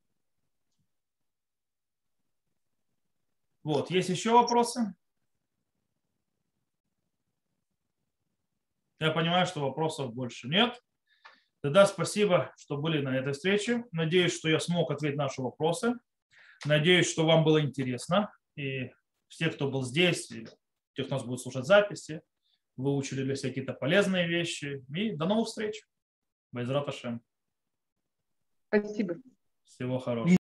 Вот. 3.63 3.91
Есть 3.91 4.09
еще 4.09 4.33
вопросы? 4.33 4.95
Я 9.01 9.13
понимаю, 9.13 9.47
что 9.47 9.61
вопросов 9.61 10.13
больше 10.13 10.49
нет. 10.49 10.83
Тогда 11.61 11.87
спасибо, 11.87 12.53
что 12.57 12.77
были 12.77 13.01
на 13.01 13.17
этой 13.17 13.33
встрече. 13.33 13.85
Надеюсь, 13.93 14.37
что 14.37 14.49
я 14.49 14.59
смог 14.59 14.91
ответить 14.91 15.17
на 15.17 15.25
наши 15.25 15.43
вопросы. 15.43 15.95
Надеюсь, 16.65 17.11
что 17.11 17.27
вам 17.27 17.45
было 17.45 17.61
интересно. 17.61 18.33
И 18.57 18.93
все, 19.29 19.51
кто 19.51 19.71
был 19.71 19.83
здесь, 19.83 20.27
те, 20.27 21.05
кто 21.05 21.17
нас 21.17 21.25
будет 21.25 21.41
слушать 21.41 21.67
записи, 21.67 22.23
выучили 22.79 23.25
для 23.25 23.37
себя 23.37 23.51
какие-то 23.51 23.75
полезные 23.75 24.27
вещи. 24.27 24.85
И 24.95 25.15
до 25.15 25.27
новых 25.27 25.49
встреч. 25.49 25.83
Байзрат 26.53 26.89
Ашем. 26.89 27.21
Спасибо. 28.69 29.17
Всего 29.65 29.99
хорошего. 29.99 30.35